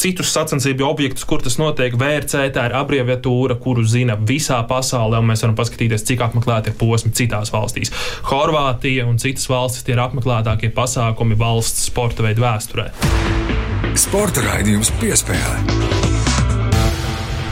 citus 0.00 0.32
sacensību 0.34 0.86
objektus, 0.86 1.26
kur 1.28 1.42
tas 1.44 1.58
notiek. 1.60 1.96
VRC 1.98 2.46
tā 2.54 2.68
ir 2.68 2.76
abreviatūra, 2.78 3.58
kuru 3.62 3.84
zina 3.86 4.16
visā 4.16 4.60
pasaulē, 4.68 5.20
un 5.20 5.30
mēs 5.30 5.44
varam 5.44 5.56
paskatīties, 5.58 6.06
cik 6.08 6.24
apmeklēti 6.28 6.72
ir 6.72 6.78
posmi 6.80 7.14
citās 7.16 7.52
valstīs. 7.54 7.92
Horvātija 8.30 9.06
un 9.08 9.20
citas 9.22 9.48
valstis 9.50 9.86
tie 9.86 9.96
ir 9.96 10.02
apmeklētākie 10.04 10.72
pasākumi 10.76 11.38
valsts 11.40 11.88
sporta 11.90 12.26
veidu 12.26 12.44
vēsturē. 12.46 12.90
Sporta 13.96 14.44
raidījums 14.44 14.92
piespēlē. 15.00 16.05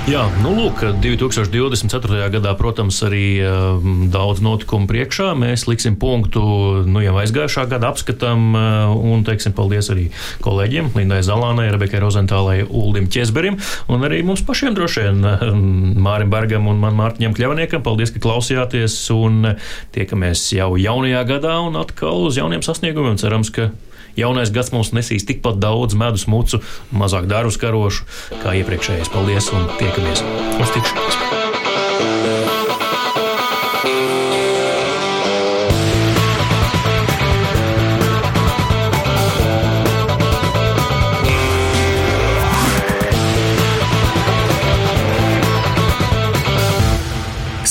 Jā, 0.05 0.21
nu, 0.45 0.51
lūk, 0.53 0.83
2024. 1.01 2.27
gadā, 2.29 2.51
protams, 2.61 2.99
arī 3.07 3.41
uh, 3.41 3.79
daudz 4.13 4.43
notikumu 4.45 4.85
priekšā. 4.85 5.31
Mēs 5.41 5.63
liksim 5.65 5.95
punktu 5.97 6.43
nu, 6.85 7.01
jau 7.01 7.15
aizgājušā 7.23 7.65
gada 7.71 7.89
apskatam 7.89 8.51
uh, 8.53 8.93
un 8.93 9.25
teiksim 9.25 9.55
paldies 9.57 9.89
arī 9.95 10.11
kolēģiem 10.45 10.91
Lindai 10.93 11.23
Zalānai, 11.25 11.71
Rebekai 11.73 12.03
Rozentālai, 12.05 12.59
Uldim 12.69 13.09
Česberim 13.09 13.57
un 13.89 14.05
arī 14.05 14.21
mums 14.29 14.45
pašiem 14.45 14.77
droši 14.77 15.07
vien 15.07 15.25
uh, 15.25 15.47
Mārim 16.05 16.29
Bergam 16.29 16.69
un 16.69 16.85
man 16.85 17.01
Mārtiņam 17.01 17.33
Kļavniekam. 17.41 17.87
Paldies, 17.89 18.13
ka 18.13 18.21
klausījāties 18.29 18.99
un 19.17 19.55
tiekamies 19.97 20.45
jau 20.53 20.75
jaunajā 20.77 21.25
gadā 21.33 21.57
un 21.65 21.81
atkal 21.81 22.27
uz 22.29 22.37
jauniem 22.37 22.61
sasniegumiem. 22.61 23.17
Cerams, 23.25 23.49
ka 23.57 23.71
jaunais 24.17 24.53
gads 24.55 24.73
mums 24.75 24.93
nesīs 24.97 25.27
tikpat 25.29 25.61
daudz 25.63 25.97
medus 25.99 26.27
mucu, 26.31 26.63
mazāk 26.95 27.29
dārus 27.31 27.61
karošu 27.61 28.09
kā 28.43 28.57
iepriekšējais. 28.61 29.13
Paldies 29.15 29.53
un 29.55 29.69
tiekamies! 29.79 30.25
Uz 30.61 30.75
tikšanos! 30.77 31.23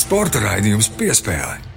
Sporta 0.03 0.43
raidījums 0.43 0.91
piespēlē. 0.93 1.72